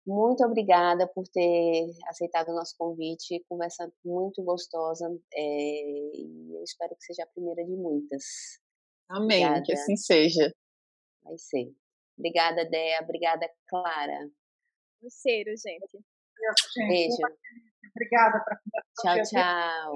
muito 0.05 0.43
obrigada 0.45 1.07
por 1.07 1.27
ter 1.27 1.89
aceitado 2.07 2.49
o 2.49 2.55
nosso 2.55 2.75
convite. 2.77 3.43
Conversa 3.49 3.91
muito 4.03 4.43
gostosa. 4.43 5.07
É, 5.33 5.41
e 5.41 6.55
eu 6.55 6.63
espero 6.63 6.95
que 6.95 7.05
seja 7.05 7.23
a 7.23 7.27
primeira 7.27 7.65
de 7.65 7.75
muitas. 7.75 8.23
Amém, 9.09 9.45
obrigada. 9.45 9.63
que 9.63 9.73
assim 9.73 9.95
seja. 9.95 10.53
Vai 11.23 11.37
ser. 11.37 11.73
Obrigada, 12.17 12.65
Dea. 12.65 12.99
Obrigada, 13.01 13.49
Clara. 13.67 14.29
Um 15.03 15.09
cheiro, 15.09 15.51
gente. 15.51 16.03
Beijo. 16.87 17.17
Obrigada 17.91 18.43
por 18.43 18.57
Tchau, 19.01 19.23
tchau. 19.23 19.93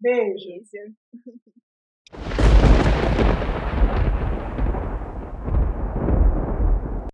Beijo. 0.00 0.46
Beijo. 0.48 0.94